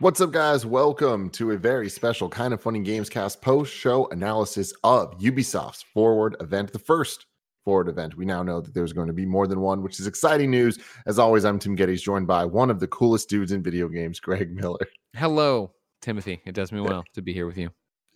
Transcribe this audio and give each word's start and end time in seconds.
What's 0.00 0.22
up, 0.22 0.32
guys? 0.32 0.64
Welcome 0.64 1.28
to 1.32 1.50
a 1.50 1.58
very 1.58 1.90
special 1.90 2.30
Kinda 2.30 2.56
Funny 2.56 2.80
Gamescast 2.80 3.42
post 3.42 3.70
show 3.70 4.08
analysis 4.08 4.72
of 4.82 5.18
Ubisoft's 5.18 5.82
Forward 5.82 6.36
event, 6.40 6.72
the 6.72 6.78
first 6.78 7.26
Forward 7.66 7.86
event. 7.86 8.16
We 8.16 8.24
now 8.24 8.42
know 8.42 8.62
that 8.62 8.72
there's 8.72 8.94
going 8.94 9.08
to 9.08 9.12
be 9.12 9.26
more 9.26 9.46
than 9.46 9.60
one, 9.60 9.82
which 9.82 10.00
is 10.00 10.06
exciting 10.06 10.50
news. 10.50 10.78
As 11.04 11.18
always, 11.18 11.44
I'm 11.44 11.58
Tim 11.58 11.76
Gettys, 11.76 12.00
joined 12.00 12.26
by 12.26 12.46
one 12.46 12.70
of 12.70 12.80
the 12.80 12.86
coolest 12.86 13.28
dudes 13.28 13.52
in 13.52 13.62
video 13.62 13.88
games, 13.88 14.20
Greg 14.20 14.50
Miller. 14.50 14.78
Hello, 15.16 15.74
Timothy. 16.00 16.40
It 16.46 16.52
does 16.52 16.72
me 16.72 16.80
well 16.80 17.04
to 17.12 17.20
be 17.20 17.34
here 17.34 17.46
with 17.46 17.58
you. 17.58 17.68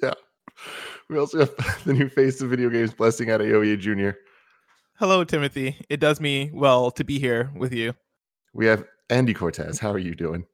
Yeah. 0.03 0.15
We 1.11 1.19
also 1.19 1.41
have 1.41 1.55
the 1.85 1.93
new 1.93 2.09
face 2.09 2.41
of 2.41 2.49
video 2.49 2.71
games, 2.71 2.95
Blessing 2.95 3.29
Adeoye 3.29 3.79
Jr. 3.79 4.17
Hello, 4.99 5.23
Timothy. 5.23 5.85
It 5.91 6.01
does 6.01 6.19
me 6.19 6.51
well 6.55 6.91
to 6.93 7.05
be 7.05 7.19
here 7.19 7.53
with 7.55 7.75
you. 7.75 7.93
We 8.55 8.65
have 8.65 8.87
Andy 9.11 9.35
Cortez. 9.35 9.79
How 9.79 9.91
are 9.91 9.99
you 9.99 10.15
doing? 10.15 10.47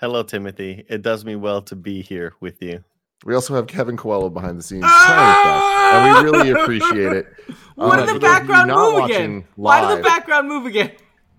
Hello, 0.00 0.22
Timothy. 0.22 0.84
It 0.88 1.02
does 1.02 1.24
me 1.24 1.34
well 1.34 1.60
to 1.62 1.74
be 1.74 2.02
here 2.02 2.34
with 2.38 2.62
you. 2.62 2.84
We 3.24 3.34
also 3.34 3.56
have 3.56 3.66
Kevin 3.66 3.96
Coelho 3.96 4.30
behind 4.30 4.56
the 4.56 4.62
scenes, 4.62 4.84
ah! 4.86 5.92
and 5.92 6.24
we 6.24 6.30
really 6.30 6.50
appreciate 6.62 7.12
it. 7.12 7.26
What 7.74 7.98
uh, 7.98 8.06
did 8.06 8.14
the 8.14 8.20
background 8.20 8.70
move 8.70 9.04
again? 9.06 9.44
Why 9.56 9.80
did 9.80 9.98
the 9.98 10.02
background 10.08 10.46
move 10.46 10.66
again? 10.66 10.92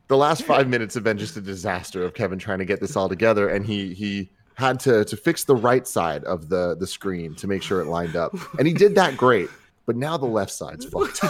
The 0.09 0.17
last 0.17 0.43
five 0.43 0.67
minutes 0.67 0.93
have 0.95 1.05
been 1.05 1.17
just 1.17 1.37
a 1.37 1.41
disaster 1.41 2.03
of 2.03 2.13
Kevin 2.13 2.37
trying 2.37 2.59
to 2.59 2.65
get 2.65 2.81
this 2.81 2.97
all 2.97 3.07
together, 3.07 3.47
and 3.47 3.65
he 3.65 3.93
he 3.93 4.29
had 4.55 4.77
to 4.81 5.05
to 5.05 5.15
fix 5.15 5.45
the 5.45 5.55
right 5.55 5.87
side 5.87 6.25
of 6.25 6.49
the 6.49 6.75
the 6.77 6.87
screen 6.87 7.35
to 7.35 7.47
make 7.47 7.63
sure 7.63 7.79
it 7.79 7.85
lined 7.85 8.17
up, 8.17 8.35
and 8.57 8.67
he 8.67 8.73
did 8.73 8.93
that 8.95 9.15
great. 9.15 9.49
But 9.85 9.95
now 9.95 10.17
the 10.17 10.25
left 10.25 10.51
side's 10.51 10.83
fucked. 10.91 11.21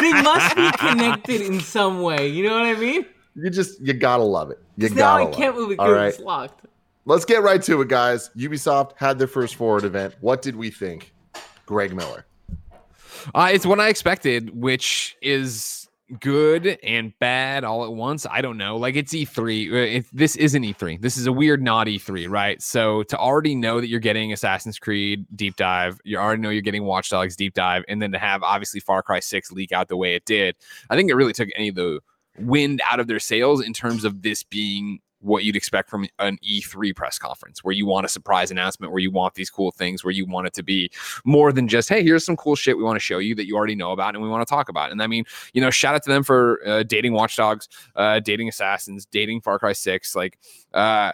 they 0.00 0.12
must 0.22 0.56
be 0.56 0.70
connected 0.78 1.42
in 1.42 1.60
some 1.60 2.00
way. 2.00 2.28
You 2.28 2.44
know 2.44 2.58
what 2.58 2.64
I 2.66 2.74
mean? 2.76 3.04
You 3.40 3.50
just 3.50 3.80
you 3.80 3.92
gotta 3.92 4.24
love 4.24 4.50
it. 4.50 4.58
You 4.76 4.88
gotta. 4.88 5.24
Now 5.24 5.30
I 5.30 5.32
can't 5.32 5.54
move 5.54 5.70
it 5.70 5.78
because 5.78 5.92
right? 5.92 6.08
it's 6.08 6.18
locked. 6.18 6.66
Let's 7.04 7.24
get 7.24 7.42
right 7.42 7.62
to 7.62 7.80
it, 7.80 7.88
guys. 7.88 8.30
Ubisoft 8.36 8.92
had 8.96 9.18
their 9.18 9.28
first 9.28 9.54
forward 9.54 9.84
event. 9.84 10.14
What 10.20 10.42
did 10.42 10.56
we 10.56 10.70
think? 10.70 11.12
Greg 11.64 11.94
Miller. 11.94 12.26
Uh, 13.34 13.50
it's 13.52 13.64
what 13.64 13.80
I 13.80 13.88
expected, 13.88 14.50
which 14.58 15.16
is 15.22 15.88
good 16.20 16.78
and 16.82 17.12
bad 17.18 17.64
all 17.64 17.84
at 17.84 17.92
once. 17.92 18.26
I 18.30 18.40
don't 18.40 18.56
know. 18.56 18.76
Like 18.76 18.96
it's 18.96 19.14
E3. 19.14 19.70
Uh, 19.70 19.74
it, 19.76 20.06
this 20.12 20.36
isn't 20.36 20.62
E3. 20.62 21.00
This 21.00 21.16
is 21.16 21.26
a 21.26 21.32
weird 21.32 21.62
not 21.62 21.86
E3, 21.86 22.28
right? 22.28 22.60
So 22.62 23.02
to 23.04 23.16
already 23.16 23.54
know 23.54 23.80
that 23.80 23.88
you're 23.88 24.00
getting 24.00 24.32
Assassin's 24.32 24.78
Creed 24.78 25.26
deep 25.34 25.56
dive, 25.56 26.00
you 26.04 26.16
already 26.16 26.42
know 26.42 26.50
you're 26.50 26.62
getting 26.62 26.84
Watch 26.84 27.10
Dogs 27.10 27.36
deep 27.36 27.54
dive, 27.54 27.84
and 27.88 28.00
then 28.00 28.12
to 28.12 28.18
have 28.18 28.42
obviously 28.42 28.80
Far 28.80 29.02
Cry 29.02 29.20
6 29.20 29.52
leak 29.52 29.72
out 29.72 29.88
the 29.88 29.96
way 29.96 30.14
it 30.14 30.24
did, 30.24 30.56
I 30.90 30.96
think 30.96 31.10
it 31.10 31.14
really 31.14 31.32
took 31.32 31.48
any 31.54 31.68
of 31.68 31.74
the 31.74 32.00
wind 32.40 32.80
out 32.84 33.00
of 33.00 33.06
their 33.06 33.18
sails 33.18 33.64
in 33.64 33.72
terms 33.72 34.04
of 34.04 34.22
this 34.22 34.42
being 34.42 35.00
what 35.20 35.44
you'd 35.44 35.56
expect 35.56 35.90
from 35.90 36.06
an 36.18 36.38
E3 36.48 36.94
press 36.94 37.18
conference, 37.18 37.64
where 37.64 37.74
you 37.74 37.86
want 37.86 38.06
a 38.06 38.08
surprise 38.08 38.50
announcement, 38.50 38.92
where 38.92 39.00
you 39.00 39.10
want 39.10 39.34
these 39.34 39.50
cool 39.50 39.70
things, 39.70 40.04
where 40.04 40.12
you 40.12 40.24
want 40.24 40.46
it 40.46 40.54
to 40.54 40.62
be 40.62 40.90
more 41.24 41.52
than 41.52 41.66
just, 41.68 41.88
hey, 41.88 42.02
here's 42.02 42.24
some 42.24 42.36
cool 42.36 42.54
shit 42.54 42.76
we 42.76 42.84
want 42.84 42.96
to 42.96 43.00
show 43.00 43.18
you 43.18 43.34
that 43.34 43.46
you 43.46 43.56
already 43.56 43.74
know 43.74 43.92
about 43.92 44.14
and 44.14 44.22
we 44.22 44.28
want 44.28 44.46
to 44.46 44.50
talk 44.50 44.68
about. 44.68 44.92
And 44.92 45.02
I 45.02 45.06
mean, 45.06 45.24
you 45.52 45.60
know, 45.60 45.70
shout 45.70 45.94
out 45.94 46.02
to 46.04 46.10
them 46.10 46.22
for 46.22 46.60
uh, 46.66 46.82
dating 46.84 47.12
Watchdogs, 47.12 47.68
uh, 47.96 48.20
dating 48.20 48.48
Assassins, 48.48 49.06
dating 49.06 49.40
Far 49.40 49.58
Cry 49.58 49.72
6. 49.72 50.14
Like, 50.14 50.38
uh, 50.72 51.12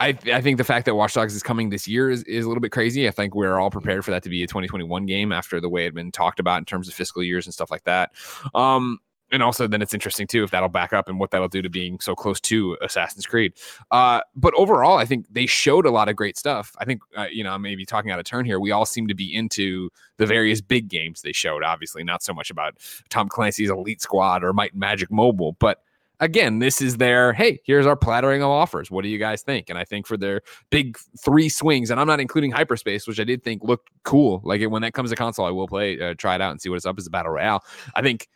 I, 0.00 0.18
I 0.32 0.40
think 0.40 0.58
the 0.58 0.64
fact 0.64 0.86
that 0.86 0.96
Watch 0.96 1.14
Dogs 1.14 1.34
is 1.34 1.44
coming 1.44 1.70
this 1.70 1.86
year 1.86 2.10
is, 2.10 2.24
is 2.24 2.44
a 2.44 2.48
little 2.48 2.60
bit 2.60 2.72
crazy. 2.72 3.06
I 3.06 3.12
think 3.12 3.36
we're 3.36 3.58
all 3.58 3.70
prepared 3.70 4.04
for 4.04 4.10
that 4.10 4.24
to 4.24 4.28
be 4.28 4.42
a 4.42 4.48
2021 4.48 5.06
game 5.06 5.30
after 5.30 5.60
the 5.60 5.68
way 5.68 5.82
it 5.82 5.86
had 5.86 5.94
been 5.94 6.10
talked 6.10 6.40
about 6.40 6.58
in 6.58 6.64
terms 6.64 6.88
of 6.88 6.94
fiscal 6.94 7.22
years 7.22 7.46
and 7.46 7.54
stuff 7.54 7.70
like 7.70 7.84
that. 7.84 8.10
Um, 8.52 8.98
and 9.32 9.42
also 9.42 9.66
then 9.66 9.82
it's 9.82 9.94
interesting 9.94 10.26
too 10.26 10.44
if 10.44 10.50
that'll 10.50 10.68
back 10.68 10.92
up 10.92 11.08
and 11.08 11.18
what 11.18 11.30
that'll 11.30 11.48
do 11.48 11.62
to 11.62 11.70
being 11.70 11.98
so 11.98 12.14
close 12.14 12.40
to 12.42 12.76
Assassin's 12.82 13.26
Creed. 13.26 13.54
Uh, 13.90 14.20
but 14.36 14.54
overall, 14.54 14.98
I 14.98 15.06
think 15.06 15.26
they 15.30 15.46
showed 15.46 15.86
a 15.86 15.90
lot 15.90 16.08
of 16.08 16.14
great 16.14 16.36
stuff. 16.36 16.76
I 16.78 16.84
think 16.84 17.02
uh, 17.16 17.26
you 17.30 17.42
know 17.42 17.52
I 17.52 17.58
may 17.58 17.74
be 17.74 17.86
talking 17.86 18.10
out 18.10 18.18
of 18.18 18.24
turn 18.24 18.44
here. 18.44 18.60
We 18.60 18.70
all 18.70 18.86
seem 18.86 19.08
to 19.08 19.14
be 19.14 19.34
into 19.34 19.90
the 20.18 20.26
various 20.26 20.60
big 20.60 20.88
games 20.88 21.22
they 21.22 21.32
showed. 21.32 21.64
Obviously, 21.64 22.04
not 22.04 22.22
so 22.22 22.32
much 22.32 22.50
about 22.50 22.74
Tom 23.08 23.28
Clancy's 23.28 23.70
Elite 23.70 24.02
Squad 24.02 24.44
or 24.44 24.52
Might 24.52 24.72
and 24.72 24.80
Magic 24.80 25.10
Mobile, 25.10 25.56
but 25.58 25.82
again, 26.20 26.60
this 26.60 26.80
is 26.80 26.98
their 26.98 27.32
hey, 27.32 27.60
here's 27.64 27.86
our 27.86 27.96
plattering 27.96 28.42
of 28.42 28.48
offers. 28.48 28.90
What 28.90 29.02
do 29.02 29.08
you 29.08 29.18
guys 29.18 29.42
think? 29.42 29.70
And 29.70 29.78
I 29.78 29.84
think 29.84 30.06
for 30.06 30.16
their 30.16 30.42
big 30.70 30.98
three 31.18 31.48
swings, 31.48 31.90
and 31.90 31.98
I'm 31.98 32.06
not 32.06 32.20
including 32.20 32.52
Hyperscape, 32.52 33.06
which 33.06 33.20
I 33.20 33.24
did 33.24 33.42
think 33.42 33.62
looked 33.64 33.90
cool. 34.04 34.40
Like 34.44 34.62
when 34.62 34.82
that 34.82 34.92
comes 34.92 35.10
to 35.10 35.16
console, 35.16 35.46
I 35.46 35.50
will 35.50 35.68
play, 35.68 36.00
uh, 36.00 36.14
try 36.16 36.34
it 36.34 36.40
out, 36.40 36.52
and 36.52 36.60
see 36.60 36.68
what 36.68 36.76
it's 36.76 36.86
up 36.86 36.98
as 36.98 37.06
a 37.06 37.10
battle 37.10 37.32
royale. 37.32 37.64
I 37.94 38.02
think 38.02 38.28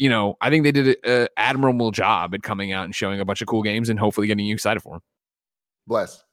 you 0.00 0.08
know, 0.08 0.38
I 0.40 0.48
think 0.48 0.64
they 0.64 0.72
did 0.72 0.96
an 1.04 1.28
admirable 1.36 1.90
job 1.90 2.34
at 2.34 2.42
coming 2.42 2.72
out 2.72 2.86
and 2.86 2.94
showing 2.94 3.20
a 3.20 3.24
bunch 3.24 3.42
of 3.42 3.46
cool 3.46 3.62
games 3.62 3.90
and 3.90 3.98
hopefully 3.98 4.26
getting 4.26 4.46
you 4.46 4.54
excited 4.54 4.80
for 4.80 4.94
them. 4.94 5.02
Bless. 5.86 6.24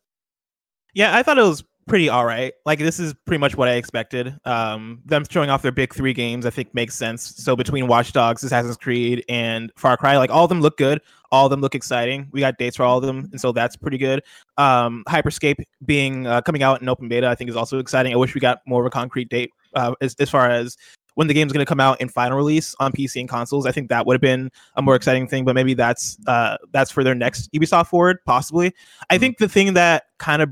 Yeah, 0.93 1.15
I 1.15 1.21
thought 1.21 1.37
it 1.37 1.43
was 1.43 1.65
pretty 1.85 2.07
all 2.07 2.25
right. 2.25 2.53
Like 2.65 2.79
this 2.79 2.97
is 2.97 3.13
pretty 3.25 3.39
much 3.41 3.57
what 3.57 3.67
I 3.67 3.73
expected. 3.73 4.37
Um, 4.45 5.01
them 5.05 5.25
showing 5.29 5.49
off 5.49 5.63
their 5.63 5.73
big 5.73 5.93
three 5.93 6.13
games, 6.13 6.45
I 6.45 6.49
think 6.49 6.73
makes 6.73 6.95
sense. 6.95 7.35
So 7.43 7.57
between 7.57 7.87
Watch 7.87 8.13
Dogs, 8.13 8.41
Assassin's 8.41 8.77
Creed, 8.77 9.25
and 9.27 9.69
Far 9.75 9.97
Cry, 9.97 10.17
like 10.17 10.29
all 10.29 10.45
of 10.45 10.49
them 10.49 10.61
look 10.61 10.77
good. 10.77 11.01
All 11.33 11.45
of 11.45 11.49
them 11.49 11.59
look 11.59 11.75
exciting. 11.75 12.29
We 12.31 12.39
got 12.39 12.57
dates 12.57 12.77
for 12.77 12.83
all 12.83 12.97
of 12.97 13.03
them, 13.03 13.27
and 13.33 13.41
so 13.41 13.51
that's 13.51 13.75
pretty 13.75 13.97
good. 13.97 14.23
Um, 14.57 15.03
Hyperscape 15.09 15.61
being 15.85 16.25
uh, 16.25 16.39
coming 16.39 16.63
out 16.63 16.81
in 16.81 16.87
open 16.87 17.09
beta, 17.09 17.27
I 17.27 17.35
think 17.35 17.49
is 17.49 17.57
also 17.57 17.79
exciting. 17.79 18.13
I 18.13 18.15
wish 18.15 18.33
we 18.33 18.39
got 18.39 18.59
more 18.65 18.79
of 18.79 18.87
a 18.87 18.91
concrete 18.91 19.27
date 19.27 19.51
uh, 19.73 19.93
as, 19.99 20.15
as 20.19 20.29
far 20.29 20.49
as 20.49 20.77
when 21.17 21.25
the 21.25 21.33
game's 21.33 21.51
going 21.51 21.65
to 21.65 21.67
come 21.67 21.79
out 21.79 21.99
in 21.99 22.07
final 22.09 22.37
release 22.37 22.75
on 22.79 22.91
PC 22.91 23.19
and 23.19 23.27
consoles. 23.27 23.65
I 23.65 23.71
think 23.71 23.89
that 23.89 24.05
would 24.05 24.13
have 24.13 24.21
been 24.21 24.51
a 24.75 24.83
more 24.83 24.95
exciting 24.95 25.27
thing, 25.27 25.45
but 25.45 25.55
maybe 25.55 25.73
that's 25.73 26.15
uh, 26.27 26.57
that's 26.71 26.91
for 26.91 27.03
their 27.03 27.15
next 27.15 27.51
Ubisoft 27.53 27.87
Forward, 27.87 28.19
possibly. 28.23 28.67
I 29.09 29.15
mm-hmm. 29.15 29.21
think 29.21 29.37
the 29.39 29.49
thing 29.49 29.73
that 29.73 30.03
kind 30.19 30.43
of 30.43 30.51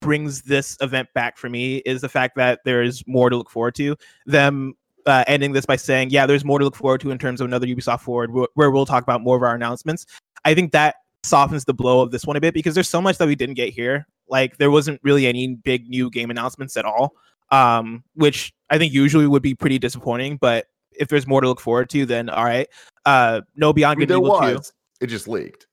brings 0.00 0.42
this 0.42 0.76
event 0.80 1.08
back 1.14 1.36
for 1.36 1.50
me 1.50 1.78
is 1.78 2.00
the 2.00 2.08
fact 2.08 2.36
that 2.36 2.60
there's 2.64 3.04
more 3.08 3.28
to 3.28 3.36
look 3.36 3.50
forward 3.50 3.74
to. 3.74 3.96
Them 4.24 4.74
uh, 5.04 5.24
ending 5.26 5.50
this 5.50 5.66
by 5.66 5.74
saying, 5.74 6.10
"Yeah, 6.10 6.26
there's 6.26 6.44
more 6.44 6.60
to 6.60 6.64
look 6.64 6.76
forward 6.76 7.00
to 7.00 7.10
in 7.10 7.18
terms 7.18 7.40
of 7.40 7.48
another 7.48 7.66
Ubisoft 7.66 8.02
Forward, 8.02 8.30
where 8.54 8.70
we'll 8.70 8.86
talk 8.86 9.02
about 9.02 9.20
more 9.20 9.36
of 9.36 9.42
our 9.42 9.56
announcements." 9.56 10.06
I 10.44 10.54
think 10.54 10.70
that 10.70 10.94
softens 11.24 11.64
the 11.64 11.74
blow 11.74 12.02
of 12.02 12.12
this 12.12 12.24
one 12.24 12.36
a 12.36 12.40
bit 12.40 12.54
because 12.54 12.74
there's 12.74 12.88
so 12.88 13.02
much 13.02 13.18
that 13.18 13.26
we 13.26 13.34
didn't 13.34 13.56
get 13.56 13.70
here. 13.74 14.06
Like 14.28 14.58
there 14.58 14.70
wasn't 14.70 15.00
really 15.02 15.26
any 15.26 15.56
big 15.56 15.88
new 15.88 16.08
game 16.08 16.30
announcements 16.30 16.76
at 16.76 16.84
all 16.84 17.14
um, 17.50 18.04
which 18.14 18.52
I 18.70 18.78
think 18.78 18.92
usually 18.92 19.26
would 19.26 19.42
be 19.42 19.54
pretty 19.54 19.78
disappointing. 19.78 20.36
But 20.36 20.66
if 20.92 21.08
there's 21.08 21.26
more 21.26 21.40
to 21.40 21.48
look 21.48 21.60
forward 21.60 21.90
to, 21.90 22.06
then 22.06 22.28
all 22.28 22.44
right. 22.44 22.68
Uh, 23.04 23.42
no 23.56 23.72
Beyond 23.72 23.98
Good 23.98 24.10
I 24.10 24.16
mean, 24.16 24.24
Evil 24.24 24.40
was. 24.40 24.72
2. 25.00 25.04
It 25.04 25.06
just 25.08 25.28
leaked. 25.28 25.66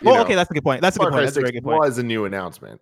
You 0.00 0.06
well, 0.06 0.16
know, 0.16 0.22
okay, 0.22 0.34
that's 0.34 0.50
a 0.50 0.54
good 0.54 0.64
point. 0.64 0.80
That's 0.82 0.96
a 0.96 0.98
good 0.98 1.12
point. 1.12 1.24
That's 1.24 1.36
a 1.36 1.40
very 1.40 1.52
good 1.52 1.64
point. 1.64 1.78
Was 1.78 1.98
a 1.98 2.02
new 2.02 2.24
announcement. 2.24 2.80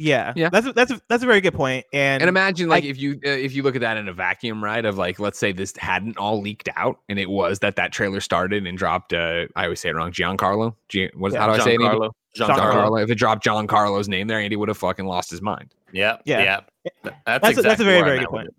Yeah, 0.00 0.32
yeah, 0.36 0.48
that's 0.48 0.64
a, 0.64 0.72
that's 0.72 0.92
a, 0.92 1.00
that's 1.08 1.24
a 1.24 1.26
very 1.26 1.40
good 1.40 1.54
point. 1.54 1.84
And 1.92 2.22
and 2.22 2.28
imagine 2.28 2.68
like 2.68 2.84
I, 2.84 2.86
if 2.86 2.98
you 2.98 3.14
uh, 3.26 3.30
if 3.30 3.52
you 3.52 3.64
look 3.64 3.74
at 3.74 3.80
that 3.80 3.96
in 3.96 4.08
a 4.08 4.12
vacuum, 4.12 4.62
right? 4.62 4.84
Of 4.84 4.96
like, 4.96 5.18
let's 5.18 5.40
say 5.40 5.50
this 5.50 5.76
hadn't 5.76 6.16
all 6.18 6.40
leaked 6.40 6.68
out, 6.76 7.00
and 7.08 7.18
it 7.18 7.28
was 7.28 7.58
that 7.60 7.74
that 7.76 7.90
trailer 7.90 8.20
started 8.20 8.64
and 8.64 8.78
dropped. 8.78 9.12
Uh, 9.12 9.46
I 9.56 9.64
always 9.64 9.80
say 9.80 9.88
it 9.88 9.96
wrong. 9.96 10.12
Giancarlo. 10.12 10.76
G- 10.88 11.10
what, 11.14 11.32
yeah, 11.32 11.40
how 11.40 11.46
do 11.48 11.60
I 11.60 11.64
say 11.64 11.74
it? 11.74 12.10
Giancarlo. 12.38 12.72
Giancarlo. 12.72 13.02
If 13.02 13.10
it 13.10 13.16
dropped 13.16 13.44
Giancarlo's 13.44 14.08
name 14.08 14.26
there, 14.28 14.38
Andy 14.40 14.56
would 14.56 14.68
have 14.68 14.78
fucking 14.78 15.06
lost 15.06 15.30
his 15.30 15.42
mind. 15.42 15.74
Yeah, 15.92 16.18
yeah, 16.24 16.42
yeah. 16.42 16.60
That's 17.04 17.16
that's, 17.26 17.48
exactly 17.48 17.60
a, 17.60 17.62
that's 17.62 17.80
a 17.80 17.84
very 17.84 18.02
very 18.02 18.18
good 18.20 18.28
point. 18.28 18.54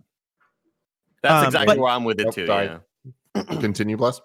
That's 1.21 1.41
um, 1.41 1.45
exactly 1.45 1.75
but, 1.75 1.79
where 1.79 1.91
I'm 1.91 2.03
with 2.03 2.19
it 2.19 2.31
too. 2.31 2.45
Yeah. 2.45 2.79
Continue, 3.59 3.97
bless. 3.97 4.21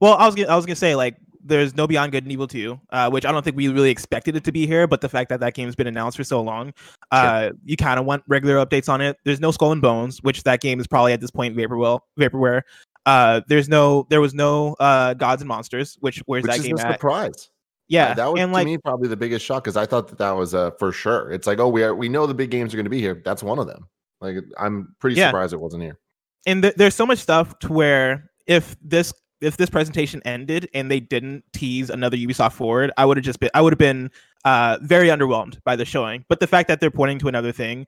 Well, 0.00 0.14
I 0.14 0.26
was 0.26 0.34
gonna, 0.34 0.48
I 0.48 0.56
was 0.56 0.66
gonna 0.66 0.76
say 0.76 0.94
like 0.94 1.16
there's 1.48 1.74
no 1.74 1.86
Beyond 1.86 2.12
Good 2.12 2.24
and 2.24 2.32
Evil 2.32 2.46
2, 2.46 2.78
uh, 2.90 3.10
which 3.10 3.24
I 3.24 3.32
don't 3.32 3.42
think 3.42 3.56
we 3.56 3.68
really 3.68 3.90
expected 3.90 4.36
it 4.36 4.44
to 4.44 4.52
be 4.52 4.66
here, 4.66 4.86
but 4.86 5.00
the 5.00 5.08
fact 5.08 5.30
that 5.30 5.40
that 5.40 5.54
game's 5.54 5.74
been 5.74 5.86
announced 5.86 6.16
for 6.16 6.24
so 6.24 6.40
long, 6.40 6.72
uh, 7.10 7.44
sure. 7.44 7.52
you 7.64 7.76
kind 7.76 7.98
of 7.98 8.06
want 8.06 8.22
regular 8.28 8.64
updates 8.64 8.88
on 8.88 9.00
it. 9.00 9.16
There's 9.24 9.40
no 9.40 9.50
Skull 9.50 9.72
and 9.72 9.82
Bones, 9.82 10.22
which 10.22 10.42
that 10.44 10.60
game 10.60 10.78
is 10.78 10.86
probably 10.86 11.12
at 11.12 11.20
this 11.20 11.30
point 11.30 11.56
vaporware. 11.56 12.00
Vaporware. 12.18 12.62
Uh, 13.06 13.40
there's 13.48 13.68
no, 13.68 14.06
there 14.10 14.20
was 14.20 14.34
no 14.34 14.74
uh, 14.78 15.14
Gods 15.14 15.40
and 15.40 15.48
Monsters, 15.48 15.96
which 16.00 16.18
where's 16.26 16.42
which 16.42 16.52
that 16.52 16.62
game 16.62 16.78
at? 16.78 16.92
Surprise. 16.92 17.50
Yeah, 17.88 18.14
that 18.14 18.26
was 18.26 18.40
and 18.40 18.50
to 18.50 18.54
like, 18.54 18.66
me 18.66 18.76
probably 18.78 19.08
the 19.08 19.16
biggest 19.16 19.44
shock 19.44 19.64
because 19.64 19.76
I 19.76 19.86
thought 19.86 20.08
that 20.08 20.18
that 20.18 20.32
was 20.32 20.54
uh, 20.54 20.72
for 20.72 20.92
sure. 20.92 21.30
It's 21.30 21.46
like, 21.46 21.58
oh, 21.58 21.68
we 21.68 21.82
are, 21.82 21.94
we 21.94 22.08
know 22.08 22.26
the 22.26 22.34
big 22.34 22.50
games 22.50 22.74
are 22.74 22.76
going 22.76 22.84
to 22.84 22.90
be 22.90 23.00
here. 23.00 23.22
That's 23.24 23.42
one 23.42 23.58
of 23.58 23.66
them. 23.66 23.88
Like, 24.20 24.36
I'm 24.58 24.94
pretty 24.98 25.16
yeah. 25.16 25.28
surprised 25.28 25.54
it 25.54 25.60
wasn't 25.60 25.84
here. 25.84 25.98
And 26.46 26.62
th- 26.62 26.74
there's 26.74 26.94
so 26.94 27.06
much 27.06 27.18
stuff 27.18 27.58
to 27.60 27.72
where 27.72 28.30
if 28.46 28.76
this 28.82 29.12
if 29.40 29.56
this 29.56 29.70
presentation 29.70 30.20
ended 30.24 30.68
and 30.74 30.90
they 30.90 31.00
didn't 31.00 31.44
tease 31.52 31.90
another 31.90 32.16
Ubisoft 32.16 32.52
forward, 32.52 32.90
I 32.96 33.04
would 33.04 33.16
have 33.16 33.24
just 33.24 33.40
been 33.40 33.50
I 33.54 33.62
would 33.62 33.72
have 33.72 33.78
been 33.78 34.10
uh, 34.44 34.78
very 34.82 35.08
underwhelmed 35.08 35.58
by 35.64 35.76
the 35.76 35.84
showing. 35.84 36.24
But 36.28 36.40
the 36.40 36.46
fact 36.46 36.68
that 36.68 36.80
they're 36.80 36.90
pointing 36.90 37.18
to 37.20 37.28
another 37.28 37.52
thing 37.52 37.86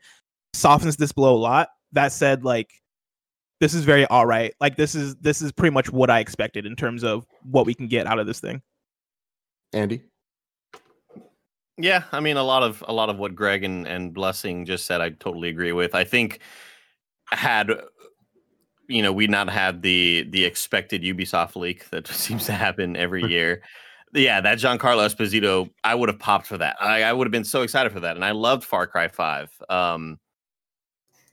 softens 0.54 0.96
this 0.96 1.12
blow 1.12 1.34
a 1.34 1.38
lot. 1.38 1.68
That 1.92 2.12
said, 2.12 2.44
like 2.44 2.70
this 3.60 3.74
is 3.74 3.84
very 3.84 4.06
all 4.06 4.26
right. 4.26 4.54
Like 4.60 4.76
this 4.76 4.94
is 4.94 5.16
this 5.16 5.42
is 5.42 5.52
pretty 5.52 5.72
much 5.72 5.90
what 5.90 6.10
I 6.10 6.20
expected 6.20 6.66
in 6.66 6.76
terms 6.76 7.04
of 7.04 7.26
what 7.42 7.66
we 7.66 7.74
can 7.74 7.88
get 7.88 8.06
out 8.06 8.18
of 8.18 8.26
this 8.26 8.40
thing. 8.40 8.62
Andy. 9.72 10.02
Yeah, 11.78 12.04
I 12.12 12.20
mean 12.20 12.36
a 12.36 12.42
lot 12.42 12.62
of 12.62 12.84
a 12.86 12.92
lot 12.92 13.08
of 13.08 13.18
what 13.18 13.34
Greg 13.34 13.64
and, 13.64 13.86
and 13.86 14.12
Blessing 14.12 14.66
just 14.66 14.84
said 14.84 15.00
I 15.00 15.10
totally 15.10 15.48
agree 15.48 15.72
with. 15.72 15.94
I 15.94 16.04
think 16.04 16.40
had 17.30 17.70
you 18.88 19.02
know 19.02 19.12
we 19.12 19.26
not 19.26 19.48
had 19.48 19.82
the 19.82 20.26
the 20.30 20.44
expected 20.44 21.02
Ubisoft 21.02 21.56
leak 21.56 21.88
that 21.90 22.06
seems 22.08 22.44
to 22.46 22.52
happen 22.52 22.96
every 22.96 23.24
year, 23.30 23.62
Yeah, 24.12 24.40
that 24.40 24.58
Giancarlo 24.58 25.06
Esposito, 25.06 25.70
I 25.84 25.94
would 25.94 26.08
have 26.08 26.18
popped 26.18 26.46
for 26.46 26.58
that. 26.58 26.76
I, 26.80 27.04
I 27.04 27.12
would 27.12 27.26
have 27.26 27.32
been 27.32 27.44
so 27.44 27.62
excited 27.62 27.92
for 27.92 28.00
that, 28.00 28.16
and 28.16 28.24
I 28.24 28.32
loved 28.32 28.64
Far 28.64 28.86
Cry 28.86 29.08
Five. 29.08 29.50
Um, 29.68 30.18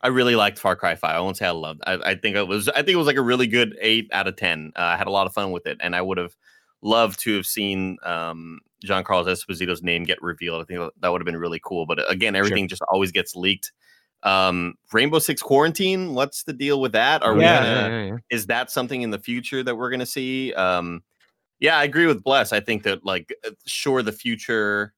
I 0.01 0.09
really 0.09 0.35
liked 0.35 0.59
Far 0.59 0.75
Cry 0.75 0.95
Five. 0.95 1.15
I 1.15 1.19
won't 1.19 1.37
say 1.37 1.47
I 1.47 1.51
loved. 1.51 1.81
I, 1.87 1.93
I 1.95 2.15
think 2.15 2.35
it 2.35 2.47
was. 2.47 2.69
I 2.69 2.75
think 2.75 2.89
it 2.89 2.97
was 2.97 3.07
like 3.07 3.17
a 3.17 3.21
really 3.21 3.47
good 3.47 3.75
eight 3.81 4.09
out 4.13 4.27
of 4.27 4.35
ten. 4.35 4.71
Uh, 4.75 4.81
I 4.81 4.97
had 4.97 5.07
a 5.07 5.11
lot 5.11 5.27
of 5.27 5.33
fun 5.33 5.51
with 5.51 5.65
it, 5.65 5.77
and 5.81 5.95
I 5.95 6.01
would 6.01 6.19
have 6.19 6.35
loved 6.81 7.19
to 7.21 7.35
have 7.35 7.45
seen 7.45 7.97
um, 8.03 8.59
Giancarlo 8.85 9.25
Esposito's 9.25 9.81
name 9.81 10.03
get 10.03 10.21
revealed. 10.21 10.61
I 10.61 10.65
think 10.65 10.91
that 11.01 11.09
would 11.11 11.21
have 11.21 11.25
been 11.25 11.37
really 11.37 11.59
cool. 11.63 11.85
But 11.85 11.99
uh, 11.99 12.05
again, 12.07 12.35
everything 12.35 12.67
just 12.67 12.81
always 12.89 13.11
gets 13.11 13.35
leaked. 13.35 13.71
Um, 14.23 14.75
Rainbow 14.91 15.19
Six 15.19 15.41
Quarantine. 15.41 16.13
What's 16.13 16.43
the 16.43 16.53
deal 16.53 16.81
with 16.81 16.91
that? 16.93 17.21
Are 17.23 17.37
Yeah. 17.37 17.37
we 17.37 17.43
gonna? 17.43 17.89
Yeah, 17.95 18.05
yeah, 18.13 18.17
is 18.31 18.47
that 18.47 18.71
something 18.71 19.01
in 19.01 19.11
the 19.11 19.19
future 19.19 19.63
that 19.63 19.75
we're 19.75 19.89
going 19.89 19.99
to 19.99 20.05
see 20.05 20.53
um 20.53 21.03
yeah 21.59 21.75
i 21.77 21.83
agree 21.83 22.05
with 22.05 22.23
bless 22.23 22.53
i 22.53 22.59
think 22.59 22.83
that 22.83 23.03
like 23.03 23.33
uh, 23.45 23.49
sure 23.65 24.03
the 24.03 24.11
future 24.11 24.93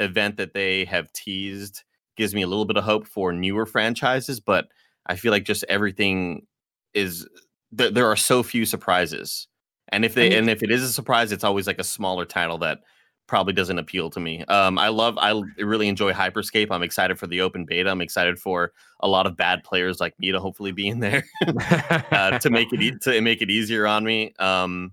event 0.00 0.38
that 0.38 0.54
they 0.54 0.86
have 0.86 1.12
teased 1.12 1.82
gives 2.16 2.34
me 2.34 2.40
a 2.40 2.46
little 2.46 2.64
bit 2.64 2.78
of 2.78 2.84
hope 2.84 3.06
for 3.06 3.30
newer 3.32 3.66
franchises 3.66 4.40
but 4.40 4.68
i 5.06 5.14
feel 5.16 5.32
like 5.32 5.44
just 5.44 5.64
everything 5.68 6.46
is 6.94 7.26
th- 7.76 7.92
there 7.92 8.06
are 8.06 8.16
so 8.16 8.42
few 8.42 8.64
surprises 8.64 9.48
and 9.90 10.04
if 10.04 10.14
they 10.14 10.28
mean- 10.30 10.38
and 10.38 10.50
if 10.50 10.62
it 10.62 10.70
is 10.70 10.82
a 10.82 10.92
surprise 10.92 11.32
it's 11.32 11.44
always 11.44 11.66
like 11.66 11.78
a 11.78 11.84
smaller 11.84 12.24
title 12.24 12.58
that 12.58 12.80
probably 13.26 13.52
doesn't 13.52 13.78
appeal 13.78 14.08
to 14.08 14.20
me 14.20 14.42
um 14.48 14.78
i 14.78 14.88
love 14.88 15.18
I 15.18 15.38
really 15.58 15.86
enjoy 15.88 16.12
hyperscape 16.14 16.68
i'm 16.70 16.82
excited 16.82 17.18
for 17.18 17.26
the 17.26 17.42
open 17.42 17.66
beta 17.66 17.90
i'm 17.90 18.00
excited 18.00 18.38
for 18.38 18.72
a 19.00 19.08
lot 19.08 19.26
of 19.26 19.36
bad 19.36 19.62
players 19.64 20.00
like 20.00 20.18
me 20.18 20.32
to 20.32 20.40
hopefully 20.40 20.72
be 20.72 20.88
in 20.88 21.00
there 21.00 21.24
uh, 22.10 22.38
to 22.38 22.48
make 22.50 22.72
it 22.72 22.80
e- 22.80 22.96
to 23.02 23.20
make 23.20 23.42
it 23.42 23.50
easier 23.50 23.86
on 23.86 24.02
me. 24.04 24.32
Um, 24.38 24.92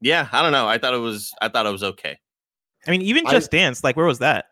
yeah, 0.00 0.28
I 0.30 0.42
don't 0.42 0.52
know. 0.52 0.68
I 0.68 0.76
thought 0.78 0.92
it 0.94 0.98
was 0.98 1.32
I 1.40 1.48
thought 1.48 1.64
it 1.66 1.72
was 1.72 1.82
okay. 1.82 2.18
I 2.86 2.90
mean, 2.90 3.00
even 3.02 3.26
I- 3.26 3.30
Just 3.32 3.50
Dance, 3.50 3.82
like 3.82 3.96
where 3.96 4.06
was 4.06 4.18
that? 4.20 4.46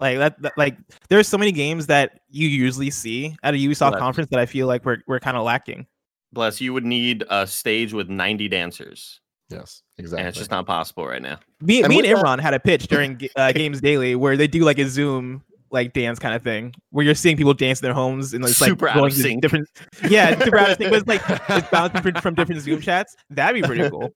Like 0.00 0.18
that, 0.18 0.40
that 0.42 0.52
like 0.56 0.76
there's 1.08 1.26
so 1.28 1.36
many 1.36 1.50
games 1.52 1.88
that 1.88 2.20
you 2.30 2.48
usually 2.48 2.90
see 2.90 3.36
at 3.42 3.52
a 3.54 3.56
Ubisoft 3.56 3.92
Right. 3.92 3.98
conference 3.98 4.30
that 4.30 4.38
I 4.40 4.46
feel 4.46 4.66
like 4.68 4.84
we're 4.84 4.98
we're 5.08 5.20
kind 5.20 5.36
of 5.36 5.42
lacking. 5.44 5.86
Bless 6.32 6.60
you 6.60 6.72
would 6.72 6.84
need 6.84 7.24
a 7.30 7.46
stage 7.46 7.92
with 7.92 8.08
90 8.08 8.48
dancers, 8.48 9.20
Yes, 9.50 9.82
exactly. 9.98 10.20
and 10.20 10.28
it's 10.28 10.38
just 10.38 10.50
not 10.50 10.66
possible 10.66 11.06
right 11.06 11.20
now. 11.20 11.38
Me, 11.60 11.82
And 11.82 11.90
me 11.90 11.98
and 11.98 12.06
Imran 12.18 12.40
had 12.40 12.54
a 12.54 12.60
pitch 12.60 12.86
during 12.88 13.20
uh, 13.36 13.52
Games 13.54 13.80
Daily 13.80 14.14
where 14.16 14.36
they 14.36 14.46
do 14.46 14.60
like 14.64 14.78
a 14.78 14.88
Zoom 14.88 15.42
like 15.70 15.92
dance 15.94 16.18
kind 16.18 16.34
of 16.34 16.42
thing 16.42 16.74
where 16.90 17.02
you're 17.04 17.14
seeing 17.14 17.34
people 17.36 17.54
dance 17.54 17.80
in 17.80 17.84
their 17.86 17.94
homes 17.94 18.34
and 18.34 18.44
it's 18.44 18.60
like 18.60 18.68
Super 18.68 18.88
out 18.88 18.96
of 18.96 19.00
going 19.00 19.10
to 19.12 19.16
sync. 19.16 19.40
different 19.40 19.66
yeah 20.10 20.38
super 20.38 20.58
out 20.58 20.70
of 20.72 20.76
sync 20.76 20.90
but 20.90 20.98
it's 20.98 21.08
like 21.08 21.22
it's 21.48 21.68
bouncing 21.70 22.02
from- 22.02 22.20
from 22.22 22.34
different 22.34 22.60
Zoom 22.60 22.80
chats. 22.80 23.16
That'd 23.30 23.60
be 23.62 23.66
pretty 23.66 23.88
cool. 23.88 24.10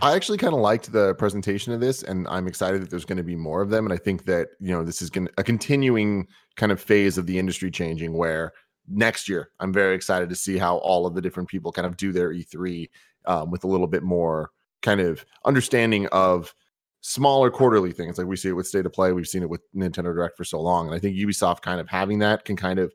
I 0.00 0.14
actually 0.14 0.38
kind 0.38 0.54
of 0.54 0.60
liked 0.60 0.92
the 0.92 1.14
presentation 1.16 1.72
of 1.72 1.80
this, 1.80 2.04
and 2.04 2.28
I'm 2.28 2.46
excited 2.46 2.80
that 2.80 2.90
there's 2.90 3.04
going 3.04 3.16
to 3.18 3.24
be 3.24 3.34
more 3.34 3.60
of 3.60 3.70
them. 3.70 3.84
And 3.84 3.92
I 3.92 3.96
think 3.96 4.24
that 4.26 4.48
you 4.60 4.70
know 4.72 4.84
this 4.84 5.02
is 5.02 5.10
going 5.10 5.26
to 5.26 5.32
a 5.36 5.42
continuing 5.42 6.28
kind 6.56 6.70
of 6.70 6.80
phase 6.80 7.18
of 7.18 7.26
the 7.26 7.38
industry 7.40 7.72
changing. 7.72 8.12
Where 8.16 8.52
next 8.88 9.28
year, 9.28 9.50
I'm 9.60 9.72
very 9.72 9.94
excited 9.94 10.28
to 10.28 10.34
see 10.34 10.58
how 10.58 10.78
all 10.78 11.06
of 11.06 11.14
the 11.14 11.22
different 11.22 11.48
people 11.48 11.72
kind 11.72 11.86
of 11.86 11.96
do 11.96 12.12
their 12.12 12.30
E3 12.30 12.88
um, 13.26 13.50
with 13.50 13.64
a 13.64 13.68
little 13.68 13.86
bit 13.86 14.02
more 14.02 14.50
kind 14.82 15.00
of 15.00 15.24
understanding 15.44 16.06
of 16.08 16.54
smaller 17.00 17.50
quarterly 17.50 17.92
things. 17.92 18.18
Like 18.18 18.26
we 18.26 18.36
see 18.36 18.48
it 18.48 18.52
with 18.52 18.66
State 18.66 18.86
of 18.86 18.92
Play, 18.92 19.12
we've 19.12 19.28
seen 19.28 19.42
it 19.42 19.48
with 19.48 19.62
Nintendo 19.74 20.14
Direct 20.14 20.36
for 20.36 20.44
so 20.44 20.60
long, 20.60 20.86
and 20.86 20.94
I 20.94 20.98
think 20.98 21.16
Ubisoft 21.16 21.62
kind 21.62 21.80
of 21.80 21.88
having 21.88 22.18
that 22.20 22.44
can 22.44 22.56
kind 22.56 22.78
of 22.78 22.92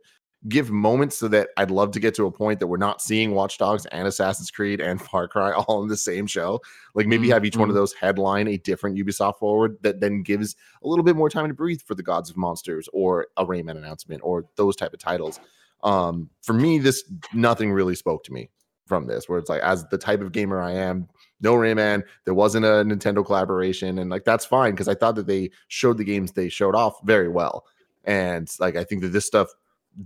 give 0.48 0.72
moments 0.72 1.18
so 1.18 1.28
that 1.28 1.50
I'd 1.58 1.70
love 1.70 1.92
to 1.92 2.00
get 2.00 2.16
to 2.16 2.26
a 2.26 2.32
point 2.32 2.60
that 2.60 2.68
we're 2.68 2.78
not 2.78 3.02
seeing 3.02 3.32
Watch 3.32 3.58
Dogs 3.58 3.86
and 3.88 4.08
Assassin's 4.08 4.50
Creed 4.50 4.80
and 4.80 5.02
Far 5.10 5.28
Cry 5.28 5.52
all 5.52 5.84
in 5.84 5.90
the 5.90 5.98
same 5.98 6.28
show. 6.28 6.62
Like 6.96 7.08
maybe 7.08 7.30
have 7.30 7.44
each 7.44 7.58
one 7.58 7.70
of 7.70 7.76
those 7.76 7.94
headline 7.94 8.48
a 8.48 8.58
different 8.58 8.98
Ubisoft 8.98 9.40
forward 9.40 9.78
that 9.82 10.00
then 10.00 10.24
gives 10.24 10.56
a 10.82 10.88
little 10.88 11.04
bit 11.04 11.18
more 11.18 11.30
time 11.30 11.48
to 11.50 11.54
breathe 11.54 11.82
for 11.82 11.94
the 11.94 12.04
Gods 12.04 12.30
of 12.30 12.38
Monsters 12.38 12.88
or 12.94 13.28
a 13.36 13.46
Rayman 13.46 13.78
announcement 13.78 14.22
or 14.24 14.46
those 14.56 14.76
type 14.76 14.94
of 14.94 15.00
titles. 15.00 15.40
Um, 15.84 16.30
for 16.42 16.54
me, 16.54 16.80
this 16.80 17.04
nothing 17.34 17.72
really 17.72 17.96
spoke 17.96 18.24
to 18.26 18.34
me 18.34 18.50
from 18.86 19.08
this, 19.08 19.30
where 19.30 19.40
it's 19.40 19.50
like 19.50 19.62
as 19.62 19.86
the 19.88 19.98
type 19.98 20.22
of 20.22 20.32
gamer 20.32 20.62
I 20.62 20.72
am, 20.72 21.08
no 21.42 21.54
Rayman, 21.54 22.04
there 22.26 22.34
wasn't 22.34 22.66
a 22.66 22.84
Nintendo 22.84 23.26
collaboration, 23.26 24.00
and 24.00 24.10
like 24.10 24.26
that's 24.26 24.46
fine 24.46 24.72
because 24.72 24.88
I 24.88 24.96
thought 24.96 25.16
that 25.16 25.28
they 25.28 25.52
showed 25.68 25.98
the 25.98 26.04
games 26.04 26.32
they 26.32 26.50
showed 26.50 26.76
off 26.76 27.00
very 27.04 27.30
well. 27.30 27.66
And 28.04 28.50
like 28.60 28.76
I 28.76 28.84
think 28.84 29.02
that 29.04 29.10
this 29.10 29.26
stuff 29.26 29.50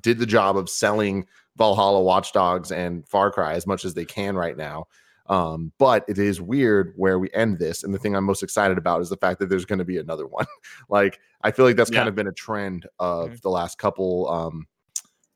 did 0.02 0.20
the 0.20 0.26
job 0.26 0.58
of 0.58 0.70
selling 0.70 1.26
Valhalla, 1.56 2.02
Watchdogs, 2.02 2.72
and 2.72 3.08
Far 3.08 3.32
Cry 3.32 3.54
as 3.54 3.66
much 3.68 3.86
as 3.86 3.94
they 3.94 4.06
can 4.06 4.36
right 4.36 4.58
now. 4.58 4.86
Um, 5.28 5.72
but 5.78 6.04
it 6.10 6.18
is 6.20 6.42
weird 6.42 6.94
where 6.98 7.18
we 7.18 7.30
end 7.34 7.58
this. 7.60 7.84
And 7.84 7.94
the 7.94 8.00
thing 8.00 8.14
I'm 8.16 8.26
most 8.26 8.44
excited 8.44 8.78
about 8.78 9.02
is 9.02 9.10
the 9.10 9.16
fact 9.18 9.40
that 9.40 9.48
there's 9.50 9.64
going 9.66 9.80
to 9.80 9.86
be 9.86 9.98
another 9.98 10.28
one. 10.28 10.46
like, 10.90 11.20
I 11.42 11.52
feel 11.52 11.64
like 11.66 11.78
that's 11.78 11.90
kind 11.90 12.10
of 12.10 12.16
been 12.16 12.28
a 12.28 12.34
trend 12.34 12.88
of 13.00 13.30
Mhm. 13.32 13.42
the 13.42 13.50
last 13.50 13.78
couple 13.78 14.28
um, 14.30 14.68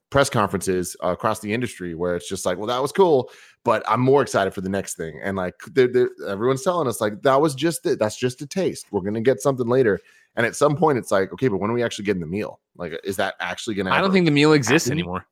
press 0.09 0.30
conferences 0.30 0.95
uh, 1.04 1.09
across 1.09 1.39
the 1.39 1.54
industry 1.54 1.94
where 1.94 2.15
it's 2.15 2.30
just 2.30 2.45
like, 2.45 2.57
well, 2.57 2.68
that 2.68 2.81
was 2.81 2.92
cool, 2.92 3.30
but 3.63 3.83
I'm 3.88 4.00
more 4.00 4.21
excited 4.21 4.54
for 4.54 4.62
the 4.62 4.69
next 4.69 4.95
thing. 4.95 5.19
And 5.21 5.36
like, 5.36 5.56
they're, 5.74 5.88
they're, 5.88 6.09
everyone's 6.27 6.63
telling 6.63 6.88
us, 6.88 7.01
like, 7.01 7.21
that 7.24 7.42
was 7.42 7.56
just 7.56 7.86
it. 7.86 8.00
That's 8.00 8.18
just 8.18 8.42
a 8.42 8.48
taste. 8.48 8.88
We're 8.92 9.01
going 9.01 9.15
to 9.15 9.21
get 9.21 9.42
something 9.42 9.68
later. 9.68 10.00
And 10.36 10.45
at 10.45 10.56
some 10.56 10.77
point, 10.77 10.98
it's 10.98 11.12
like, 11.12 11.33
okay, 11.33 11.48
but 11.48 11.57
when 11.57 11.69
are 11.69 11.74
we 11.74 11.83
actually 11.83 12.06
getting 12.06 12.21
the 12.21 12.27
meal? 12.27 12.59
Like, 12.77 12.98
is 13.04 13.18
that 13.18 13.36
actually 13.39 13.75
going 13.75 13.88
to? 13.88 13.94
I 13.94 14.00
don't 14.01 14.12
think 14.12 14.25
the 14.25 14.31
meal 14.31 14.54
exists 14.54 14.88
happen? 14.88 15.00
anymore. 15.00 15.25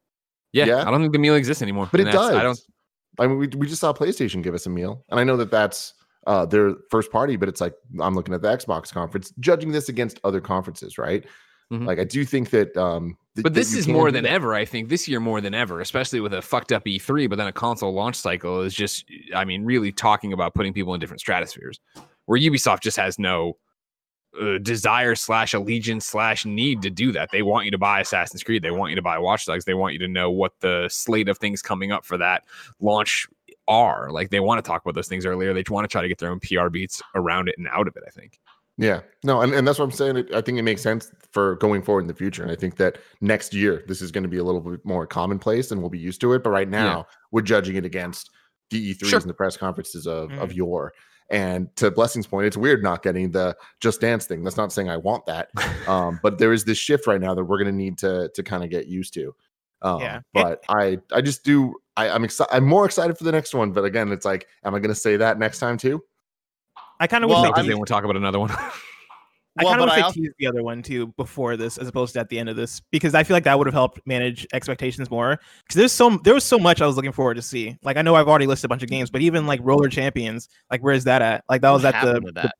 Yeah, 0.51 0.65
Yeah? 0.65 0.87
I 0.87 0.91
don't 0.91 1.01
think 1.01 1.13
the 1.13 1.19
meal 1.19 1.35
exists 1.35 1.61
anymore. 1.61 1.87
But 1.91 2.01
and 2.01 2.09
it 2.09 2.13
does. 2.13 2.33
I 2.33 2.43
don't. 2.43 2.59
I 3.17 3.27
mean, 3.27 3.37
we, 3.37 3.47
we 3.47 3.67
just 3.67 3.79
saw 3.79 3.93
PlayStation 3.93 4.43
give 4.43 4.53
us 4.53 4.65
a 4.65 4.69
meal, 4.69 5.05
and 5.09 5.19
I 5.19 5.23
know 5.23 5.37
that 5.37 5.51
that's 5.51 5.93
uh, 6.27 6.45
their 6.45 6.73
first 6.89 7.11
party, 7.11 7.37
but 7.37 7.47
it's 7.47 7.61
like 7.61 7.73
I'm 8.01 8.13
looking 8.13 8.33
at 8.33 8.41
the 8.41 8.49
Xbox 8.49 8.91
conference, 8.91 9.31
judging 9.39 9.71
this 9.71 9.87
against 9.87 10.19
other 10.25 10.41
conferences, 10.41 10.97
right? 10.97 11.23
Mhm. 11.71 11.85
Like 11.85 11.99
I 11.99 12.03
do 12.03 12.25
think 12.25 12.49
that. 12.49 12.75
Um, 12.75 13.17
But 13.43 13.53
this 13.53 13.73
is 13.73 13.87
more 13.87 14.11
than 14.11 14.25
ever. 14.25 14.53
I 14.53 14.63
think 14.63 14.87
this 14.87 15.07
year 15.07 15.19
more 15.19 15.41
than 15.41 15.53
ever, 15.53 15.81
especially 15.81 16.21
with 16.21 16.33
a 16.33 16.41
fucked 16.41 16.71
up 16.71 16.85
E3. 16.85 17.29
But 17.29 17.37
then 17.37 17.47
a 17.47 17.51
console 17.51 17.93
launch 17.93 18.15
cycle 18.15 18.61
is 18.61 18.73
just, 18.73 19.05
I 19.35 19.43
mean, 19.43 19.65
really 19.65 19.91
talking 19.91 20.31
about 20.31 20.53
putting 20.53 20.73
people 20.73 20.93
in 20.93 20.99
different 20.99 21.21
stratospheres, 21.21 21.79
where 22.25 22.39
Ubisoft 22.39 22.79
just 22.81 22.97
has 22.97 23.19
no 23.19 23.57
uh, 24.39 24.57
desire 24.59 25.15
slash 25.15 25.53
allegiance 25.53 26.05
slash 26.05 26.45
need 26.45 26.81
to 26.81 26.89
do 26.89 27.11
that. 27.11 27.29
They 27.31 27.41
want 27.41 27.65
you 27.65 27.71
to 27.71 27.77
buy 27.77 28.01
Assassin's 28.01 28.43
Creed. 28.43 28.61
They 28.61 28.71
want 28.71 28.91
you 28.91 28.95
to 28.95 29.01
buy 29.01 29.17
Watch 29.17 29.45
Dogs. 29.45 29.65
They 29.65 29.73
want 29.73 29.93
you 29.93 29.99
to 29.99 30.07
know 30.07 30.31
what 30.31 30.53
the 30.61 30.87
slate 30.89 31.29
of 31.29 31.37
things 31.37 31.61
coming 31.61 31.91
up 31.91 32.05
for 32.05 32.17
that 32.17 32.43
launch 32.79 33.27
are. 33.67 34.11
Like 34.11 34.29
they 34.29 34.39
want 34.39 34.63
to 34.63 34.67
talk 34.67 34.81
about 34.81 34.95
those 34.95 35.07
things 35.07 35.25
earlier. 35.25 35.53
They 35.53 35.63
want 35.69 35.83
to 35.83 35.91
try 35.91 36.01
to 36.01 36.07
get 36.07 36.19
their 36.19 36.31
own 36.31 36.39
PR 36.39 36.69
beats 36.69 37.01
around 37.15 37.49
it 37.49 37.55
and 37.57 37.67
out 37.67 37.87
of 37.87 37.95
it. 37.95 38.03
I 38.05 38.09
think. 38.09 38.39
Yeah, 38.77 39.01
no, 39.23 39.39
and, 39.41 39.53
and 39.53 39.65
that's 39.65 39.79
what 39.79 39.85
I'm 39.85 39.91
saying. 39.91 40.27
I 40.33 40.41
think 40.41 40.57
it 40.59 40.63
makes 40.63 40.81
sense 40.81 41.09
for 41.31 41.55
going 41.55 41.81
forward 41.81 42.01
in 42.01 42.07
the 42.07 42.13
future, 42.13 42.43
and 42.43 42.51
I 42.51 42.55
think 42.55 42.75
that 42.77 42.97
next 43.21 43.53
year 43.53 43.83
this 43.87 44.01
is 44.01 44.11
going 44.11 44.23
to 44.23 44.29
be 44.29 44.37
a 44.37 44.43
little 44.43 44.59
bit 44.59 44.85
more 44.85 45.07
commonplace, 45.07 45.71
and 45.71 45.79
we'll 45.79 45.89
be 45.89 45.97
used 45.99 46.19
to 46.21 46.33
it. 46.33 46.43
But 46.43 46.49
right 46.49 46.67
now, 46.67 47.07
we're 47.31 47.41
judging 47.41 47.77
it 47.77 47.85
against 47.85 48.31
the 48.71 48.93
E3s 48.93 49.07
Sure. 49.09 49.19
and 49.19 49.29
the 49.29 49.33
press 49.33 49.55
conferences 49.55 50.07
of 50.07 50.29
of 50.33 50.49
Mm. 50.49 50.55
yore. 50.55 50.93
And 51.29 51.73
to 51.77 51.89
Blessing's 51.89 52.27
point, 52.27 52.45
it's 52.47 52.57
weird 52.57 52.83
not 52.83 53.01
getting 53.01 53.31
the 53.31 53.55
Just 53.79 54.01
Dance 54.01 54.25
thing. 54.27 54.43
That's 54.43 54.57
not 54.57 54.71
saying 54.73 54.89
I 54.89 54.97
want 54.97 55.25
that, 55.25 55.49
um, 55.87 56.19
but 56.21 56.37
there 56.37 56.51
is 56.51 56.65
this 56.65 56.77
shift 56.77 57.07
right 57.07 57.19
now 57.21 57.33
that 57.33 57.43
we're 57.45 57.57
going 57.57 57.71
to 57.71 57.75
need 57.77 57.97
to 57.99 58.29
to 58.35 58.43
kind 58.43 58.63
of 58.63 58.69
get 58.69 58.87
used 58.87 59.13
to. 59.13 59.33
Um, 59.83 60.01
Yeah. 60.01 60.19
But 60.33 60.63
I 60.67 60.99
I 61.13 61.21
just 61.21 61.45
do 61.45 61.75
I, 61.95 62.09
I'm 62.09 62.25
excited. 62.25 62.53
I'm 62.53 62.65
more 62.67 62.85
excited 62.85 63.17
for 63.17 63.23
the 63.23 63.31
next 63.31 63.55
one. 63.55 63.71
But 63.71 63.85
again, 63.85 64.11
it's 64.11 64.25
like, 64.25 64.47
am 64.65 64.75
I 64.75 64.79
going 64.79 64.89
to 64.89 64.99
say 64.99 65.15
that 65.15 65.39
next 65.39 65.59
time 65.59 65.77
too? 65.77 66.03
I 66.99 67.07
kind 67.07 67.23
of 67.23 67.29
Well, 67.29 67.41
wish 67.41 67.51
Because 67.51 67.63
they 67.65 67.69
they 67.69 67.75
won't 67.75 67.87
talk 67.87 68.03
about 68.03 68.15
another 68.15 68.39
one. 68.39 68.51
I 69.57 69.63
Well, 69.63 69.71
kind 69.73 69.81
of 69.83 69.87
but 69.87 69.87
wish 69.87 69.91
I 69.93 69.95
they 69.95 70.01
also- 70.01 70.13
teased 70.19 70.33
the 70.37 70.47
other 70.47 70.63
one 70.63 70.81
too 70.83 71.07
before 71.15 71.55
this, 71.55 71.77
as 71.77 71.87
opposed 71.87 72.13
to 72.15 72.19
at 72.19 72.27
the 72.29 72.37
end 72.39 72.49
of 72.49 72.57
this, 72.57 72.81
because 72.91 73.15
I 73.15 73.23
feel 73.23 73.35
like 73.35 73.45
that 73.45 73.57
would 73.57 73.67
have 73.67 73.73
helped 73.73 74.01
manage 74.05 74.45
expectations 74.53 75.09
more. 75.09 75.39
Because 75.63 75.75
there's 75.79 75.91
so 75.93 76.09
there 76.23 76.33
was 76.33 76.43
so 76.43 76.59
much 76.59 76.81
I 76.81 76.85
was 76.85 76.97
looking 76.97 77.13
forward 77.13 77.35
to 77.35 77.41
see. 77.41 77.77
Like 77.81 77.95
I 77.95 78.01
know 78.01 78.15
I've 78.15 78.27
already 78.27 78.47
listed 78.47 78.65
a 78.65 78.69
bunch 78.69 78.83
of 78.83 78.89
games, 78.89 79.09
but 79.09 79.21
even 79.21 79.47
like 79.47 79.61
Roller 79.63 79.87
Champions, 79.87 80.49
like 80.69 80.81
where's 80.81 81.05
that 81.05 81.21
at? 81.21 81.45
Like 81.49 81.61
that 81.61 81.71
was 81.71 81.83
What 81.83 81.95
at 81.95 82.01
the, 82.01 82.07
happened 82.07 82.25
with 82.25 82.35
the- 82.35 82.51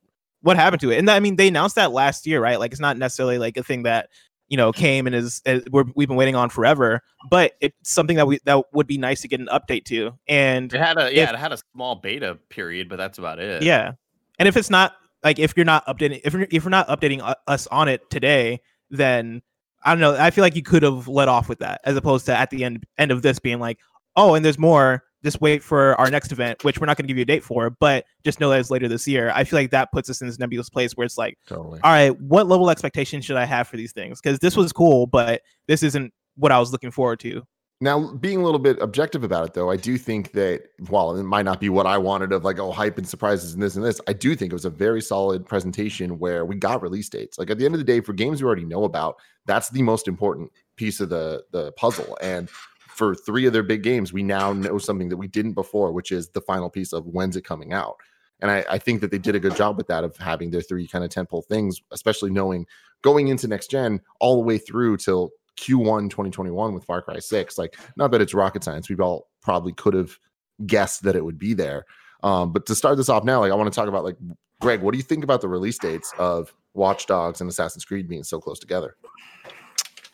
what 0.42 0.56
happened 0.58 0.80
to 0.82 0.92
it? 0.92 1.00
And 1.00 1.08
that, 1.10 1.16
I 1.16 1.20
mean, 1.20 1.36
they 1.36 1.48
announced 1.50 1.76
that 1.76 1.92
last 1.92 2.26
year, 2.28 2.40
right? 2.40 2.60
Like 2.60 2.72
it's 2.72 2.80
not 2.82 2.98
necessarily 2.98 3.40
like 3.40 3.58
a 3.58 3.64
thing 3.64 3.84
that 3.84 4.10
you 4.48 4.56
know 4.56 4.72
came 4.72 5.06
and 5.08 5.16
is, 5.16 5.42
is 5.46 5.64
we're, 5.72 5.84
we've 5.96 6.08
been 6.08 6.16
waiting 6.18 6.36
on 6.36 6.50
forever, 6.50 7.02
but 7.30 7.54
it's 7.60 7.76
something 7.92 8.16
that 8.16 8.28
we 8.28 8.40
that 8.46 8.64
would 8.72 8.88
be 8.88 8.98
nice 8.98 9.20
to 9.24 9.28
get 9.28 9.42
an 9.42 9.48
update 9.52 9.84
to. 9.86 10.12
And 10.30 10.72
It 10.74 10.80
had 10.80 10.98
a 10.98 11.14
yeah, 11.14 11.24
If- 11.24 11.30
it 11.32 11.40
had 11.40 11.52
a 11.52 11.58
small 11.74 11.96
beta 11.96 12.38
period, 12.50 12.88
but 12.88 12.96
that's 12.98 13.18
about 13.18 13.40
it. 13.40 13.64
yeah. 13.64 13.94
And 14.40 14.48
if 14.48 14.58
it's 14.58 14.70
not 14.70 14.94
like 15.24 15.40
if 15.40 15.54
you're 15.56 15.66
not 15.66 15.86
updating 15.88 16.22
if 16.24 16.34
you're, 16.34 16.44
if 16.44 16.64
you're 16.64 16.70
not 16.70 16.88
updating 16.88 17.22
uh, 17.22 17.36
us 17.48 17.68
on 17.68 17.88
it 17.88 18.10
today, 18.10 18.62
then 18.90 19.42
I 19.84 19.92
don't 19.92 20.00
know. 20.00 20.16
I 20.18 20.32
feel 20.32 20.44
like 20.44 20.56
you 20.56 20.64
could 20.64 20.84
have 20.84 21.08
let 21.08 21.28
off 21.28 21.50
with 21.50 21.60
that 21.60 21.82
as 21.84 21.96
opposed 21.96 22.26
to 22.28 22.38
at 22.38 22.50
the 22.50 22.64
end 22.64 22.86
end 22.98 23.12
of 23.12 23.22
this 23.22 23.40
being 23.40 23.60
like, 23.60 23.80
oh, 24.16 24.36
and 24.36 24.46
there's 24.46 24.60
more. 24.60 25.04
Just 25.24 25.42
wait 25.42 25.64
for 25.64 25.96
our 26.00 26.12
next 26.12 26.32
event, 26.32 26.64
which 26.64 26.80
we're 26.80 26.86
not 26.86 26.98
going 26.98 27.06
to 27.06 27.08
give 27.08 27.18
you 27.18 27.24
a 27.24 27.26
date 27.26 27.44
for, 27.44 27.72
but 27.72 28.06
just 28.24 28.40
know 28.40 28.52
that 28.52 28.60
it's 28.60 28.70
later 28.70 28.88
this 28.88 29.08
year. 29.08 29.32
I 29.34 29.44
feel 29.44 29.58
like 29.58 29.72
that 29.72 29.92
puts 29.92 30.08
us 30.08 30.22
in 30.22 30.28
this 30.28 30.38
nebulous 30.38 30.70
place 30.70 30.92
where 30.94 31.04
it's 31.04 31.18
like, 31.18 31.40
Totally. 31.48 31.80
all 31.82 31.92
right, 31.92 32.10
what 32.22 32.46
level 32.46 32.70
expectation 32.70 33.22
should 33.22 33.36
I 33.36 33.46
have 33.46 33.68
for 33.68 33.76
these 33.76 33.92
things? 33.92 34.22
Because 34.22 34.38
this 34.38 34.56
was 34.56 34.72
cool, 34.72 35.08
but 35.08 35.42
this 35.68 35.82
isn't 35.82 36.14
what 36.36 36.52
I 36.52 36.60
was 36.60 36.72
looking 36.72 36.92
forward 36.92 37.20
to 37.22 37.42
Now, 37.82 38.14
being 38.14 38.38
a 38.38 38.44
little 38.44 38.60
bit 38.60 38.82
objective 38.82 39.26
about 39.26 39.48
it, 39.48 39.54
though, 39.54 39.70
I 39.70 39.76
do 39.76 39.98
think 39.98 40.32
that 40.32 40.70
while 40.88 41.16
it 41.16 41.24
might 41.24 41.44
not 41.44 41.60
be 41.60 41.68
what 41.68 41.86
I 41.86 41.98
wanted 41.98 42.32
of 42.32 42.46
like, 42.46 42.58
oh, 42.58 42.72
hype 42.72 42.98
and 42.98 43.08
surprises 43.08 43.54
and 43.54 43.62
this 43.62 43.76
and 43.76 43.84
this, 43.84 44.00
I 44.08 44.14
do 44.14 44.34
think 44.34 44.54
it 44.54 44.56
was 44.56 44.64
a 44.64 44.70
very 44.70 45.02
solid 45.02 45.46
presentation 45.46 46.18
where 46.18 46.46
we 46.46 46.56
got 46.56 46.82
release 46.82 47.10
dates. 47.10 47.38
Like 47.38 47.50
at 47.50 47.58
the 47.58 47.66
end 47.66 47.76
of 47.76 47.80
the 47.80 47.86
day, 47.86 48.00
for 48.00 48.14
games 48.14 48.42
we 48.42 48.48
already 48.48 48.64
know 48.64 48.86
about, 48.86 49.18
that's 49.46 49.70
the 49.70 49.82
most 49.82 50.08
important 50.08 50.52
piece 50.78 51.02
of 51.02 51.10
the 51.10 51.44
the 51.52 51.74
puzzle. 51.74 52.18
And 52.22 52.50
for 52.96 53.14
three 53.14 53.46
of 53.46 53.52
their 53.52 53.62
big 53.62 53.84
games, 53.84 54.14
we 54.14 54.24
now 54.24 54.54
know 54.54 54.78
something 54.78 55.10
that 55.10 55.18
we 55.18 55.28
didn't 55.28 55.54
before, 55.54 55.92
which 55.92 56.14
is 56.14 56.30
the 56.30 56.42
final 56.42 56.70
piece 56.70 56.94
of 56.94 57.06
when's 57.06 57.36
it 57.36 57.44
coming 57.44 57.74
out. 57.74 57.98
And 58.40 58.50
I, 58.50 58.64
I 58.70 58.78
think 58.78 59.02
that 59.02 59.12
they 59.12 59.18
did 59.18 59.36
a 59.36 59.40
good 59.40 59.56
job 59.56 59.76
with 59.76 59.88
that 59.88 60.06
of 60.06 60.16
having 60.16 60.50
their 60.50 60.62
three 60.62 60.88
kind 60.88 61.04
of 61.04 61.10
temple 61.10 61.42
things, 61.42 61.82
especially 61.92 62.32
knowing 62.32 62.68
going 63.02 63.28
into 63.28 63.50
next 63.50 63.70
gen 63.70 64.00
all 64.22 64.36
the 64.36 64.46
way 64.46 64.58
through 64.58 64.96
till 64.98 65.32
Q1 65.58 66.10
2021 66.10 66.74
with 66.74 66.84
Far 66.86 67.02
Cry 67.02 67.20
6. 67.20 67.58
Like, 67.58 67.78
not 67.96 68.12
that 68.12 68.22
it's 68.22 68.34
rocket 68.34 68.64
science. 68.64 68.90
We 68.90 68.96
all 68.98 69.28
probably 69.42 69.74
could 69.74 69.94
have 69.94 70.18
guessed 70.66 71.04
that 71.04 71.16
it 71.16 71.24
would 71.24 71.38
be 71.38 71.54
there. 71.54 71.86
Um, 72.24 72.52
but 72.52 72.66
to 72.68 72.76
start 72.76 72.98
this 72.98 73.10
off 73.10 73.24
now, 73.24 73.42
like 73.42 73.52
I 73.52 73.56
want 73.56 73.72
to 73.72 73.76
talk 73.76 73.88
about 73.88 74.04
like 74.04 74.18
Greg, 74.62 74.82
what 74.82 74.92
do 74.92 74.98
you 74.98 75.04
think 75.04 75.24
about 75.24 75.42
the 75.42 75.48
release 75.48 75.78
dates 75.78 76.14
of 76.18 76.54
Watch 76.74 77.06
Dogs 77.08 77.42
and 77.42 77.50
Assassin's 77.50 77.86
Creed 77.86 78.08
being 78.08 78.24
so 78.24 78.40
close 78.40 78.58
together? 78.60 78.96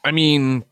I 0.04 0.12
mean, 0.12 0.66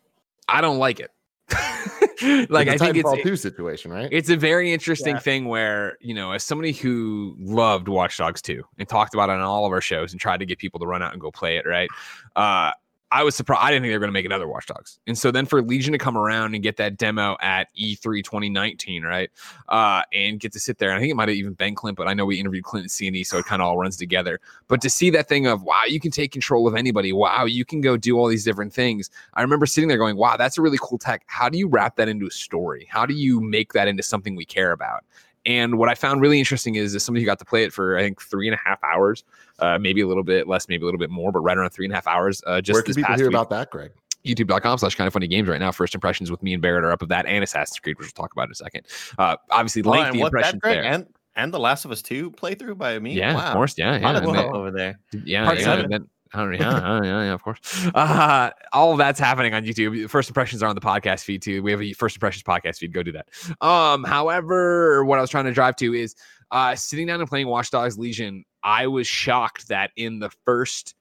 I 0.47 0.61
don't 0.61 0.79
like 0.79 0.99
it. 0.99 1.11
like 2.49 2.67
I 2.67 2.77
think 2.77 2.97
it's 2.97 3.11
a 3.11 3.23
two 3.23 3.35
situation, 3.35 3.91
right? 3.91 4.09
It's 4.11 4.29
a 4.29 4.35
very 4.35 4.73
interesting 4.73 5.15
Yeah. 5.15 5.21
thing 5.21 5.45
where 5.45 5.97
you 6.01 6.13
know, 6.13 6.31
as 6.31 6.43
somebody 6.43 6.73
who 6.73 7.35
loved 7.39 7.87
Watch 7.87 8.17
Dogs 8.17 8.41
2 8.41 8.63
and 8.77 8.87
talked 8.89 9.13
about 9.13 9.29
it 9.29 9.33
on 9.33 9.41
all 9.41 9.65
of 9.65 9.71
our 9.71 9.81
shows 9.81 10.11
and 10.11 10.19
tried 10.19 10.39
to 10.41 10.45
get 10.45 10.57
people 10.57 10.79
to 10.81 10.85
run 10.85 11.01
out 11.01 11.13
and 11.13 11.21
go 11.21 11.31
play 11.31 11.57
it, 11.57 11.65
right? 11.65 11.89
Uh, 12.35 12.71
I 13.11 13.23
was 13.23 13.35
surprised. 13.35 13.61
I 13.63 13.71
didn't 13.71 13.83
think 13.83 13.91
they 13.91 13.95
were 13.95 14.01
going 14.01 14.09
to 14.09 14.13
make 14.13 14.25
another 14.25 14.47
Watch 14.47 14.67
Dogs, 14.67 14.99
and 15.07 15.17
so 15.17 15.31
then 15.31 15.45
for 15.45 15.61
Legion 15.61 15.93
to 15.93 15.97
come 15.97 16.17
around 16.17 16.53
and 16.53 16.61
get 16.61 16.77
that 16.77 16.97
demo 16.97 17.37
at 17.41 17.67
E 17.75 17.95
E3 17.95 18.23
2019, 18.23 19.03
right, 19.03 19.29
uh, 19.67 20.03
and 20.13 20.39
get 20.39 20.53
to 20.53 20.59
sit 20.59 20.77
there. 20.77 20.89
And 20.89 20.97
I 20.97 20.99
think 20.99 21.11
it 21.11 21.15
might 21.15 21.27
have 21.27 21.37
even 21.37 21.53
been 21.53 21.73
Clint, 21.73 21.97
but 21.97 22.07
I 22.07 22.13
know 22.13 22.25
we 22.25 22.39
interviewed 22.39 22.65
Clint 22.65 22.83
and 22.83 22.91
CNE, 22.91 23.25
so 23.25 23.37
it 23.39 23.45
kind 23.45 23.61
of 23.61 23.67
all 23.67 23.77
runs 23.77 23.97
together. 23.97 24.39
But 24.67 24.81
to 24.81 24.89
see 24.89 25.09
that 25.11 25.27
thing 25.27 25.47
of 25.47 25.63
wow, 25.63 25.83
you 25.87 25.99
can 25.99 26.11
take 26.11 26.31
control 26.31 26.67
of 26.67 26.75
anybody. 26.75 27.11
Wow, 27.11 27.45
you 27.45 27.65
can 27.65 27.81
go 27.81 27.97
do 27.97 28.17
all 28.17 28.27
these 28.27 28.43
different 28.43 28.73
things. 28.73 29.09
I 29.33 29.41
remember 29.41 29.65
sitting 29.65 29.87
there 29.87 29.97
going, 29.97 30.15
wow, 30.15 30.37
that's 30.37 30.57
a 30.57 30.61
really 30.61 30.77
cool 30.79 30.99
tech. 30.99 31.23
How 31.25 31.49
do 31.49 31.57
you 31.57 31.67
wrap 31.67 31.95
that 31.95 32.09
into 32.09 32.27
a 32.27 32.31
story? 32.31 32.87
How 32.89 33.05
do 33.05 33.15
you 33.15 33.41
make 33.41 33.73
that 33.73 33.87
into 33.87 34.03
something 34.03 34.35
we 34.35 34.45
care 34.45 34.71
about? 34.71 35.03
And 35.45 35.77
what 35.77 35.89
I 35.89 35.95
found 35.95 36.21
really 36.21 36.37
interesting 36.37 36.75
is, 36.75 36.93
as 36.93 37.03
somebody 37.03 37.23
who 37.23 37.25
got 37.25 37.39
to 37.39 37.45
play 37.45 37.63
it 37.63 37.73
for 37.73 37.97
I 37.97 38.03
think 38.03 38.21
three 38.21 38.47
and 38.47 38.55
a 38.55 38.59
half 38.63 38.83
hours, 38.83 39.23
uh, 39.61 39.77
maybe 39.79 40.01
a 40.01 40.07
little 40.07 40.23
bit 40.23 40.47
less, 40.47 40.67
maybe 40.67 40.83
a 40.83 40.85
little 40.85 40.99
bit 40.99 41.09
more, 41.09 41.31
but 41.31 41.39
right 41.41 41.57
around 41.57 41.69
three 41.71 41.85
and 41.85 41.91
a 41.91 41.95
half 41.95 42.07
hours. 42.07 42.41
Uh, 42.47 42.61
just 42.61 42.75
Where 42.75 42.83
can 42.83 42.89
this 42.89 42.95
people 42.97 43.07
past 43.09 43.19
hear 43.19 43.27
week 43.27 43.35
about 43.35 43.49
that, 43.51 43.69
Greg? 43.71 43.91
youtube.com 44.25 44.77
slash 44.77 44.95
kind 44.95 45.07
of 45.07 45.13
funny 45.13 45.27
games 45.27 45.47
right 45.47 45.61
now. 45.61 45.71
First 45.71 45.95
impressions 45.95 46.29
with 46.29 46.43
me 46.43 46.51
and 46.53 46.61
Barrett 46.61 46.83
are 46.83 46.91
up 46.91 47.01
of 47.01 47.07
that 47.07 47.25
and 47.25 47.41
Assassin's 47.41 47.79
Creed, 47.79 47.97
which 47.97 48.07
we'll 48.07 48.11
talk 48.23 48.33
about 48.33 48.47
in 48.47 48.51
a 48.51 48.55
second. 48.55 48.85
Uh, 49.17 49.37
obviously, 49.49 49.81
Oh, 49.85 49.93
and 49.93 50.01
lengthy 50.01 50.19
what 50.19 50.31
that, 50.33 50.37
impressions 50.55 50.61
Greg? 50.61 50.75
there. 50.75 50.83
And 50.83 51.07
and 51.37 51.53
the 51.53 51.59
Last 51.59 51.85
of 51.85 51.91
Us 51.91 52.01
2 52.01 52.31
playthrough 52.31 52.77
by 52.77 52.99
me. 52.99 53.13
yeah, 53.13 53.33
wow. 53.33 53.47
of 53.47 53.53
course. 53.53 53.75
Yeah, 53.77 53.97
yeah. 53.97 54.17
of 54.17 54.23
then- 54.25 54.35
over 54.53 54.71
there. 54.71 54.99
yeah, 55.23 55.45
Part 55.45 55.59
yeah, 55.59 55.63
seven. 55.63 55.85
and 55.85 55.93
then- 55.93 56.07
I 56.33 56.37
don't 56.41 56.51
know, 56.51 56.57
yeah, 56.59 56.69
uh, 56.77 57.01
yeah, 57.03 57.23
yeah, 57.23 57.33
of 57.33 57.41
course. 57.41 57.59
Uh, 57.95 58.51
all 58.71 58.91
of 58.91 58.99
that's 58.99 59.19
happening 59.19 59.55
on 59.55 59.63
YouTube. 59.65 60.07
First 60.11 60.29
impressions 60.29 60.61
are 60.61 60.67
on 60.67 60.75
the 60.75 60.81
podcast 60.81 61.23
feed 61.23 61.41
too. 61.41 61.63
We 61.63 61.71
have 61.71 61.81
a 61.81 61.93
first 61.93 62.15
impressions 62.17 62.43
podcast 62.43 62.77
feed. 62.77 62.93
Go 62.93 63.01
do 63.01 63.13
that. 63.13 63.27
Um, 63.65 64.03
however, 64.03 65.03
what 65.05 65.17
I 65.17 65.21
was 65.21 65.31
trying 65.31 65.45
to 65.45 65.51
drive 65.53 65.75
to 65.77 65.93
is 65.95 66.15
uh, 66.51 66.75
sitting 66.75 67.07
down 67.07 67.19
and 67.19 67.29
playing 67.29 67.47
Watch 67.47 67.71
Dogs 67.71 67.97
Legion. 67.97 68.43
I 68.63 68.87
was 68.87 69.07
shocked 69.07 69.69
that 69.69 69.91
in 69.95 70.19
the 70.19 70.31
first 70.45 70.95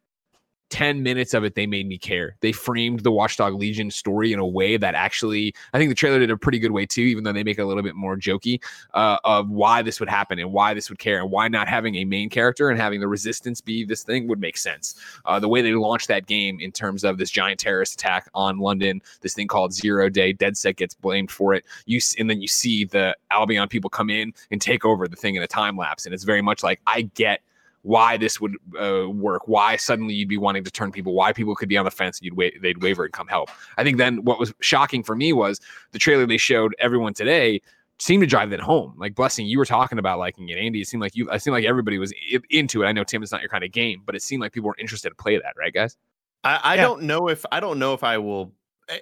10 0.71 1.03
minutes 1.03 1.35
of 1.35 1.45
it, 1.45 1.55
they 1.55 1.67
made 1.67 1.87
me 1.87 1.99
care. 1.99 2.37
They 2.41 2.53
framed 2.53 3.01
the 3.01 3.11
Watchdog 3.11 3.55
Legion 3.55 3.91
story 3.91 4.33
in 4.33 4.39
a 4.39 4.47
way 4.47 4.77
that 4.77 4.95
actually, 4.95 5.55
I 5.73 5.79
think 5.79 5.89
the 5.89 5.95
trailer 5.95 6.19
did 6.19 6.31
a 6.31 6.37
pretty 6.37 6.59
good 6.59 6.73
way 6.73 6.87
too, 6.87 7.03
even 7.03 7.25
though 7.25 7.33
they 7.33 7.45
make 7.45 7.59
it 7.59 7.63
a 7.63 7.67
little 7.67 7.83
bit 7.83 7.95
more 7.95 8.17
jokey 8.17 8.63
uh, 8.95 9.19
of 9.25 9.49
why 9.49 9.83
this 9.83 10.01
would 10.01 10.09
happen 10.09 10.39
and 10.39 10.53
why 10.53 10.75
this 10.75 10.91
would 10.91 10.99
care 10.99 11.21
and 11.21 11.31
why 11.31 11.49
not 11.49 11.69
having 11.69 11.97
a 11.97 12.05
main 12.05 12.29
character 12.29 12.71
and 12.71 12.81
having 12.81 13.01
the 13.01 13.09
resistance 13.09 13.61
be 13.61 13.85
this 13.85 14.03
thing 14.03 14.29
would 14.29 14.41
make 14.41 14.57
sense. 14.57 14.95
Uh, 15.25 15.39
the 15.39 15.49
way 15.49 15.63
they 15.63 15.73
launched 15.73 16.09
that 16.09 16.27
game 16.27 16.61
in 16.61 16.73
terms 16.73 17.05
of 17.05 17.19
this 17.19 17.31
giant 17.31 17.59
terrorist 17.61 17.95
attack 17.95 18.29
on 18.35 18.59
London, 18.59 19.01
this 19.21 19.35
thing 19.35 19.47
called 19.47 19.73
Zero 19.73 20.09
Day, 20.09 20.35
DedSec 20.35 20.77
gets 20.77 20.95
blamed 20.95 21.31
for 21.31 21.55
it. 21.55 21.65
You 21.87 22.01
and 22.19 22.29
then 22.29 22.41
you 22.41 22.49
see 22.49 22.85
the 22.85 23.17
Albion 23.31 23.69
people 23.69 23.91
come 23.91 24.11
in 24.11 24.33
and 24.51 24.61
take 24.61 24.85
over 24.85 25.09
the 25.09 25.17
thing 25.17 25.35
in 25.35 25.43
a 25.43 25.47
time 25.47 25.77
lapse, 25.77 26.05
and 26.05 26.15
it's 26.15 26.25
very 26.25 26.43
much 26.43 26.63
like 26.63 26.81
I 26.87 27.03
get 27.03 27.41
why 27.89 28.19
this 28.19 28.39
would 28.39 28.55
uh, 28.79 29.09
work, 29.09 29.49
why 29.49 29.77
suddenly 29.77 30.13
you'd 30.13 30.29
be 30.29 30.37
wanting 30.37 30.63
to 30.63 30.71
turn 30.71 30.93
people, 30.93 31.15
why 31.15 31.33
people 31.33 31.55
could 31.55 31.71
be 31.71 31.77
on 31.79 31.87
the 31.87 31.91
fence 31.91 32.19
and 32.19 32.27
you'd 32.27 32.37
wait, 32.37 32.61
they'd 32.61 32.83
waver 32.83 33.05
and 33.05 33.13
come 33.15 33.27
help. 33.29 33.49
I 33.79 33.83
think 33.85 33.97
then 33.97 34.25
what 34.25 34.39
was 34.39 34.53
shocking 34.61 35.03
for 35.03 35.17
me 35.17 35.33
was 35.33 35.59
the 35.93 35.99
trailer 35.99 36.27
they 36.27 36.37
showed 36.37 36.75
everyone 36.79 37.15
today 37.15 37.63
seemed 37.99 38.21
to 38.23 38.27
drive 38.27 38.51
that 38.51 38.61
home. 38.61 38.95
Like 38.99 39.15
blessing, 39.15 39.47
you 39.47 39.57
were 39.59 39.65
talking 39.65 39.99
about 39.99 40.19
liking 40.19 40.51
it, 40.51 40.59
Andy. 40.59 40.83
It 40.83 40.87
seemed 40.89 41.01
like 41.01 41.17
you, 41.17 41.31
I 41.31 41.39
seemed 41.39 41.55
like 41.55 41.65
everybody 41.65 41.99
was 41.99 42.13
i- 42.33 42.39
into 42.51 42.83
it. 42.83 42.87
I 42.87 42.93
know 42.93 43.05
Tim, 43.05 43.23
it's 43.23 43.33
not 43.33 43.41
your 43.41 43.49
kind 43.49 43.65
of 43.65 43.73
game, 43.73 44.03
but 44.05 44.15
it 44.15 44.23
seemed 44.23 44.43
like 44.43 44.53
people 44.53 44.69
were 44.69 44.77
interested 44.79 45.09
to 45.09 45.15
play 45.15 45.37
that, 45.39 45.55
right, 45.59 45.73
guys? 45.73 45.97
I, 46.45 46.61
I 46.63 46.75
Yeah. 46.75 46.83
don't 46.83 47.03
know 47.05 47.29
if 47.29 47.45
I 47.51 47.59
don't 47.59 47.79
know 47.79 47.95
if 47.95 48.05
I 48.05 48.19
will. 48.19 48.53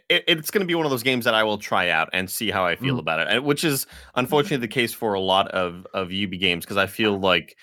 It, 0.08 0.24
it's 0.28 0.50
going 0.50 0.62
to 0.62 0.66
be 0.66 0.74
one 0.74 0.86
of 0.86 0.90
those 0.90 1.02
games 1.02 1.24
that 1.26 1.34
I 1.34 1.42
will 1.44 1.58
try 1.58 1.90
out 1.90 2.08
and 2.12 2.30
see 2.30 2.50
how 2.50 2.64
I 2.64 2.74
feel 2.76 2.96
Mm. 2.96 3.00
about 3.00 3.20
it, 3.20 3.26
and- 3.28 3.44
which 3.44 3.64
is 3.64 3.86
unfortunately 4.14 4.58
the 4.66 4.72
case 4.72 4.92
for 4.94 5.14
a 5.14 5.20
lot 5.20 5.48
of 5.48 5.86
of 5.92 6.10
UB 6.12 6.38
games 6.38 6.64
because 6.64 6.76
I 6.76 6.86
feel 6.86 7.18
like 7.18 7.56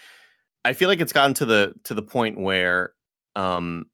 I 0.66 0.74
feel 0.74 0.88
like 0.90 1.02
it's 1.02 1.14
gotten 1.14 1.34
to 1.36 1.46
the 1.46 1.74
to 1.84 1.94
the 1.94 2.02
point 2.02 2.40
where, 2.40 2.94
um, 3.36 3.86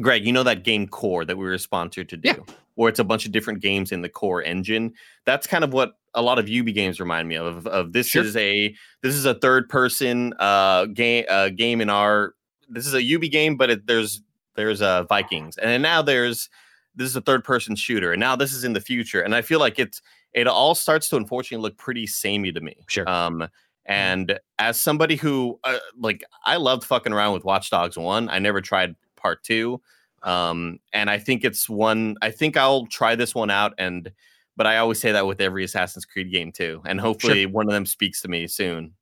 Greg, 0.00 0.26
you 0.26 0.32
know 0.32 0.42
that 0.42 0.62
game 0.64 0.86
Core 0.86 1.24
that 1.24 1.36
we 1.36 1.44
were 1.44 1.58
sponsored 1.58 2.08
to 2.10 2.16
do, 2.16 2.28
Yeah. 2.28 2.54
where 2.74 2.88
it's 2.88 2.98
a 2.98 3.04
bunch 3.04 3.26
of 3.26 3.32
different 3.32 3.60
games 3.60 3.92
in 3.92 4.02
the 4.02 4.08
Core 4.08 4.42
engine. 4.42 4.92
That's 5.24 5.46
kind 5.46 5.64
of 5.64 5.72
what 5.72 5.94
a 6.14 6.22
lot 6.22 6.38
of 6.38 6.48
UB 6.48 6.66
games 6.74 7.00
remind 7.00 7.28
me 7.28 7.34
of. 7.36 7.46
Of, 7.46 7.66
of 7.66 7.92
this 7.92 8.08
Sure. 8.08 8.22
is 8.24 8.36
a 8.36 8.74
this 9.02 9.14
is 9.14 9.24
a 9.24 9.34
third 9.34 9.68
person 9.68 10.34
uh 10.38 10.86
game 10.86 11.24
uh, 11.28 11.48
game 11.50 11.80
in 11.80 11.88
our 11.90 12.34
this 12.68 12.86
is 12.86 12.94
a 12.94 13.14
UB 13.14 13.22
game, 13.30 13.56
but 13.56 13.70
it, 13.70 13.86
there's 13.86 14.22
there's 14.54 14.82
uh 14.82 15.04
Vikings, 15.04 15.56
and 15.58 15.82
now 15.82 16.02
there's 16.02 16.48
this 16.94 17.08
is 17.08 17.16
a 17.16 17.20
third 17.20 17.44
person 17.44 17.74
shooter, 17.76 18.12
and 18.12 18.20
now 18.20 18.36
this 18.36 18.52
is 18.52 18.64
in 18.64 18.72
the 18.72 18.80
future, 18.80 19.20
and 19.20 19.34
I 19.34 19.42
feel 19.42 19.60
like 19.60 19.78
it's 19.78 20.00
it 20.32 20.46
all 20.46 20.74
starts 20.74 21.08
to 21.10 21.16
unfortunately 21.16 21.62
look 21.62 21.78
pretty 21.78 22.06
samey 22.06 22.52
to 22.52 22.60
me. 22.60 22.76
Sure. 22.88 23.08
Um, 23.08 23.48
and 23.86 24.38
as 24.58 24.78
somebody 24.78 25.16
who 25.16 25.58
uh, 25.64 25.78
like 25.98 26.24
I 26.44 26.56
loved 26.56 26.84
fucking 26.84 27.12
around 27.12 27.34
with 27.34 27.44
Watch 27.44 27.70
Dogs 27.70 27.96
one, 27.96 28.28
I 28.28 28.38
never 28.38 28.60
tried 28.60 28.96
part 29.16 29.42
two. 29.42 29.80
Um, 30.22 30.80
and 30.92 31.08
I 31.08 31.18
think 31.18 31.44
it's 31.44 31.68
one. 31.68 32.16
I 32.20 32.30
think 32.30 32.56
I'll 32.56 32.86
try 32.86 33.14
this 33.14 33.34
one 33.34 33.50
out, 33.50 33.74
and 33.78 34.10
but 34.56 34.66
I 34.66 34.78
always 34.78 35.00
say 35.00 35.12
that 35.12 35.26
with 35.26 35.40
every 35.40 35.64
Assassin's 35.64 36.04
Creed 36.04 36.32
game 36.32 36.52
too, 36.52 36.82
and 36.84 37.00
hopefully 37.00 37.46
one 37.46 37.66
of 37.66 37.72
them 37.72 37.86
speaks 37.86 38.20
to 38.22 38.28
me 38.28 38.46
soon. 38.48 38.92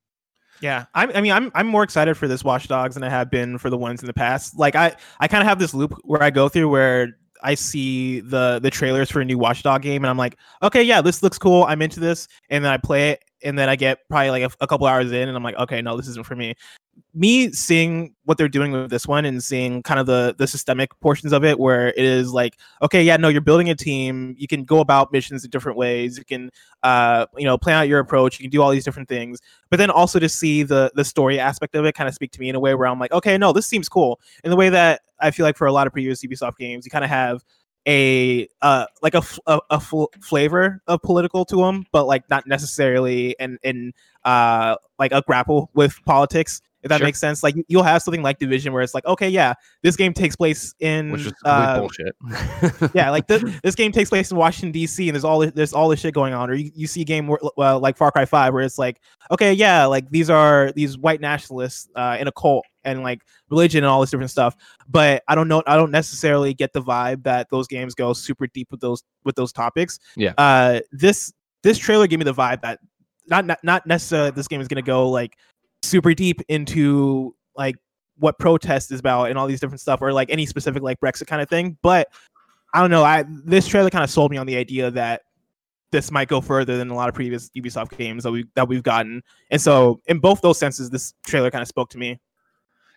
Yeah, 0.61 0.85
I, 0.95 1.07
I 1.07 1.21
mean, 1.21 1.33
I'm 1.33 1.51
I'm 1.55 1.67
more 1.67 1.83
excited 1.83 2.17
for 2.17 2.29
this 2.29 2.45
Watch 2.45 2.69
Dogs 2.69 2.95
than 2.95 3.03
I 3.03 3.09
have 3.09 3.31
been 3.31 3.59
for 3.59 3.71
the 3.71 3.79
ones 3.79 4.03
in 4.03 4.07
the 4.07 4.15
past. 4.15 4.59
Like, 4.59 4.77
I 4.77 4.95
I 5.19 5.29
kind 5.29 5.43
of 5.43 5.49
have 5.49 5.59
this 5.59 5.75
loop 5.75 5.95
where 6.05 6.23
I 6.23 6.31
go 6.31 6.49
through 6.49 6.69
where 6.69 7.17
I 7.43 7.55
see 7.55 8.21
the 8.21 8.61
the 8.63 8.71
trailers 8.71 9.11
for 9.11 9.21
a 9.21 9.25
new 9.25 9.39
Watchdog 9.39 9.83
game, 9.83 10.05
and 10.05 10.11
I'm 10.11 10.19
like, 10.19 10.37
okay, 10.63 10.83
yeah, 10.83 11.01
this 11.01 11.23
looks 11.23 11.39
cool. 11.39 11.65
I'm 11.65 11.83
into 11.83 12.01
this, 12.01 12.29
and 12.51 12.65
then 12.65 12.73
I 12.73 12.77
play 12.77 13.11
it, 13.11 13.24
and 13.45 13.59
then 13.59 13.69
I 13.69 13.77
get 13.77 13.99
probably 14.09 14.31
like 14.31 14.43
a, 14.43 14.51
a 14.61 14.67
couple 14.67 14.87
hours 14.87 15.13
in, 15.13 15.29
and 15.29 15.37
I'm 15.37 15.43
like, 15.43 15.57
okay, 15.57 15.83
no, 15.83 15.97
this 15.97 16.09
isn't 16.09 16.27
for 16.27 16.35
me. 16.35 16.55
Me 17.13 17.51
seeing 17.51 18.15
what 18.25 18.39
they're 18.39 18.49
doing 18.49 18.71
with 18.71 18.89
this 18.89 19.07
one 19.07 19.25
and 19.25 19.43
seeing 19.43 19.83
kind 19.83 19.99
of 19.99 20.07
the 20.07 20.35
the 20.39 20.47
systemic 20.47 20.99
portions 21.01 21.33
of 21.33 21.45
it, 21.45 21.59
where 21.59 21.89
it 21.89 21.99
is 21.99 22.33
like, 22.33 22.57
okay, 22.83 23.03
yeah, 23.03 23.17
no, 23.17 23.29
you're 23.29 23.41
building 23.41 23.71
a 23.71 23.75
team. 23.75 24.35
You 24.39 24.47
can 24.47 24.65
go 24.65 24.81
about 24.81 25.13
missions 25.13 25.45
in 25.45 25.51
different 25.51 25.77
ways. 25.77 26.17
You 26.19 26.25
can, 26.25 26.51
uh, 26.83 27.27
you 27.37 27.45
know, 27.45 27.59
plan 27.59 27.77
out 27.77 27.89
your 27.89 28.01
approach. 28.01 28.39
You 28.39 28.45
can 28.45 28.51
do 28.51 28.63
all 28.63 28.71
these 28.71 28.85
different 28.85 29.09
things 29.09 29.41
but 29.75 29.79
then 29.79 29.91
also 29.91 30.21
to 30.21 30.29
see 30.29 30.63
the 30.63 30.93
the 30.95 31.05
story 31.05 31.41
aspect 31.41 31.75
of 31.75 31.85
it 31.85 31.97
kind 31.97 32.07
of 32.07 32.15
speak 32.15 32.31
to 32.31 32.39
me 32.39 32.49
in 32.49 32.55
a 32.55 32.61
way 32.61 32.77
where 32.77 32.87
I'm 32.87 33.01
like, 33.01 33.11
okay, 33.11 33.37
no, 33.37 33.53
this 33.53 33.67
seems 33.67 33.89
cool. 33.89 34.21
In 34.45 34.51
the 34.51 34.57
way 34.57 34.69
that 34.69 35.01
I 35.19 35.33
feel 35.33 35.43
like 35.43 35.57
for 35.57 35.67
a 35.67 35.73
lot 35.73 35.89
of 35.89 35.93
previous 35.93 36.25
Ubisoft 36.25 36.59
games, 36.59 36.85
you 36.85 36.93
kind 36.93 37.03
of 37.03 37.11
have 37.11 37.43
a 37.87 38.49
uh 38.63 38.87
like 39.03 39.15
a 39.15 39.23
a, 39.47 39.61
a 39.71 39.81
fl- 39.81 40.07
flavor 40.21 40.83
of 40.87 41.03
political 41.03 41.45
to 41.47 41.57
them, 41.57 41.87
but 41.93 42.07
like 42.07 42.29
not 42.31 42.47
necessarily 42.47 43.39
and 43.39 43.59
in 43.63 43.93
uh 44.25 44.77
like 44.99 45.13
a 45.13 45.23
grapple 45.27 45.71
with 45.75 45.99
politics. 46.05 46.61
If 46.85 46.91
that 46.91 46.99
Sure. 46.99 47.07
makes 47.07 47.19
sense, 47.19 47.43
like 47.43 47.57
you'll 47.67 47.83
have 47.83 48.03
something 48.03 48.23
like 48.23 48.39
Division 48.39 48.73
where 48.73 48.83
it's 48.83 48.95
like, 48.95 49.07
okay, 49.07 49.29
yeah, 49.29 49.55
this 49.83 49.97
game 49.97 50.13
takes 50.13 50.37
place 50.37 50.75
in 50.81 51.11
Which 51.11 51.27
is 51.27 51.33
uh, 51.45 51.81
bullshit. 51.81 52.15
yeah, 52.95 53.11
like 53.11 53.27
this, 53.27 53.43
this 53.65 53.75
game 53.75 53.91
takes 53.91 54.11
place 54.11 54.31
in 54.31 54.37
Washington 54.37 54.71
D.C. 54.71 55.09
and 55.09 55.17
there's 55.17 55.25
all 55.25 55.39
this, 55.41 55.53
there's 55.53 55.73
all 55.73 55.89
this 55.89 56.01
shit 56.01 56.13
going 56.15 56.35
on. 56.35 56.51
Or 56.51 56.55
you, 56.55 56.71
you 56.75 56.87
see 56.87 57.01
a 57.01 57.05
game 57.05 57.27
where, 57.27 57.39
uh, 57.59 57.79
like 57.79 57.97
Far 57.97 58.13
Cry 58.13 58.27
Five 58.27 58.53
where 58.53 58.63
it's 58.63 58.79
like, 58.79 59.01
okay, 59.31 59.53
yeah, 59.53 59.87
like 59.87 60.11
these 60.11 60.29
are 60.29 60.73
these 60.77 60.99
white 60.99 61.21
nationalists 61.23 61.89
uh, 61.97 62.19
in 62.21 62.29
a 62.29 62.33
cult 62.33 62.67
and 62.85 63.03
like 63.03 63.23
religion 63.49 63.83
and 63.83 63.91
all 63.91 64.03
this 64.03 64.11
different 64.11 64.31
stuff. 64.31 64.55
But 64.87 65.23
I 65.27 65.35
don't 65.35 65.49
know, 65.49 65.63
I 65.67 65.77
don't 65.77 65.91
necessarily 65.91 66.53
get 66.53 66.75
the 66.75 66.83
vibe 66.83 67.23
that 67.25 67.49
those 67.51 67.67
games 67.67 67.95
go 67.95 68.13
super 68.13 68.47
deep 68.47 68.69
with 68.71 68.81
those 68.81 69.03
with 69.25 69.37
those 69.37 69.53
topics. 69.53 69.99
Yeah. 70.17 70.35
Uh, 70.37 70.81
this 70.93 71.33
this 71.63 71.79
trailer 71.79 72.07
gave 72.07 72.19
me 72.19 72.25
the 72.25 72.35
vibe 72.35 72.61
that 72.61 72.79
not 73.27 73.47
not, 73.47 73.59
not 73.65 73.87
necessarily 73.87 74.33
this 74.33 74.49
game 74.49 74.61
is 74.61 74.69
gonna 74.69 74.83
go 74.83 75.09
like 75.09 75.37
super 75.85 76.15
deep 76.15 76.41
into 76.49 77.35
like 77.57 77.77
what 78.19 78.39
protest 78.39 78.91
is 78.93 79.01
about 79.01 79.31
and 79.31 79.39
all 79.39 79.47
these 79.47 79.61
different 79.61 79.81
stuff 79.81 80.01
or 80.03 80.13
like 80.13 80.31
any 80.31 80.47
specific 80.47 80.83
like 80.83 81.01
Brexit 81.01 81.27
kind 81.27 81.43
of 81.43 81.49
thing, 81.49 81.77
but 81.83 82.09
I 82.73 82.81
don't 82.81 82.91
know. 82.91 83.05
I 83.05 83.25
this 83.29 83.67
trailer 83.69 83.91
kind 83.91 84.05
of 84.05 84.11
sold 84.11 84.31
me 84.31 84.37
on 84.37 84.47
the 84.47 84.57
idea 84.57 84.91
that 84.91 85.23
this 85.93 86.11
might 86.11 86.27
go 86.27 86.41
further 86.41 86.77
than 86.77 86.91
a 86.91 86.95
lot 86.95 87.09
of 87.09 87.15
previous 87.15 87.49
Ubisoft 87.51 87.97
games 87.97 88.25
that 88.25 88.33
we 88.33 88.45
that 88.57 88.69
we've 88.69 88.83
gotten. 88.83 89.23
And 89.51 89.61
so, 89.61 90.01
in 90.07 90.19
both 90.19 90.41
those 90.41 90.59
senses, 90.59 90.91
this 90.91 91.15
trailer 91.25 91.51
kind 91.53 91.63
of 91.63 91.69
spoke 91.69 91.89
to 91.91 91.99
me. 91.99 92.19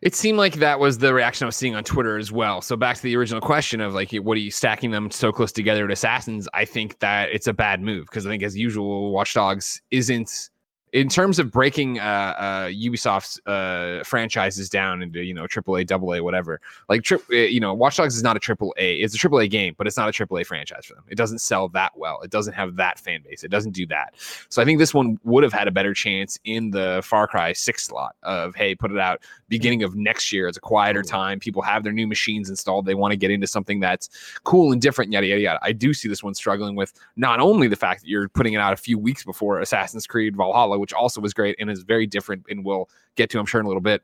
It 0.01 0.15
seemed 0.15 0.37
like 0.37 0.55
that 0.55 0.79
was 0.79 0.97
the 0.97 1.13
reaction 1.13 1.45
I 1.45 1.47
was 1.47 1.55
seeing 1.55 1.75
on 1.75 1.83
Twitter 1.83 2.17
as 2.17 2.31
well. 2.31 2.61
So 2.61 2.75
back 2.75 2.97
to 2.97 3.01
the 3.01 3.15
original 3.15 3.41
question 3.41 3.81
of 3.81 3.95
like, 3.95 4.11
what 4.11 4.37
are 4.37 4.41
you 4.41 4.51
stacking 4.51 4.91
them 4.91 5.09
so 5.09 5.31
close 5.31 5.51
together 5.51 5.85
at 5.85 5.91
Assassins? 5.91 6.47
I 6.53 6.65
think 6.65 6.99
that 6.99 7.29
it's 7.31 7.47
a 7.47 7.53
bad 7.53 7.81
move 7.81 8.05
because 8.05 8.25
I 8.27 8.29
think, 8.29 8.43
as 8.43 8.55
usual, 8.55 9.11
Watch 9.11 9.33
Dogs 9.33 9.81
isn't 9.89 10.49
in 10.93 11.09
terms 11.09 11.37
of 11.37 11.51
breaking 11.51 11.99
uh, 11.99 12.01
uh, 12.37 12.67
Ubisoft's 12.67 13.39
uh, 13.45 14.03
franchises 14.03 14.69
down 14.69 15.01
into 15.01 15.21
you 15.21 15.33
know 15.33 15.43
AAA, 15.43 15.91
AA, 15.91 16.23
whatever. 16.23 16.61
Like 16.87 17.03
tri- 17.03 17.19
uh, 17.31 17.35
you 17.35 17.59
know, 17.59 17.73
Watch 17.73 17.97
Dogs 17.97 18.15
is 18.15 18.23
not 18.23 18.37
a 18.37 18.39
AAA. 18.39 19.03
It's 19.03 19.13
a 19.13 19.17
AAA 19.17 19.49
game, 19.49 19.75
but 19.77 19.87
it's 19.87 19.97
not 19.97 20.07
a 20.07 20.11
AAA 20.11 20.45
franchise 20.45 20.85
for 20.85 20.95
them. 20.95 21.03
It 21.09 21.15
doesn't 21.15 21.39
sell 21.39 21.67
that 21.69 21.97
well. 21.97 22.21
It 22.21 22.31
doesn't 22.31 22.53
have 22.53 22.75
that 22.77 22.99
fan 22.99 23.21
base. 23.21 23.43
It 23.43 23.51
doesn't 23.51 23.71
do 23.71 23.85
that. 23.87 24.13
So 24.49 24.61
I 24.61 24.65
think 24.65 24.79
this 24.79 24.93
one 24.93 25.19
would 25.23 25.43
have 25.43 25.53
had 25.53 25.67
a 25.67 25.71
better 25.71 25.93
chance 25.93 26.39
in 26.45 26.71
the 26.71 27.01
Far 27.03 27.27
Cry 27.27 27.53
Six 27.53 27.85
slot 27.85 28.15
of 28.23 28.55
hey, 28.55 28.73
put 28.75 28.91
it 28.91 28.99
out 28.99 29.23
beginning 29.49 29.83
of 29.83 29.95
next 29.95 30.31
year. 30.33 30.47
It's 30.47 30.57
a 30.57 30.61
quieter 30.61 31.01
time. 31.03 31.39
People 31.39 31.61
have 31.61 31.83
their 31.83 31.93
new 31.93 32.07
machines 32.07 32.49
installed. 32.49 32.85
They 32.85 32.95
want 32.95 33.11
to 33.11 33.17
get 33.17 33.31
into 33.31 33.47
something 33.47 33.79
that's 33.79 34.09
cool 34.43 34.71
and 34.71 34.81
different. 34.81 35.11
Yada 35.11 35.27
yada 35.27 35.41
yada. 35.41 35.59
I 35.61 35.71
do 35.71 35.93
see 35.93 36.09
this 36.09 36.21
one 36.23 36.33
struggling 36.33 36.75
with 36.75 36.93
not 37.15 37.39
only 37.39 37.67
the 37.67 37.75
fact 37.75 38.01
that 38.01 38.07
you're 38.09 38.27
putting 38.29 38.53
it 38.53 38.57
out 38.57 38.73
a 38.73 38.77
few 38.77 38.97
weeks 38.97 39.23
before 39.23 39.59
Assassin's 39.61 40.05
Creed 40.05 40.35
Valhalla, 40.35 40.77
which 40.79 40.93
also 40.93 41.21
was 41.21 41.33
great 41.33 41.55
and 41.59 41.69
is 41.69 41.83
very 41.83 42.05
different, 42.07 42.43
and 42.49 42.65
we'll 42.65 42.89
get 43.15 43.29
to 43.31 43.39
I'm 43.39 43.45
sure 43.45 43.59
in 43.61 43.65
a 43.65 43.69
little 43.69 43.81
bit. 43.81 44.03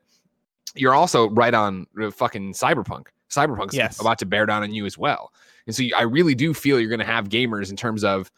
You're 0.74 0.94
also 0.94 1.28
right 1.30 1.54
on 1.54 1.86
fucking 2.12 2.52
Cyberpunk. 2.54 3.06
Cyberpunk's 3.30 3.74
Yes. 3.74 4.00
about 4.00 4.18
to 4.20 4.26
bear 4.26 4.46
down 4.46 4.62
on 4.62 4.72
you 4.72 4.86
as 4.86 4.96
well. 4.98 5.32
And 5.66 5.74
so 5.74 5.82
you- 5.82 5.94
I 5.96 6.02
really 6.02 6.34
do 6.34 6.52
feel 6.54 6.78
you're 6.80 6.88
going 6.88 7.00
to 7.00 7.06
have 7.06 7.28
gamers 7.28 7.70
in 7.70 7.76
terms 7.76 8.02
of, 8.04 8.30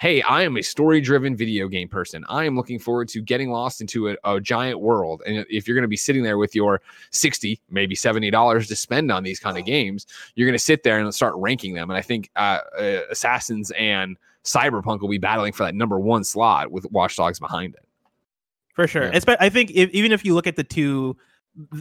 hey, 0.00 0.22
I 0.22 0.42
am 0.42 0.56
a 0.56 0.62
story 0.62 1.02
driven 1.02 1.36
video 1.36 1.68
game 1.68 1.86
person. 1.86 2.24
I 2.26 2.44
am 2.44 2.56
looking 2.56 2.78
forward 2.78 3.08
to 3.10 3.20
getting 3.20 3.50
lost 3.50 3.82
into 3.82 4.08
a, 4.08 4.16
a 4.24 4.40
giant 4.40 4.80
world. 4.80 5.22
And 5.26 5.44
if 5.50 5.68
you're 5.68 5.74
going 5.74 5.82
to 5.82 5.88
be 5.88 5.96
sitting 5.96 6.22
there 6.22 6.38
with 6.38 6.54
your 6.54 6.80
60, 7.10 7.60
maybe 7.68 7.94
$70 7.94 8.66
to 8.66 8.76
spend 8.76 9.12
on 9.12 9.22
these 9.22 9.38
kind 9.38 9.58
of 9.58 9.66
games, 9.66 10.06
you're 10.34 10.46
going 10.46 10.54
to 10.54 10.58
sit 10.58 10.84
there 10.84 10.98
and 10.98 11.14
start 11.14 11.34
ranking 11.36 11.74
them. 11.74 11.90
And 11.90 11.98
I 11.98 12.00
think 12.00 12.30
uh, 12.34 12.60
uh, 12.78 13.00
Assassins 13.10 13.72
and 13.72 14.16
Cyberpunk 14.42 15.02
will 15.02 15.10
be 15.10 15.18
battling 15.18 15.52
for 15.52 15.64
that 15.64 15.74
number 15.74 16.00
one 16.00 16.24
slot 16.24 16.72
with 16.72 16.90
Watch 16.90 17.16
Dogs 17.16 17.38
behind 17.38 17.74
it. 17.74 17.84
For 18.74 18.86
sure. 18.86 19.04
Yeah. 19.04 19.12
Espe- 19.18 19.36
I 19.38 19.50
think 19.50 19.70
if, 19.74 19.90
even 19.90 20.12
if 20.12 20.24
you 20.24 20.34
look 20.34 20.46
at 20.46 20.56
the 20.56 20.64
two, 20.64 21.14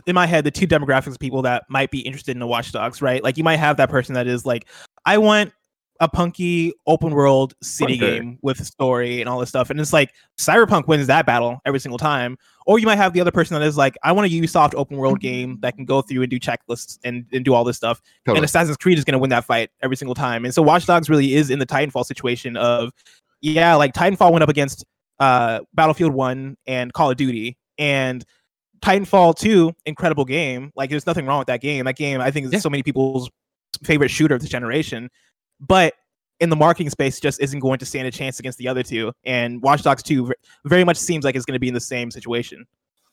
in 0.05 0.13
my 0.13 0.25
head, 0.25 0.43
the 0.43 0.51
two 0.51 0.67
demographics 0.67 1.07
of 1.07 1.19
people 1.19 1.41
that 1.43 1.63
might 1.69 1.89
be 1.89 2.01
interested 2.01 2.31
in 2.31 2.39
the 2.39 2.47
Watch 2.47 2.73
Dogs, 2.73 3.01
right? 3.01 3.23
Like 3.23 3.37
you 3.37 3.45
might 3.45 3.57
have 3.57 3.77
that 3.77 3.89
person 3.89 4.15
that 4.15 4.27
is 4.27 4.45
like, 4.45 4.65
I 5.05 5.17
want 5.19 5.53
a 6.01 6.07
punky 6.07 6.71
open 6.87 7.13
world 7.13 7.53
city 7.61 7.97
Punker. 7.97 7.99
game 7.99 8.39
with 8.41 8.65
story 8.65 9.19
and 9.19 9.29
all 9.29 9.37
this 9.39 9.49
stuff. 9.49 9.69
And 9.69 9.79
it's 9.81 9.91
like 9.91 10.13
Cyberpunk 10.39 10.87
wins 10.87 11.07
that 11.07 11.25
battle 11.25 11.59
every 11.65 11.79
single 11.79 11.97
time. 11.97 12.37
Or 12.65 12.79
you 12.79 12.85
might 12.85 12.95
have 12.95 13.11
the 13.13 13.19
other 13.19 13.31
person 13.31 13.59
that 13.59 13.65
is 13.65 13.75
like, 13.75 13.97
I 14.03 14.11
want 14.13 14.31
a 14.31 14.33
Ubisoft 14.33 14.75
open 14.75 14.95
world 14.97 15.19
game 15.19 15.57
that 15.61 15.75
can 15.75 15.83
go 15.85 16.01
through 16.01 16.21
and 16.21 16.29
do 16.29 16.39
checklists 16.39 16.99
and, 17.03 17.25
and 17.33 17.43
do 17.43 17.53
all 17.53 17.63
this 17.65 17.75
stuff. 17.75 18.01
Totally. 18.25 18.37
And 18.37 18.45
Assassin's 18.45 18.77
Creed 18.77 18.97
is 18.97 19.03
going 19.03 19.13
to 19.13 19.19
win 19.19 19.29
that 19.31 19.43
fight 19.43 19.71
every 19.81 19.97
single 19.97 20.15
time. 20.15 20.45
And 20.45 20.53
so 20.53 20.61
Watch 20.61 20.85
Dogs 20.85 21.09
really 21.09 21.33
is 21.33 21.49
in 21.49 21.59
the 21.59 21.65
Titanfall 21.65 22.05
situation 22.05 22.55
of, 22.55 22.91
yeah, 23.41 23.75
like 23.75 23.93
Titanfall 23.93 24.31
went 24.31 24.43
up 24.43 24.49
against 24.49 24.85
uh, 25.19 25.59
Battlefield 25.73 26.13
1 26.13 26.55
and 26.67 26.93
Call 26.93 27.11
of 27.11 27.17
Duty. 27.17 27.57
And 27.77 28.23
Titanfall 28.81 29.37
2, 29.37 29.73
incredible 29.85 30.23
game. 30.23 30.71
Like, 30.75 30.89
there's 30.89 31.05
nothing 31.05 31.25
wrong 31.25 31.39
with 31.39 31.47
that 31.47 31.59
game. 31.61 31.85
That 31.85 31.97
game, 31.97 32.21
I 32.21 32.31
think, 32.31 32.45
is 32.45 32.53
Yeah. 32.53 32.59
so 32.59 32.69
many 32.69 32.83
people's 32.83 33.29
favorite 33.83 34.09
shooter 34.09 34.35
of 34.35 34.41
this 34.41 34.49
generation. 34.49 35.09
But 35.59 35.95
in 36.39 36.49
the 36.49 36.55
marketing 36.55 36.89
space, 36.89 37.19
just 37.19 37.41
isn't 37.41 37.59
going 37.59 37.79
to 37.79 37.85
stand 37.85 38.07
a 38.07 38.11
chance 38.11 38.39
against 38.39 38.57
the 38.57 38.67
other 38.67 38.83
two. 38.83 39.11
And 39.25 39.61
Watch 39.61 39.83
Dogs 39.83 40.01
2 40.03 40.31
very 40.65 40.83
much 40.83 40.97
seems 40.97 41.25
like 41.25 41.35
it's 41.35 41.45
going 41.45 41.55
to 41.55 41.59
be 41.59 41.67
in 41.67 41.73
the 41.73 41.79
same 41.81 42.11
situation. 42.11 42.65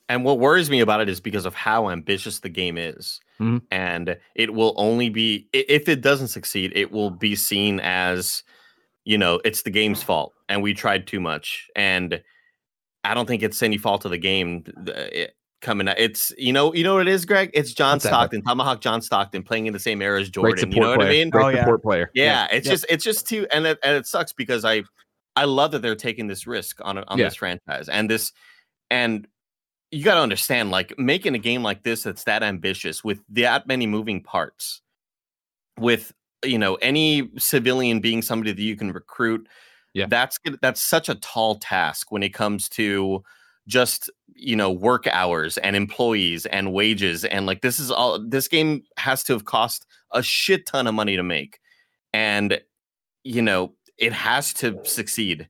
And 0.08 0.24
what 0.24 0.38
worries 0.38 0.70
me 0.70 0.78
about 0.78 1.00
it 1.00 1.08
is 1.08 1.20
because 1.20 1.46
of 1.46 1.54
how 1.54 1.90
ambitious 1.90 2.38
the 2.38 2.48
game 2.48 2.78
is. 2.78 3.20
Mhm. 3.40 3.62
And 3.72 4.16
it 4.36 4.54
will 4.54 4.74
only 4.76 5.08
be, 5.08 5.48
if 5.52 5.88
it 5.88 6.00
doesn't 6.00 6.28
succeed, 6.28 6.72
it 6.76 6.92
will 6.92 7.10
be 7.10 7.34
seen 7.34 7.80
as, 7.80 8.44
you 9.04 9.18
know, 9.18 9.40
it's 9.44 9.62
the 9.62 9.70
game's 9.70 10.04
fault 10.04 10.32
and 10.48 10.62
we 10.62 10.74
tried 10.74 11.08
too 11.08 11.18
much. 11.18 11.68
And 11.74 12.22
I 13.02 13.14
don't 13.14 13.26
think 13.26 13.42
it's 13.42 13.62
any 13.62 13.78
fault 13.78 14.04
of 14.04 14.12
the 14.12 14.18
game 14.18 14.62
th- 14.62 14.76
th- 14.86 15.12
it, 15.12 15.36
coming 15.66 15.88
out. 15.88 15.98
It's, 15.98 16.32
you 16.38 16.52
know, 16.52 16.72
you 16.72 16.82
know 16.84 16.94
what 16.94 17.06
it 17.06 17.10
is, 17.12 17.24
Greg? 17.26 17.50
It's 17.52 17.74
John 17.74 17.96
What's 17.96 18.04
that? 18.04 18.10
Stockton, 18.10 18.40
Tomahawk 18.42 18.80
John 18.80 19.02
Stockton 19.02 19.42
playing 19.42 19.66
in 19.66 19.72
the 19.74 19.78
same 19.80 20.00
era 20.00 20.20
as 20.20 20.30
Great 20.30 20.56
Jordan. 20.56 20.58
support 20.58 20.74
You 20.76 20.80
know 20.82 20.96
what. 20.96 21.06
I 21.06 21.10
mean? 21.10 21.28
Great 21.30 21.44
Oh, 21.44 21.48
yeah. 21.48 21.60
support 21.64 21.82
player. 21.82 22.10
Yeah, 22.14 22.46
it's 22.50 22.66
Yep. 22.66 22.72
just 22.72 22.86
it's 22.88 23.04
just 23.04 23.28
too 23.28 23.46
and 23.52 23.66
it, 23.66 23.78
and 23.84 23.96
it 23.96 24.06
sucks 24.06 24.32
because 24.32 24.64
I 24.64 24.84
I 25.34 25.44
love 25.44 25.72
that 25.72 25.82
they're 25.82 25.94
taking 25.94 26.28
this 26.28 26.46
risk 26.46 26.78
on 26.82 26.96
on 26.98 27.18
Yeah. 27.18 27.26
this 27.26 27.34
franchise 27.34 27.88
and 27.90 28.08
this 28.08 28.32
and 28.90 29.26
you 29.90 30.02
got 30.02 30.14
to 30.14 30.20
understand 30.20 30.70
like 30.70 30.98
making 30.98 31.34
a 31.34 31.38
game 31.38 31.62
like 31.62 31.82
this 31.82 32.04
that's 32.04 32.24
that 32.24 32.42
ambitious 32.42 33.04
with 33.04 33.20
that 33.30 33.66
many 33.66 33.86
moving 33.86 34.22
parts 34.22 34.80
with 35.78 36.12
you 36.44 36.58
know 36.58 36.76
any 36.76 37.28
civilian 37.38 38.00
being 38.00 38.22
somebody 38.22 38.52
that 38.52 38.62
you 38.62 38.76
can 38.76 38.92
recruit 38.92 39.46
Yeah. 39.94 40.06
that's 40.08 40.38
gonna- 40.38 40.58
that's 40.62 40.82
such 40.82 41.08
a 41.08 41.14
tall 41.16 41.56
task 41.56 42.10
when 42.12 42.22
it 42.22 42.32
comes 42.34 42.68
to 42.70 43.22
just 43.66 44.10
you 44.34 44.54
know 44.56 44.70
work 44.70 45.06
hours 45.08 45.56
and 45.58 45.74
employees 45.76 46.46
and 46.46 46.72
wages 46.72 47.24
and 47.24 47.46
like 47.46 47.62
this 47.62 47.78
is 47.78 47.90
all 47.90 48.18
this 48.18 48.48
game 48.48 48.82
has 48.98 49.22
to 49.24 49.32
have 49.32 49.44
cost 49.44 49.86
a 50.12 50.22
shit 50.22 50.66
ton 50.66 50.86
of 50.86 50.94
money 50.94 51.16
to 51.16 51.22
make 51.22 51.58
and 52.12 52.60
you 53.24 53.40
know 53.42 53.72
it 53.98 54.12
has 54.12 54.52
to 54.52 54.78
succeed 54.84 55.48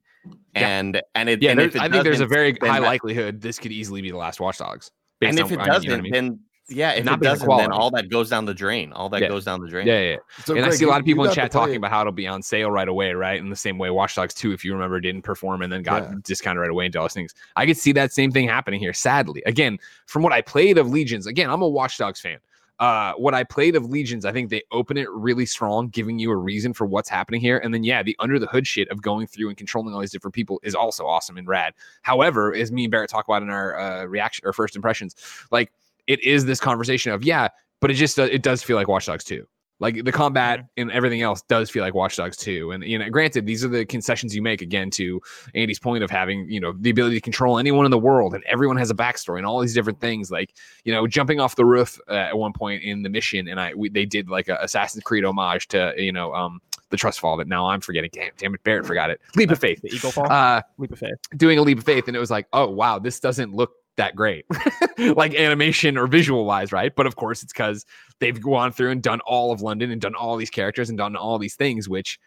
Yeah. 0.55 0.69
and 0.69 1.03
and 1.15 1.29
it 1.29 1.43
Yeah, 1.43 1.51
and 1.51 1.61
if 1.61 1.75
it 1.77 1.83
I 1.83 1.89
think 1.89 2.05
there's 2.05 2.21
a 2.21 2.27
very 2.27 2.57
high 2.63 2.79
likelihood 2.79 3.41
this 3.41 3.59
could 3.59 3.73
easily 3.73 4.03
be 4.03 4.11
the 4.11 4.17
last 4.17 4.41
Watch 4.41 4.59
Dogs. 4.59 4.91
and 5.21 5.39
if 5.39 5.51
it 5.51 5.59
on- 5.59 5.61
you 5.61 5.67
know 5.67 5.73
doesn't 5.75 5.93
I 5.93 6.01
mean? 6.01 6.13
then 6.13 6.41
yeah 6.69 6.93
if 6.93 7.05
Not 7.05 7.21
it 7.21 7.25
doesn't 7.25 7.47
quality. 7.47 7.65
then 7.69 7.73
all 7.73 7.91
that 7.93 8.09
goes 8.11 8.29
down 8.31 8.45
the 8.45 8.55
drain 8.55 8.93
all 8.93 9.09
that 9.11 9.23
Yeah. 9.23 9.29
goes 9.29 9.45
down 9.45 9.61
the 9.61 9.69
drain 9.69 9.87
yeah, 9.87 10.01
yeah, 10.01 10.11
yeah. 10.11 10.17
So, 10.45 10.57
and 10.57 10.65
I 10.65 10.71
see 10.71 10.85
a 10.85 10.89
lot 10.89 10.99
of 11.01 11.07
people 11.07 11.25
in 11.25 11.33
chat 11.33 11.51
talking 11.53 11.75
it. 11.75 11.79
about 11.79 11.91
how 11.91 12.01
it'll 12.01 12.13
be 12.13 12.27
on 12.27 12.43
sale 12.43 12.71
right 12.71 12.89
away, 12.89 13.13
right? 13.13 13.39
In 13.39 13.51
the 13.51 13.57
same 13.57 13.79
way 13.79 13.89
Watch 13.91 14.15
Dogs 14.17 14.35
2, 14.35 14.53
if 14.53 14.65
you 14.65 14.73
remember, 14.73 14.99
didn't 15.01 15.23
perform 15.23 15.63
and 15.63 15.73
then 15.73 15.83
got 15.83 16.03
Yeah. 16.03 16.15
discounted 16.25 16.61
right 16.61 16.71
away 16.71 16.87
and 16.87 16.97
all 16.97 17.05
those 17.05 17.13
things. 17.15 17.35
I 17.55 17.67
could 17.67 17.77
see 17.77 17.93
that 17.93 18.13
same 18.13 18.33
thing 18.33 18.49
happening 18.49 18.81
here, 18.81 18.93
sadly. 18.93 19.43
Again, 19.47 19.79
from 20.07 20.23
what 20.23 20.33
I 20.33 20.41
played 20.43 20.77
of 20.79 20.89
Legions, 20.89 21.27
again, 21.27 21.51
I'm 21.51 21.63
a 21.63 21.69
Watch 21.69 21.99
Dogs 21.99 22.21
fan. 22.21 22.39
Uh, 22.79 23.15
what 23.15 23.33
I 23.33 23.43
played 23.43 23.75
of 23.75 23.87
Legions, 23.87 24.27
I 24.27 24.33
think 24.33 24.51
they 24.51 24.63
open 24.71 24.99
it 24.99 25.09
really 25.11 25.47
strong, 25.47 25.89
giving 25.89 26.19
you 26.19 26.31
a 26.31 26.37
reason 26.37 26.75
for 26.75 26.85
what's 26.85 27.09
happening 27.09 27.41
here. 27.41 27.57
And 27.59 27.73
then, 27.73 27.85
yeah, 27.85 28.03
the 28.03 28.15
under 28.19 28.39
the 28.39 28.47
hood 28.49 28.67
shit 28.67 28.89
of 28.91 29.01
going 29.01 29.27
through 29.27 29.49
and 29.49 29.57
controlling 29.57 29.95
all 29.95 30.01
these 30.01 30.11
different 30.11 30.35
people 30.35 30.61
is 30.63 30.75
also 30.75 31.07
awesome 31.07 31.39
and 31.39 31.49
rad. 31.49 31.73
However, 32.03 32.55
as 32.55 32.71
me 32.71 32.85
and 32.85 32.91
Barrett 32.91 33.09
talk 33.09 33.27
about 33.27 33.41
in 33.43 33.49
our 33.49 33.79
uh, 33.79 34.05
reaction 34.05 34.47
or 34.47 34.53
first 34.53 34.77
impressions, 34.77 35.17
like 35.51 35.73
it 36.07 36.23
is 36.23 36.45
this 36.45 36.61
conversation 36.61 37.13
of, 37.13 37.23
yeah, 37.25 37.49
but 37.81 37.91
it 37.91 37.95
just 37.95 38.19
it 38.19 38.43
does 38.43 38.63
feel 38.63 38.77
like 38.77 38.89
Watch 38.89 39.07
Dogs 39.07 39.25
2. 39.25 39.47
Like 39.79 40.05
the 40.07 40.13
combat 40.13 40.65
and 40.79 40.91
everything 40.91 41.21
else 41.21 41.43
does 41.51 41.69
feel 41.69 41.83
like 41.83 41.93
Watch 41.93 42.17
Dogs 42.17 42.39
2. 42.39 42.71
And 42.71 42.83
you 42.83 42.99
know, 42.99 43.11
granted, 43.11 43.45
these 43.45 43.63
are 43.63 43.69
the 43.69 43.85
concessions 43.85 44.35
you 44.35 44.41
make 44.41 44.63
again 44.63 44.89
to 44.93 45.21
Andy's 45.55 45.79
point 45.79 46.03
of 46.03 46.11
having, 46.11 46.49
you 46.49 46.61
know, 46.61 46.73
the 46.81 46.89
ability 46.89 47.17
to 47.17 47.21
control 47.21 47.59
anyone 47.59 47.85
in 47.85 47.91
the 47.91 47.99
world 47.99 48.35
and 48.35 48.43
everyone 48.45 48.79
has 48.79 48.91
a 48.91 48.95
backstory 48.95 49.37
and 49.37 49.45
all 49.47 49.61
these 49.61 49.75
different 49.75 50.01
things. 50.01 50.31
Like, 50.31 50.55
you 50.85 50.95
know, 50.95 51.07
jumping 51.07 51.41
off 51.41 51.57
the 51.57 51.67
roof 51.67 52.01
uh, 52.09 52.15
at 52.15 52.39
one 52.39 52.55
point 52.55 52.85
in 52.85 53.03
the 53.03 53.11
mission, 53.11 53.49
and 53.49 53.61
I 53.61 53.75
we, 53.75 53.91
they 53.91 54.07
did 54.07 54.31
like 54.31 54.49
a 54.49 54.57
Assassin's 54.63 55.05
Creed 55.05 55.25
homage 55.27 55.69
to, 55.69 55.93
you 55.99 56.13
know, 56.13 56.33
um 56.33 56.61
the 56.89 56.97
trust 56.97 57.21
fall 57.21 57.37
that 57.37 57.47
now 57.49 57.67
I'm 57.67 57.81
forgetting. 57.83 58.09
Damn, 58.15 58.31
damn 58.39 58.55
it, 58.55 58.63
Barrett 58.65 58.87
forgot 58.87 59.11
it. 59.11 59.21
Leap 59.35 59.51
of 59.51 59.59
faith. 59.59 59.83
The 59.83 59.95
Eagle 59.95 60.11
Fall, 60.13 60.33
Uh 60.33 60.63
Leap 60.79 60.93
of 60.93 61.01
Faith. 61.01 61.17
doing 61.37 61.59
a 61.59 61.63
leap 61.63 61.79
of 61.79 61.85
faith 61.85 62.07
and 62.09 62.17
it 62.17 62.21
was 62.21 62.31
like 62.31 62.47
oh 62.55 62.71
wow 62.71 62.99
this 62.99 63.21
doesn't 63.21 63.53
look 63.53 63.73
that 63.97 64.15
great. 64.17 64.45
Like 64.99 65.35
animation 65.35 65.99
or 65.99 66.07
visual 66.07 66.47
wise 66.47 66.73
right? 66.73 66.95
But 66.95 67.07
of 67.07 67.17
course 67.17 67.43
it's 67.43 67.53
because 67.53 67.85
they've 68.19 68.41
gone 68.41 68.73
through 68.73 68.91
and 68.93 69.03
done 69.03 69.21
all 69.27 69.53
of 69.53 69.61
london 69.61 69.91
and 69.91 70.01
done 70.01 70.15
all 70.15 70.37
these 70.37 70.49
characters 70.49 70.89
and 70.89 70.97
done 70.97 71.15
all 71.17 71.39
these 71.39 71.55
things 71.55 71.87
which 71.87 72.19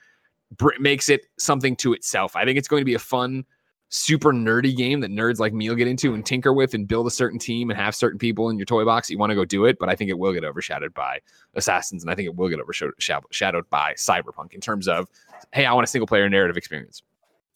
br- 0.55 0.77
makes 0.79 1.10
it 1.10 1.25
something 1.39 1.75
to 1.77 1.93
itself. 1.93 2.36
I 2.36 2.45
think 2.45 2.60
it's 2.60 2.67
going 2.67 2.82
to 2.82 2.86
be 2.86 2.93
a 2.93 2.99
fun 2.99 3.43
super 3.89 4.32
nerdy 4.32 4.77
game 4.77 4.99
that 4.99 5.10
nerds 5.10 5.39
like 5.39 5.51
me 5.51 5.67
will 5.67 5.75
get 5.75 5.88
into 5.88 6.13
and 6.13 6.23
tinker 6.23 6.53
with 6.53 6.75
and 6.75 6.88
build 6.88 7.08
a 7.08 7.12
certain 7.12 7.39
team 7.39 7.71
and 7.71 7.79
have 7.79 7.95
certain 7.95 8.19
people 8.19 8.49
in 8.51 8.58
your 8.60 8.65
toy 8.67 8.86
box. 8.86 9.10
You 9.10 9.17
want 9.17 9.32
to 9.32 9.36
go 9.36 9.45
do 9.45 9.65
it 9.65 9.77
but 9.79 9.89
i 9.89 9.95
think 9.95 10.12
it 10.12 10.19
will 10.19 10.32
get 10.34 10.43
overshadowed 10.43 10.93
by 10.93 11.19
assassins 11.55 12.03
and 12.03 12.12
i 12.12 12.15
think 12.15 12.27
it 12.27 12.36
will 12.36 12.49
get 12.49 12.60
overshadowed 12.60 13.67
by 13.71 13.93
cyberpunk 13.93 14.53
in 14.53 14.62
terms 14.62 14.88
of 14.88 15.08
hey 15.53 15.65
i 15.65 15.73
want 15.73 15.86
a 15.86 15.88
single 15.88 16.05
player 16.05 16.29
narrative 16.29 16.55
experience. 16.55 17.01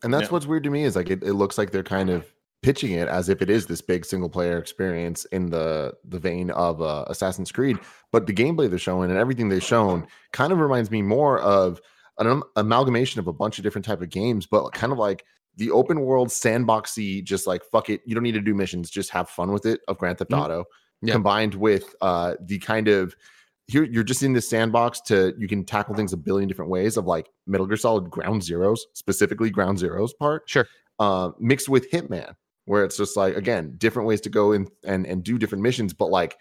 And 0.01 0.11
that's 0.11 0.23
Yeah. 0.23 0.29
what's 0.31 0.47
weird 0.47 0.63
to 0.63 0.71
me 0.71 0.85
is 0.85 0.95
like 0.95 1.11
it, 1.11 1.21
it 1.21 1.33
looks 1.33 1.59
like 1.59 1.69
they're 1.69 1.83
kind 1.83 2.09
of 2.09 2.25
pitching 2.63 2.93
it 2.93 3.07
as 3.07 3.29
if 3.29 3.41
it 3.43 3.49
is 3.49 3.67
this 3.67 3.81
big 3.81 4.05
single 4.05 4.29
player 4.29 4.57
experience 4.57 5.25
in 5.25 5.49
the 5.51 5.93
the 6.05 6.17
vein 6.17 6.49
of 6.51 6.81
uh, 6.81 7.05
Assassin's 7.07 7.51
Creed, 7.51 7.77
but 8.11 8.25
the 8.25 8.33
gameplay 8.33 8.67
they're 8.69 8.79
showing 8.79 9.11
and 9.11 9.19
everything 9.19 9.49
they've 9.49 9.61
shown 9.61 10.07
kind 10.31 10.51
of 10.51 10.59
reminds 10.59 10.89
me 10.89 11.01
more 11.03 11.39
of 11.39 11.79
an 12.17 12.27
am- 12.27 12.43
amalgamation 12.55 13.19
of 13.19 13.27
a 13.27 13.33
bunch 13.33 13.57
of 13.59 13.63
different 13.63 13.85
type 13.85 14.01
of 14.01 14.09
games, 14.09 14.45
but 14.47 14.69
kind 14.71 14.91
of 14.91 14.97
like 14.97 15.23
the 15.57 15.69
open 15.69 15.99
world 16.01 16.29
sandboxy, 16.29 17.23
just 17.23 17.45
like 17.45 17.63
fuck 17.71 17.89
it, 17.89 18.01
you 18.05 18.15
don't 18.15 18.23
need 18.23 18.31
to 18.33 18.41
do 18.41 18.55
missions, 18.55 18.89
just 18.89 19.09
have 19.11 19.29
fun 19.29 19.51
with 19.51 19.65
it 19.65 19.81
of 19.87 19.97
Grand 19.97 20.17
Theft 20.17 20.31
Mhm. 20.31 20.41
Auto, 20.43 20.65
Yeah. 21.01 21.13
combined 21.13 21.53
with 21.55 21.93
uh 22.01 22.35
the 22.41 22.59
kind 22.59 22.87
of 22.87 23.15
here 23.67 23.83
you're 23.83 24.03
just 24.03 24.23
in 24.23 24.33
this 24.33 24.49
sandbox 24.49 24.99
to 25.01 25.33
you 25.37 25.47
can 25.47 25.63
tackle 25.65 25.95
things 25.95 26.11
a 26.13 26.17
billion 26.17 26.47
different 26.49 26.71
ways 26.71 26.97
of 26.97 27.05
like 27.05 27.29
Metal 27.47 27.65
Gear 27.67 27.77
Solid 27.77 28.09
Ground 28.09 28.41
Zeroes, 28.41 28.79
specifically 28.93 29.49
Ground 29.49 29.77
Zeroes 29.77 30.11
part. 30.17 30.43
Sure. 30.47 30.67
Uh, 30.99 31.31
mixed 31.39 31.69
with 31.69 31.89
Hitman, 31.91 32.35
where 32.65 32.83
it's 32.83 32.97
just 32.97 33.17
like 33.17 33.35
again 33.35 33.75
different 33.77 34.07
ways 34.07 34.21
to 34.21 34.29
go 34.29 34.51
in 34.51 34.67
and 34.85 35.05
and 35.05 35.23
do 35.23 35.37
different 35.37 35.63
missions, 35.63 35.93
but 35.93 36.09
like 36.09 36.37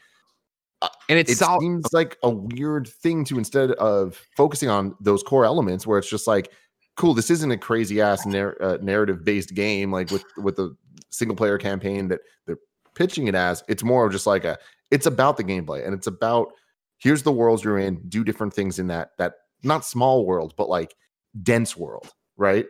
and 1.09 1.19
it's 1.19 1.33
it 1.33 1.39
sol- 1.39 1.61
seems 1.61 1.87
like 1.93 2.19
a 2.23 2.31
weird 2.31 2.89
thing 2.89 3.25
to 3.25 3.39
instead 3.39 3.73
of 3.73 4.21
focusing 4.37 4.69
on 4.69 4.95
those 5.01 5.23
core 5.23 5.45
elements 5.45 5.87
where 5.87 5.99
it's 5.99 6.11
just 6.11 6.27
like 6.27 6.51
cool 6.97 7.15
this 7.15 7.31
isn't 7.31 7.51
a 7.51 7.57
crazy 7.57 8.01
ass 8.01 8.27
narr- 8.27 8.61
uh, 8.61 8.79
narrative 8.83 9.25
based 9.25 9.55
game 9.55 9.91
like 9.93 10.11
with 10.11 10.25
with 10.39 10.57
the 10.57 10.77
single 11.11 11.37
player 11.37 11.59
campaign 11.59 12.09
that 12.09 12.21
they're 12.47 12.59
pitching 12.95 13.29
it 13.29 13.35
as. 13.35 13.63
It's 13.69 13.83
more 13.83 14.07
of 14.07 14.13
just 14.13 14.27
like 14.27 14.45
a 14.45 14.59
it's 14.91 15.07
about 15.07 15.37
the 15.37 15.45
gameplay 15.45 15.85
and 15.85 15.95
it's 15.95 16.07
about 16.07 16.53
here's 16.99 17.23
the 17.23 17.33
worlds 17.33 17.65
you're 17.65 17.79
in 17.79 18.01
do 18.09 18.25
different 18.25 18.53
things 18.53 18.79
in 18.79 18.87
that 18.89 19.11
that 19.19 19.35
not 19.63 19.85
small 19.85 20.27
world 20.27 20.55
but 20.57 20.69
like 20.69 20.95
dense 21.43 21.77
world 21.77 22.13
right 22.37 22.67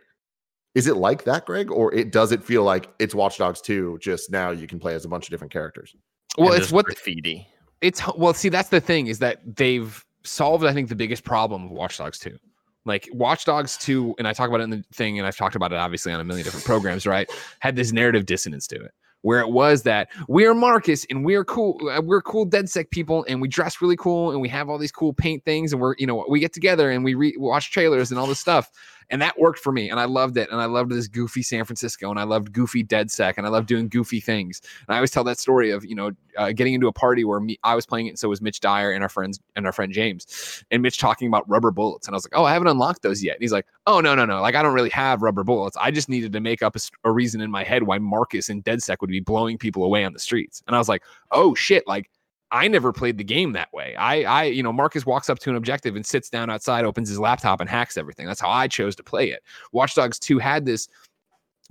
is 0.75 0.87
it 0.87 0.97
like 0.97 1.23
that 1.25 1.45
greg? 1.45 1.71
Or 1.71 1.93
it 1.93 2.11
does 2.11 2.31
it 2.31 2.43
feel 2.43 2.63
like 2.63 2.89
it's 2.99 3.13
watch 3.15 3.37
dogs 3.37 3.61
2 3.61 3.99
just 4.01 4.31
now 4.31 4.49
you 4.51 4.67
can 4.67 4.79
play 4.79 4.95
as 4.95 5.05
a 5.05 5.07
bunch 5.09 5.25
of 5.25 5.29
different 5.31 5.53
characters? 5.53 5.95
Well 6.37 6.47
And 6.47 6.55
it's 6.57 6.65
there's 6.67 6.73
what 6.73 6.85
graffiti. 6.85 7.47
it's 7.81 8.01
well 8.17 8.33
see 8.33 8.49
that's 8.49 8.69
the 8.69 8.81
thing 8.81 9.07
is 9.07 9.19
that 9.19 9.39
they've 9.55 10.03
solved 10.23 10.65
i 10.65 10.73
think 10.73 10.89
the 10.89 10.95
biggest 10.95 11.23
problem 11.23 11.65
of 11.65 11.71
watch 11.71 11.97
dogs 11.97 12.17
2 12.17 12.37
like 12.85 13.07
watch 13.13 13.45
dogs 13.45 13.77
2 13.77 14.15
and 14.17 14.27
i 14.27 14.33
talk 14.33 14.47
about 14.47 14.61
it 14.61 14.63
in 14.63 14.69
the 14.69 14.83
thing 14.93 15.19
and 15.19 15.27
i've 15.27 15.35
talked 15.35 15.55
about 15.55 15.71
it 15.71 15.75
obviously 15.77 16.11
on 16.13 16.19
a 16.19 16.23
million 16.23 16.43
different 16.45 16.65
programs 16.65 17.05
right 17.05 17.29
had 17.59 17.75
this 17.75 17.91
narrative 17.91 18.25
dissonance 18.25 18.65
to 18.67 18.75
it 18.75 18.91
where 19.21 19.39
it 19.41 19.49
was 19.49 19.83
that 19.83 20.09
we're 20.27 20.53
marcus 20.53 21.05
and 21.09 21.23
we're 21.25 21.43
cool 21.45 21.77
uh, 21.89 22.01
we're 22.01 22.21
cool 22.21 22.47
DedSec 22.47 22.89
people 22.89 23.25
and 23.27 23.41
we 23.41 23.47
dress 23.47 23.81
really 23.81 23.95
cool 23.97 24.31
and 24.31 24.39
we 24.41 24.47
have 24.49 24.69
all 24.69 24.77
these 24.77 24.91
cool 24.91 25.13
paint 25.13 25.43
things 25.45 25.71
and 25.73 25.81
we're 25.81 25.95
you 25.97 26.07
know 26.07 26.25
we 26.29 26.39
get 26.39 26.53
together 26.53 26.89
and 26.89 27.03
we 27.03 27.13
re- 27.13 27.35
watch 27.37 27.69
trailers 27.71 28.11
and 28.11 28.19
all 28.19 28.27
this 28.27 28.39
stuff 28.39 28.71
and 29.09 29.21
that 29.21 29.37
worked 29.39 29.59
for 29.59 29.71
me 29.71 29.89
and 29.89 29.99
i 29.99 30.05
loved 30.05 30.37
it 30.37 30.49
and 30.51 30.61
i 30.61 30.65
loved 30.65 30.91
this 30.91 31.07
goofy 31.07 31.41
san 31.41 31.63
francisco 31.63 32.09
and 32.09 32.19
i 32.19 32.23
loved 32.23 32.51
goofy 32.51 32.83
DedSec 32.83 33.35
and 33.37 33.45
i 33.45 33.49
loved 33.49 33.67
doing 33.67 33.87
goofy 33.87 34.19
things 34.19 34.61
and 34.87 34.93
i 34.93 34.97
always 34.97 35.11
tell 35.11 35.23
that 35.23 35.39
story 35.39 35.71
of 35.71 35.85
you 35.85 35.95
know 35.95 36.11
uh, 36.37 36.51
getting 36.51 36.73
into 36.73 36.87
a 36.87 36.93
party 36.93 37.23
where 37.23 37.39
me 37.39 37.57
i 37.63 37.75
was 37.75 37.85
playing 37.85 38.07
it 38.07 38.09
and 38.09 38.19
so 38.19 38.29
was 38.29 38.41
mitch 38.41 38.59
dyer 38.59 38.91
and 38.91 39.03
our 39.03 39.09
friends 39.09 39.39
and 39.55 39.65
our 39.65 39.71
friend 39.71 39.93
james 39.93 40.63
and 40.71 40.81
mitch 40.81 40.97
talking 40.97 41.27
about 41.27 41.47
rubber 41.49 41.71
bullets 41.71 42.07
and 42.07 42.15
i 42.15 42.17
was 42.17 42.25
like 42.25 42.37
oh 42.37 42.45
i 42.45 42.53
haven't 42.53 42.67
unlocked 42.67 43.01
those 43.01 43.23
yet 43.23 43.35
and 43.35 43.41
he's 43.41 43.53
like 43.53 43.65
oh 43.87 43.99
no 43.99 44.15
no 44.15 44.25
no 44.25 44.41
like 44.41 44.55
i 44.55 44.61
don't 44.61 44.73
really 44.73 44.89
have 44.89 45.21
rubber 45.21 45.43
bullets 45.43 45.77
i 45.79 45.91
just 45.91 46.09
needed 46.09 46.31
to 46.33 46.39
make 46.39 46.61
up 46.61 46.75
a 47.03 47.11
reason 47.11 47.41
in 47.41 47.51
my 47.51 47.63
head 47.63 47.83
why 47.83 47.97
marcus 47.97 48.49
and 48.49 48.63
DedSec 48.63 48.97
would 49.01 49.09
be 49.09 49.19
blowing 49.19 49.57
people 49.57 49.83
away 49.83 50.03
on 50.03 50.13
the 50.13 50.19
streets 50.19 50.63
and 50.67 50.75
i 50.75 50.79
was 50.79 50.89
like 50.89 51.03
oh 51.31 51.53
shit 51.53 51.87
like 51.87 52.09
I 52.53 52.67
never 52.67 52.93
played 52.93 53.17
the 53.17 53.23
game 53.23 53.53
that 53.53 53.73
way. 53.73 53.95
I, 53.95 54.23
I, 54.23 54.43
you 54.43 54.61
know, 54.61 54.71
Marcus 54.71 55.07
walks 55.07 55.27
up 55.27 55.39
to 55.39 55.49
an 55.49 55.55
objective 55.55 55.95
and 55.95 56.05
sits 56.05 56.29
down 56.29 56.51
outside, 56.51 56.85
opens 56.85 57.09
his 57.09 57.19
laptop, 57.19 57.59
and 57.59 57.69
hacks 57.69 57.97
everything. 57.97 58.27
That's 58.27 58.39
how 58.39 58.49
I 58.49 58.67
chose 58.67 58.95
to 58.97 59.03
play 59.03 59.31
it. 59.31 59.41
Watch 59.71 59.95
Dogs 59.95 60.19
2 60.19 60.37
had 60.37 60.63
this 60.63 60.87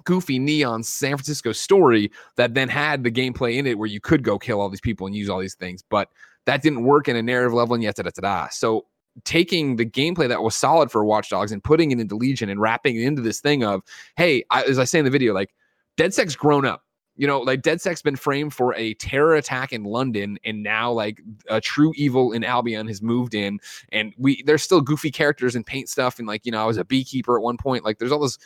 goofy 0.05 0.41
neon 0.41 0.83
San 0.83 1.17
Francisco 1.17 1.53
story 1.53 2.11
that 2.37 2.55
then 2.55 2.69
had 2.69 3.05
the 3.05 3.13
gameplay 3.13 3.59
in 3.59 3.67
it 3.67 3.79
where 3.79 3.87
you 3.87 4.01
could 4.01 4.25
go 4.25 4.41
kill 4.41 4.61
all 4.61 4.69
these 4.69 4.81
people 4.81 5.07
and 5.07 5.15
use 5.15 5.31
all 5.31 5.39
these 5.39 5.55
things, 5.55 5.85
but 5.89 6.09
that 6.47 6.63
didn't 6.63 6.83
work 6.83 7.07
in 7.07 7.15
a 7.15 7.23
narrative 7.23 7.53
level 7.53 7.75
and 7.75 7.83
yet 7.85 7.95
da 7.95 8.03
da 8.03 8.11
da. 8.21 8.49
So 8.51 8.87
taking 9.25 9.77
the 9.77 9.87
gameplay 9.87 10.29
that 10.29 10.43
was 10.43 10.57
solid 10.57 10.91
for 10.91 11.05
Watch 11.05 11.31
Dogs 11.31 11.53
and 11.53 11.63
putting 11.63 11.93
it 11.93 12.01
into 12.01 12.17
Legion 12.17 12.49
and 12.49 12.61
wrapping 12.61 12.97
it 12.97 13.05
into 13.05 13.23
this 13.23 13.41
thing 13.41 13.63
of, 13.63 13.83
hey, 14.17 14.45
I, 14.51 14.65
as 14.65 14.81
I 14.81 14.85
say 14.85 14.99
in 14.99 15.05
the 15.05 15.11
video, 15.13 15.33
like 15.33 15.55
Dead 15.97 16.11
DedSec's 16.11 16.35
grown 16.35 16.65
up. 16.65 16.83
You 17.17 17.27
know, 17.27 17.41
like 17.41 17.63
DedSec's 17.63 18.03
been 18.03 18.17
framed 18.17 18.55
for 18.55 18.75
a 18.75 18.95
terror 18.95 19.35
attack 19.35 19.73
in 19.73 19.85
London, 19.85 20.39
and 20.45 20.63
now 20.63 20.91
like 20.91 21.21
a 21.49 21.61
true 21.61 21.93
evil 21.95 22.33
in 22.33 22.43
Albion 22.43 22.89
has 22.89 23.03
moved 23.03 23.35
in, 23.35 23.61
and 23.91 24.15
we 24.17 24.43
there's 24.45 24.63
still 24.63 24.81
goofy 24.81 25.11
characters 25.11 25.55
and 25.55 25.67
paint 25.67 25.89
stuff, 25.89 26.19
and 26.19 26.27
like 26.27 26.47
you 26.47 26.53
know, 26.53 26.63
I 26.63 26.67
was 26.67 26.79
a 26.79 26.85
beekeeper 26.85 27.37
at 27.37 27.43
one 27.43 27.59
point. 27.59 27.85
Like 27.85 27.99
there's 27.99 28.13
all 28.13 28.21
this 28.21 28.39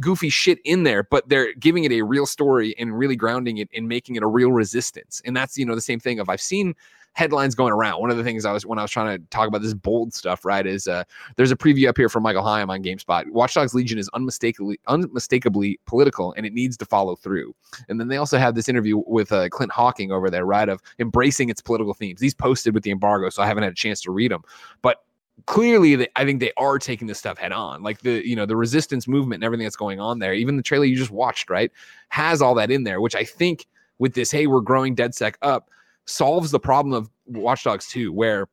goofy 0.00 0.28
shit 0.28 0.58
in 0.64 0.82
there, 0.82 1.02
but 1.04 1.28
they're 1.28 1.52
giving 1.54 1.84
it 1.84 1.92
a 1.92 2.02
real 2.02 2.26
story 2.26 2.74
and 2.78 2.98
really 2.98 3.16
grounding 3.16 3.58
it 3.58 3.68
and 3.74 3.88
making 3.88 4.16
it 4.16 4.22
a 4.22 4.26
real 4.26 4.50
resistance. 4.52 5.22
And 5.24 5.36
that's 5.36 5.56
you 5.56 5.64
know 5.64 5.74
the 5.74 5.80
same 5.80 6.00
thing 6.00 6.18
of 6.18 6.28
I've 6.28 6.40
seen 6.40 6.74
headlines 7.18 7.56
going 7.56 7.72
around. 7.72 8.00
One 8.00 8.12
of 8.12 8.16
the 8.16 8.22
things 8.22 8.44
I 8.44 8.52
was 8.52 8.64
when 8.64 8.78
I 8.78 8.82
was 8.82 8.92
trying 8.92 9.18
to 9.18 9.24
talk 9.30 9.48
about 9.48 9.60
this 9.60 9.74
bold 9.74 10.14
stuff, 10.14 10.44
right, 10.44 10.64
is 10.64 10.86
uh 10.86 11.02
there's 11.34 11.50
a 11.50 11.56
preview 11.56 11.88
up 11.88 11.96
here 11.96 12.08
from 12.08 12.22
Michael 12.22 12.44
Higham 12.44 12.70
on 12.70 12.80
GameSpot. 12.80 13.28
Watch 13.32 13.54
Dogs 13.54 13.74
Legion 13.74 13.98
is 13.98 14.08
unmistakably 14.14 14.78
unmistakably 14.86 15.80
political 15.84 16.32
and 16.34 16.46
it 16.46 16.52
needs 16.52 16.76
to 16.76 16.84
follow 16.84 17.16
through. 17.16 17.54
And 17.88 17.98
then 17.98 18.06
they 18.06 18.18
also 18.18 18.38
have 18.38 18.54
this 18.54 18.68
interview 18.68 19.02
with 19.04 19.32
uh, 19.32 19.48
Clint 19.48 19.72
Hocking 19.72 20.12
over 20.12 20.30
there, 20.30 20.46
right, 20.46 20.68
of 20.68 20.80
embracing 21.00 21.48
its 21.48 21.60
political 21.60 21.92
themes. 21.92 22.20
These 22.20 22.34
posted 22.34 22.72
with 22.72 22.84
the 22.84 22.92
embargo, 22.92 23.30
so 23.30 23.42
I 23.42 23.46
haven't 23.46 23.64
had 23.64 23.72
a 23.72 23.76
chance 23.76 24.00
to 24.02 24.12
read 24.12 24.30
them, 24.30 24.42
but 24.80 24.98
clearly 25.46 26.04
i 26.16 26.24
think 26.24 26.40
they 26.40 26.50
are 26.56 26.80
taking 26.80 27.06
this 27.06 27.16
stuff 27.16 27.38
head 27.38 27.52
on 27.52 27.80
like 27.80 28.00
the 28.00 28.26
you 28.28 28.34
know 28.34 28.44
the 28.44 28.56
resistance 28.56 29.06
movement 29.06 29.36
and 29.38 29.44
everything 29.44 29.64
that's 29.64 29.76
going 29.76 30.00
on 30.00 30.18
there 30.18 30.34
even 30.34 30.56
the 30.56 30.62
trailer 30.64 30.84
you 30.84 30.96
just 30.96 31.12
watched 31.12 31.48
right 31.48 31.70
has 32.08 32.42
all 32.42 32.56
that 32.56 32.72
in 32.72 32.82
there 32.82 33.00
which 33.00 33.14
i 33.14 33.22
think 33.22 33.68
with 34.00 34.14
this 34.14 34.32
hey 34.32 34.48
we're 34.48 34.60
growing 34.60 34.96
DedSec 34.96 35.34
up 35.42 35.70
solves 36.08 36.50
the 36.50 36.60
problem 36.60 36.92
of 36.94 37.10
watch 37.26 37.64
dogs 37.64 37.86
2 37.88 38.12
where 38.12 38.48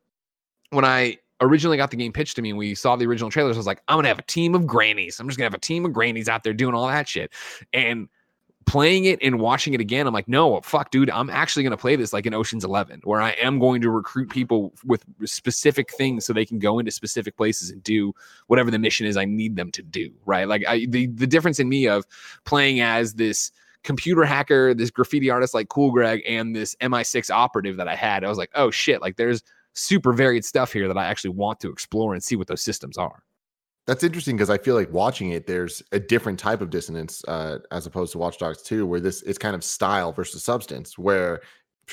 when 0.71 0.85
i 0.85 1.17
originally 1.41 1.77
got 1.77 1.91
the 1.91 1.97
game 1.97 2.11
pitched 2.13 2.35
to 2.35 2.41
me 2.41 2.49
and 2.49 2.57
we 2.57 2.75
saw 2.75 2.95
the 2.95 3.05
original 3.05 3.29
trailers 3.29 3.55
i 3.55 3.59
was 3.59 3.67
like 3.67 3.81
i'm 3.87 3.97
gonna 3.97 4.07
have 4.07 4.19
a 4.19 4.23
team 4.23 4.55
of 4.55 4.65
grannies 4.65 5.19
i'm 5.19 5.27
just 5.27 5.37
gonna 5.37 5.45
have 5.45 5.53
a 5.53 5.59
team 5.59 5.85
of 5.85 5.93
grannies 5.93 6.29
out 6.29 6.43
there 6.43 6.53
doing 6.53 6.73
all 6.73 6.87
that 6.87 7.07
shit 7.07 7.31
and 7.73 8.07
playing 8.65 9.05
it 9.05 9.19
and 9.21 9.39
watching 9.39 9.73
it 9.73 9.81
again, 9.81 10.07
I'm 10.07 10.13
like, 10.13 10.27
no, 10.27 10.59
fuck, 10.61 10.91
dude, 10.91 11.09
I'm 11.09 11.29
actually 11.29 11.63
going 11.63 11.71
to 11.71 11.77
play 11.77 11.95
this 11.95 12.13
like 12.13 12.25
in 12.25 12.33
Ocean's 12.33 12.63
11, 12.63 13.01
where 13.03 13.21
I 13.21 13.31
am 13.31 13.59
going 13.59 13.81
to 13.81 13.89
recruit 13.89 14.29
people 14.29 14.73
with 14.83 15.05
specific 15.25 15.91
things 15.91 16.25
so 16.25 16.33
they 16.33 16.45
can 16.45 16.59
go 16.59 16.79
into 16.79 16.91
specific 16.91 17.37
places 17.37 17.69
and 17.69 17.81
do 17.83 18.13
whatever 18.47 18.71
the 18.71 18.79
mission 18.79 19.05
is 19.05 19.17
I 19.17 19.25
need 19.25 19.55
them 19.55 19.71
to 19.71 19.83
do, 19.83 20.11
right? 20.25 20.47
Like 20.47 20.63
I, 20.67 20.85
the 20.89 21.07
the 21.07 21.27
difference 21.27 21.59
in 21.59 21.69
me 21.69 21.87
of 21.87 22.05
playing 22.45 22.81
as 22.81 23.13
this 23.13 23.51
computer 23.85 24.25
hacker, 24.25 24.73
this 24.73 24.91
graffiti 24.91 25.29
artist 25.29 25.53
like 25.53 25.69
Cool 25.69 25.91
Greg, 25.91 26.21
and 26.27 26.55
this 26.55 26.75
MI6 26.81 27.29
operative 27.29 27.77
that 27.77 27.87
I 27.87 27.95
had, 27.95 28.25
I 28.25 28.29
was 28.29 28.37
like, 28.37 28.51
oh 28.55 28.71
shit, 28.71 29.01
like 29.01 29.15
there's 29.15 29.43
super 29.73 30.11
varied 30.11 30.43
stuff 30.43 30.73
here 30.73 30.87
that 30.87 30.97
I 30.97 31.05
actually 31.05 31.31
want 31.31 31.59
to 31.61 31.69
explore 31.69 32.13
and 32.13 32.23
see 32.23 32.35
what 32.35 32.47
those 32.47 32.61
systems 32.61 32.97
are. 32.97 33.23
That's 33.87 34.03
interesting 34.03 34.35
because 34.35 34.49
I 34.49 34.57
feel 34.57 34.73
like 34.73 34.91
watching 34.91 35.29
it, 35.29 35.45
there's 35.45 35.83
a 35.91 35.99
different 35.99 36.39
type 36.39 36.61
of 36.61 36.71
dissonance 36.71 37.23
uh, 37.27 37.59
as 37.71 37.85
opposed 37.85 38.11
to 38.13 38.17
Watch 38.17 38.39
Dogs 38.39 38.63
2, 38.63 38.85
where 38.85 38.99
this 38.99 39.21
is 39.21 39.37
kind 39.37 39.55
of 39.55 39.63
style 39.63 40.11
versus 40.11 40.43
substance, 40.43 40.97
where 40.97 41.41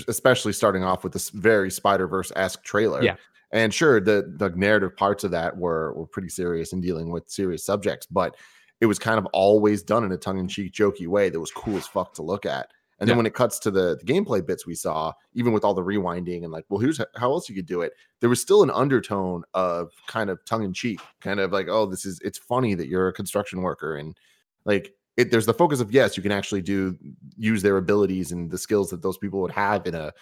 especially 0.09 0.55
starting 0.55 0.83
off 0.83 1.05
with 1.05 1.12
this 1.12 1.28
very 1.28 1.70
Spider 1.70 2.07
Verse 2.07 2.33
esque 2.35 2.64
trailer. 2.64 3.02
Yeah. 3.02 3.16
And 3.50 3.74
sure, 3.74 4.00
the 4.00 4.33
the 4.38 4.48
narrative 4.57 4.96
parts 4.96 5.24
of 5.24 5.31
that 5.33 5.55
were 5.59 5.92
were 5.92 6.07
pretty 6.07 6.31
serious 6.31 6.72
and 6.72 6.83
dealing 6.83 7.11
with 7.11 7.28
serious 7.28 7.62
subjects, 7.62 8.07
but 8.07 8.35
it 8.82 8.86
was 8.86 8.98
kind 8.98 9.16
of 9.16 9.26
always 9.26 9.80
done 9.84 10.02
in 10.02 10.10
a 10.10 10.16
tongue 10.16 10.38
in 10.38 10.48
cheek, 10.48 10.72
jokey 10.72 11.06
way 11.06 11.30
that 11.30 11.38
was 11.38 11.52
cool 11.52 11.76
as 11.76 11.86
fuck 11.86 12.12
to 12.14 12.22
look 12.22 12.44
at. 12.44 12.72
And 12.98 13.08
then 13.08 13.16
when 13.16 13.26
it 13.26 13.34
cuts 13.34 13.58
to 13.60 13.70
the, 13.70 13.96
the 13.96 14.04
gameplay 14.04 14.44
bits 14.44 14.66
we 14.66 14.74
saw, 14.74 15.12
even 15.34 15.52
with 15.52 15.64
all 15.64 15.74
the 15.74 15.82
rewinding 15.82 16.42
and 16.42 16.52
like, 16.52 16.64
well, 16.68 16.80
here's 16.80 17.00
how 17.16 17.32
else 17.32 17.48
you 17.48 17.54
could 17.54 17.66
do 17.66 17.80
it, 17.80 17.92
there 18.20 18.28
was 18.28 18.40
still 18.40 18.62
an 18.62 18.70
undertone 18.70 19.44
of 19.54 19.90
kind 20.08 20.30
of 20.30 20.44
tongue 20.44 20.64
in 20.64 20.72
cheek, 20.72 21.00
kind 21.20 21.38
of 21.38 21.52
like, 21.52 21.68
oh, 21.68 21.86
this 21.86 22.04
is 22.04 22.20
it's 22.24 22.38
funny 22.38 22.74
that 22.74 22.88
you're 22.88 23.08
a 23.08 23.12
construction 23.12 23.62
worker. 23.62 23.96
And 23.96 24.16
like 24.64 24.94
it 25.16 25.30
there's 25.30 25.46
the 25.46 25.54
focus 25.54 25.80
of 25.80 25.92
yes, 25.92 26.16
you 26.16 26.22
can 26.22 26.32
actually 26.32 26.62
do 26.62 26.96
use 27.36 27.62
their 27.62 27.76
abilities 27.76 28.32
and 28.32 28.50
the 28.50 28.58
skills 28.58 28.90
that 28.90 29.02
those 29.02 29.18
people 29.18 29.40
would 29.40 29.52
have 29.52 29.86
in 29.86 29.94
a 29.94 30.12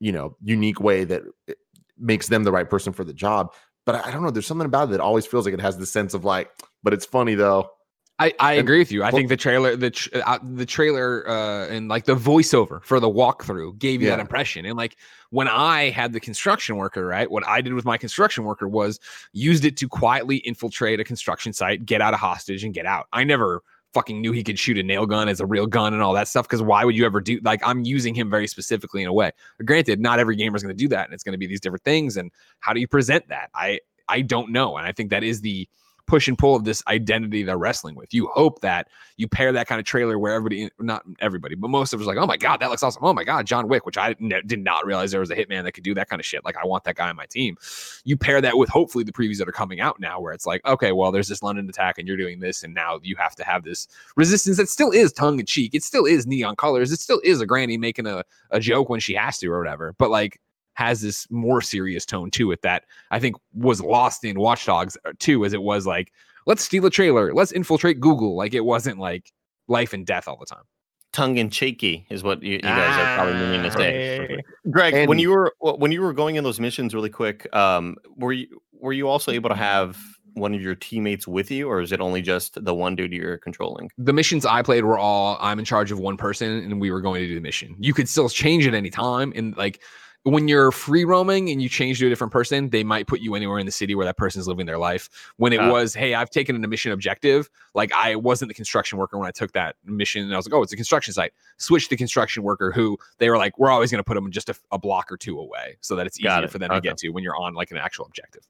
you 0.00 0.12
know 0.12 0.36
unique 0.42 0.80
way 0.80 1.04
that 1.04 1.22
eh, 1.48 1.54
makes 1.98 2.28
them 2.28 2.44
the 2.44 2.52
right 2.52 2.68
person 2.70 2.92
for 2.92 3.04
the 3.04 3.14
job. 3.14 3.52
But 3.86 3.96
I, 3.96 4.08
I 4.08 4.10
don't 4.10 4.22
know, 4.22 4.30
there's 4.30 4.46
something 4.46 4.66
about 4.66 4.88
it 4.88 4.92
that 4.92 5.00
always 5.00 5.26
feels 5.26 5.44
like 5.44 5.54
it 5.54 5.60
has 5.60 5.78
the 5.78 5.86
sense 5.86 6.14
of 6.14 6.24
like, 6.24 6.50
but 6.82 6.92
it's 6.92 7.06
funny 7.06 7.34
though. 7.34 7.70
I, 8.18 8.32
I 8.38 8.52
agree 8.54 8.78
with 8.78 8.92
you. 8.92 9.02
I 9.02 9.06
well- 9.06 9.16
think 9.16 9.28
the 9.28 9.36
trailer, 9.36 9.74
the 9.74 9.90
tr- 9.90 10.08
uh, 10.24 10.38
the 10.42 10.66
trailer, 10.66 11.28
uh, 11.28 11.66
and 11.66 11.88
like 11.88 12.04
the 12.04 12.14
voiceover 12.14 12.82
for 12.84 13.00
the 13.00 13.08
walkthrough 13.08 13.78
gave 13.78 14.00
you 14.02 14.08
that 14.08 14.20
impression. 14.20 14.64
And 14.64 14.76
like 14.76 14.96
when 15.30 15.48
I 15.48 15.90
had 15.90 16.12
the 16.12 16.20
construction 16.20 16.76
worker, 16.76 17.06
right, 17.06 17.28
what 17.28 17.46
I 17.46 17.60
did 17.60 17.74
with 17.74 17.84
my 17.84 17.98
construction 17.98 18.44
worker 18.44 18.68
was 18.68 19.00
used 19.32 19.64
it 19.64 19.76
to 19.78 19.88
quietly 19.88 20.36
infiltrate 20.38 21.00
a 21.00 21.04
construction 21.04 21.52
site, 21.52 21.84
get 21.84 22.00
out 22.00 22.14
a 22.14 22.16
hostage, 22.16 22.62
and 22.62 22.72
get 22.72 22.86
out. 22.86 23.06
I 23.12 23.24
never 23.24 23.62
fucking 23.94 24.20
knew 24.20 24.32
he 24.32 24.44
could 24.44 24.58
shoot 24.58 24.78
a 24.78 24.82
nail 24.82 25.06
gun 25.06 25.28
as 25.28 25.40
a 25.40 25.46
real 25.46 25.66
gun 25.66 25.92
and 25.92 26.02
all 26.02 26.12
that 26.12 26.28
stuff. 26.28 26.46
Because 26.46 26.62
why 26.62 26.84
would 26.84 26.96
you 26.96 27.04
ever 27.06 27.20
do 27.20 27.40
like 27.42 27.60
I'm 27.66 27.84
using 27.84 28.14
him 28.14 28.30
very 28.30 28.46
specifically 28.46 29.02
in 29.02 29.08
a 29.08 29.12
way. 29.12 29.32
Granted, 29.64 29.98
not 29.98 30.20
every 30.20 30.36
gamer 30.36 30.56
is 30.56 30.62
going 30.62 30.76
to 30.76 30.80
do 30.80 30.88
that, 30.88 31.06
and 31.06 31.14
it's 31.14 31.24
going 31.24 31.32
to 31.32 31.38
be 31.38 31.48
these 31.48 31.60
different 31.60 31.82
things. 31.82 32.16
And 32.16 32.30
how 32.60 32.72
do 32.72 32.78
you 32.78 32.86
present 32.86 33.26
that? 33.28 33.50
I 33.56 33.80
I 34.08 34.20
don't 34.20 34.50
know, 34.50 34.76
and 34.76 34.86
I 34.86 34.92
think 34.92 35.10
that 35.10 35.24
is 35.24 35.40
the 35.40 35.68
push 36.06 36.28
and 36.28 36.38
pull 36.38 36.54
of 36.54 36.64
this 36.64 36.82
identity 36.86 37.42
they're 37.42 37.58
wrestling 37.58 37.94
with. 37.94 38.12
You 38.12 38.28
hope 38.28 38.60
that 38.60 38.88
you 39.16 39.28
pair 39.28 39.52
that 39.52 39.66
kind 39.66 39.78
of 39.78 39.86
trailer 39.86 40.18
where 40.18 40.34
everybody, 40.34 40.70
not 40.78 41.04
everybody, 41.20 41.54
but 41.54 41.68
most 41.68 41.92
of 41.92 42.00
us 42.00 42.06
like, 42.06 42.18
oh 42.18 42.26
my 42.26 42.36
God, 42.36 42.60
that 42.60 42.70
looks 42.70 42.82
awesome. 42.82 43.04
Oh 43.04 43.12
my 43.12 43.24
God, 43.24 43.46
John 43.46 43.68
Wick, 43.68 43.86
which 43.86 43.96
I 43.96 44.14
did 44.14 44.62
not 44.62 44.84
realize 44.84 45.10
there 45.10 45.20
was 45.20 45.30
a 45.30 45.36
hitman 45.36 45.64
that 45.64 45.72
could 45.72 45.84
do 45.84 45.94
that 45.94 46.08
kind 46.08 46.20
of 46.20 46.26
shit. 46.26 46.44
Like, 46.44 46.56
I 46.56 46.66
want 46.66 46.84
that 46.84 46.96
guy 46.96 47.08
on 47.08 47.16
my 47.16 47.26
team. 47.26 47.56
You 48.04 48.16
pair 48.16 48.40
that 48.40 48.58
with 48.58 48.68
hopefully 48.68 49.04
the 49.04 49.12
previews 49.12 49.38
that 49.38 49.48
are 49.48 49.52
coming 49.52 49.80
out 49.80 50.00
now 50.00 50.20
where 50.20 50.32
it's 50.32 50.46
like, 50.46 50.64
okay, 50.66 50.92
well, 50.92 51.12
there's 51.12 51.28
this 51.28 51.42
London 51.42 51.68
attack 51.68 51.98
and 51.98 52.06
you're 52.06 52.16
doing 52.16 52.40
this. 52.40 52.62
And 52.62 52.74
now 52.74 53.00
you 53.02 53.16
have 53.16 53.34
to 53.36 53.44
have 53.44 53.64
this 53.64 53.88
resistance 54.16 54.56
that 54.58 54.68
still 54.68 54.90
is 54.90 55.12
tongue 55.12 55.40
in 55.40 55.46
cheek. 55.46 55.74
It 55.74 55.82
still 55.82 56.04
is 56.04 56.26
neon 56.26 56.56
colors. 56.56 56.92
It 56.92 57.00
still 57.00 57.20
is 57.24 57.40
a 57.40 57.46
granny 57.46 57.78
making 57.78 58.06
a, 58.06 58.24
a 58.50 58.60
joke 58.60 58.88
when 58.88 59.00
she 59.00 59.14
has 59.14 59.38
to 59.38 59.48
or 59.48 59.58
whatever. 59.58 59.94
But 59.98 60.10
like, 60.10 60.40
has 60.74 61.00
this 61.00 61.26
more 61.30 61.60
serious 61.60 62.04
tone 62.04 62.30
to 62.32 62.52
it 62.52 62.62
that 62.62 62.84
I 63.10 63.18
think 63.18 63.36
was 63.54 63.80
lost 63.80 64.24
in 64.24 64.38
Watchdogs 64.38 64.96
uh, 65.04 65.12
too, 65.18 65.44
as 65.44 65.52
it 65.52 65.62
was 65.62 65.86
like, 65.86 66.12
let's 66.46 66.64
steal 66.64 66.84
a 66.86 66.90
trailer, 66.90 67.32
let's 67.32 67.52
infiltrate 67.52 68.00
Google. 68.00 68.36
Like 68.36 68.54
it 68.54 68.64
wasn't 68.64 68.98
like 68.98 69.32
life 69.68 69.92
and 69.92 70.06
death 70.06 70.28
all 70.28 70.36
the 70.38 70.46
time. 70.46 70.64
Tongue 71.12 71.38
and 71.38 71.52
cheeky 71.52 72.06
is 72.10 72.24
what 72.24 72.42
you, 72.42 72.54
you 72.54 72.60
guys 72.60 72.98
are 72.98 73.16
probably 73.16 73.40
meaning 73.40 73.62
to 73.62 73.70
say. 73.70 74.26
Hey. 74.26 74.42
Greg, 74.70 75.08
when 75.08 75.20
you 75.20 75.30
were 75.30 75.54
when 75.60 75.92
you 75.92 76.02
were 76.02 76.12
going 76.12 76.34
in 76.34 76.42
those 76.42 76.58
missions 76.58 76.92
really 76.92 77.10
quick, 77.10 77.46
um, 77.54 77.96
were 78.16 78.32
you 78.32 78.48
were 78.72 78.92
you 78.92 79.08
also 79.08 79.30
able 79.30 79.48
to 79.48 79.54
have 79.54 79.96
one 80.34 80.52
of 80.52 80.60
your 80.60 80.74
teammates 80.74 81.26
with 81.26 81.50
you, 81.50 81.68
or 81.68 81.80
is 81.80 81.92
it 81.92 82.00
only 82.00 82.20
just 82.20 82.62
the 82.64 82.74
one 82.74 82.96
dude 82.96 83.12
you're 83.12 83.38
controlling? 83.38 83.90
The 83.96 84.12
missions 84.12 84.44
I 84.44 84.62
played 84.62 84.84
were 84.84 84.98
all 84.98 85.38
I'm 85.40 85.60
in 85.60 85.64
charge 85.64 85.92
of 85.92 86.00
one 86.00 86.16
person 86.16 86.50
and 86.50 86.80
we 86.80 86.90
were 86.90 87.00
going 87.00 87.22
to 87.22 87.28
do 87.28 87.34
the 87.36 87.40
mission. 87.40 87.76
You 87.78 87.94
could 87.94 88.08
still 88.08 88.28
change 88.28 88.66
at 88.66 88.74
any 88.74 88.90
time. 88.90 89.32
And 89.36 89.56
like 89.56 89.80
when 90.24 90.48
you're 90.48 90.72
free 90.72 91.04
roaming 91.04 91.50
and 91.50 91.60
you 91.62 91.68
change 91.68 91.98
to 91.98 92.06
a 92.06 92.08
different 92.08 92.32
person, 92.32 92.70
they 92.70 92.82
might 92.82 93.06
put 93.06 93.20
you 93.20 93.34
anywhere 93.34 93.58
in 93.58 93.66
the 93.66 93.72
city 93.72 93.94
where 93.94 94.06
that 94.06 94.16
person's 94.16 94.48
living 94.48 94.64
their 94.66 94.78
life. 94.78 95.08
When 95.36 95.52
it 95.52 95.60
Ah. 95.60 95.70
was, 95.70 95.94
hey, 95.94 96.14
I've 96.14 96.30
taken 96.30 96.56
an 96.56 96.68
mission 96.70 96.92
objective, 96.92 97.50
like 97.74 97.92
I 97.92 98.16
wasn't 98.16 98.48
the 98.48 98.54
construction 98.54 98.98
worker 98.98 99.18
when 99.18 99.28
I 99.28 99.30
took 99.30 99.52
that 99.52 99.76
mission, 99.84 100.22
and 100.24 100.32
I 100.32 100.36
was 100.38 100.46
like, 100.46 100.54
oh, 100.54 100.62
it's 100.62 100.72
a 100.72 100.76
construction 100.76 101.12
site. 101.12 101.32
Switch 101.58 101.88
to 101.90 101.96
construction 101.96 102.42
worker 102.42 102.72
who 102.72 102.98
they 103.18 103.28
were 103.28 103.36
like, 103.36 103.58
we're 103.58 103.70
always 103.70 103.90
going 103.90 103.98
to 103.98 104.04
put 104.04 104.14
them 104.14 104.30
just 104.30 104.48
a, 104.48 104.54
a 104.72 104.78
block 104.78 105.12
or 105.12 105.16
two 105.18 105.38
away 105.38 105.76
so 105.82 105.94
that 105.96 106.06
it's 106.06 106.18
easier 106.18 106.44
it. 106.44 106.50
for 106.50 106.58
them 106.58 106.70
Okay. 106.70 106.80
to 106.80 106.88
get 106.88 106.96
to 106.98 107.10
when 107.10 107.22
you're 107.22 107.36
on 107.36 107.52
like 107.54 107.70
an 107.70 107.76
actual 107.76 108.06
objective. 108.06 108.48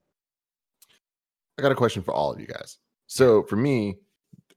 I 1.59 1.63
got 1.63 1.73
a 1.73 1.77
question 1.77 2.03
for 2.03 2.13
all 2.15 2.33
of 2.33 2.41
you 2.41 2.47
guys. 2.47 2.79
So 3.07 3.43
for 3.43 3.57
me, 3.57 3.97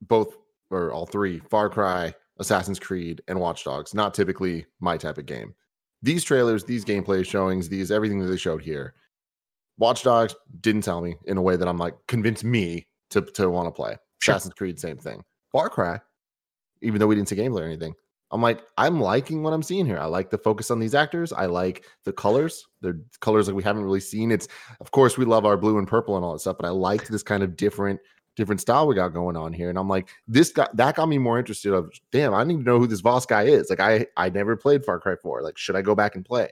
both 0.02 0.36
or 0.70 0.92
all 0.92 1.06
three, 1.06 1.40
Far 1.50 1.70
Cry, 1.70 2.14
Assassin's 2.38 2.80
Creed, 2.80 3.22
and 3.28 3.40
Watch 3.40 3.64
Dogs, 3.64 3.94
not 3.94 4.14
typically 4.14 4.66
my 4.80 4.98
type 4.98 5.18
of 5.18 5.26
game. 5.26 5.56
These 6.08 6.24
trailers, 6.24 6.64
these 6.64 6.86
gameplay 6.86 7.26
showings, 7.26 7.68
these 7.68 7.92
everything 7.92 8.20
that 8.20 8.28
they 8.28 8.38
showed 8.38 8.62
here, 8.62 8.94
Watch 9.78 10.04
Dogs 10.04 10.34
didn't 10.62 10.84
tell 10.84 11.02
me 11.02 11.18
in 11.26 11.36
a 11.36 11.42
way 11.42 11.58
that 11.58 11.68
I'm 11.68 11.78
like 11.78 11.96
convince 12.08 12.46
me 12.46 12.88
to 13.10 13.22
to 13.22 13.50
want 13.50 13.68
to 13.68 13.72
play. 13.72 13.98
Sure. 14.20 14.36
Assassin's 14.36 14.54
Creed, 14.54 14.80
same 14.80 14.96
thing. 14.96 15.22
Far 15.52 15.70
Cry, 15.70 16.00
even 16.82 17.02
though 17.02 17.08
we 17.08 17.16
didn't 17.16 17.28
see 17.28 17.36
gameplay 17.36 17.60
or 17.60 17.66
anything, 17.66 17.94
I'm 18.32 18.42
like, 18.42 18.62
I'm 18.78 19.02
liking 19.02 19.44
what 19.44 19.52
I'm 19.52 19.62
seeing 19.62 19.86
here. 19.86 20.00
I 20.00 20.06
like 20.06 20.30
the 20.30 20.38
focus 20.38 20.72
on 20.72 20.80
these 20.80 20.96
actors. 20.96 21.34
I 21.34 21.46
like 21.46 21.84
the 22.06 22.14
colors. 22.14 22.66
The 22.80 23.04
colors 23.20 23.48
like 23.48 23.58
we 23.58 23.64
haven't 23.64 23.84
really 23.84 24.00
seen. 24.00 24.32
It's 24.32 24.48
of 24.80 24.92
course 24.92 25.18
we 25.18 25.26
love 25.26 25.46
our 25.46 25.58
blue 25.58 25.78
and 25.78 25.90
purple 25.90 26.16
and 26.16 26.24
all 26.24 26.32
that 26.32 26.40
stuff, 26.40 26.56
but 26.58 26.68
I 26.68 26.72
liked 26.72 27.12
this 27.12 27.22
kind 27.22 27.44
of 27.44 27.58
different 27.58 28.00
different 28.38 28.62
style 28.62 28.88
we 28.88 28.96
got 28.96 29.10
going 29.10 29.36
on 29.36 29.52
here. 29.52 29.70
And 29.70 29.78
I'm 29.78 29.90
like, 29.90 30.08
this 30.28 30.52
got 30.52 30.74
that 30.78 30.96
got 30.96 31.10
me 31.10 31.18
more 31.18 31.38
interested 31.38 31.74
of 31.74 31.92
damn, 32.12 32.34
I 32.34 32.46
need 32.46 32.60
to 32.60 32.64
know 32.64 32.80
who 32.80 32.88
this 32.88 33.02
Voss 33.02 33.26
guy 33.26 33.44
is. 33.44 33.70
Like 33.70 33.82
I 33.82 34.06
I 34.16 34.30
never 34.30 34.56
played 34.56 34.86
Far 34.86 35.00
Cry 35.00 35.16
4. 35.22 35.42
Like, 35.42 35.58
should 35.58 35.76
I 35.76 35.82
go 35.82 35.96
back 35.96 36.16
and 36.16 36.24
play? 36.24 36.50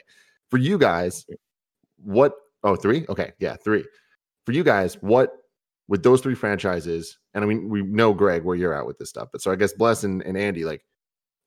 For 0.50 0.58
you 0.58 0.78
guys, 0.78 1.26
what 1.98 2.34
oh 2.64 2.76
three? 2.76 3.06
Okay, 3.08 3.32
yeah, 3.40 3.56
three. 3.56 3.86
For 4.46 4.52
you 4.52 4.64
guys, 4.64 4.96
what 5.02 5.32
with 5.88 6.04
those 6.04 6.20
three 6.20 6.36
franchises, 6.36 7.18
and 7.34 7.44
I 7.44 7.48
mean 7.48 7.70
we 7.70 7.84
know 7.84 8.14
Greg 8.14 8.44
where 8.44 8.56
you're 8.56 8.74
at 8.74 8.86
with 8.86 8.98
this 8.98 9.10
stuff, 9.10 9.30
but 9.32 9.42
so 9.42 9.52
I 9.52 9.56
guess 9.56 9.72
Bless 9.72 10.04
and, 10.04 10.22
and 10.24 10.38
Andy, 10.38 10.66
like, 10.66 10.84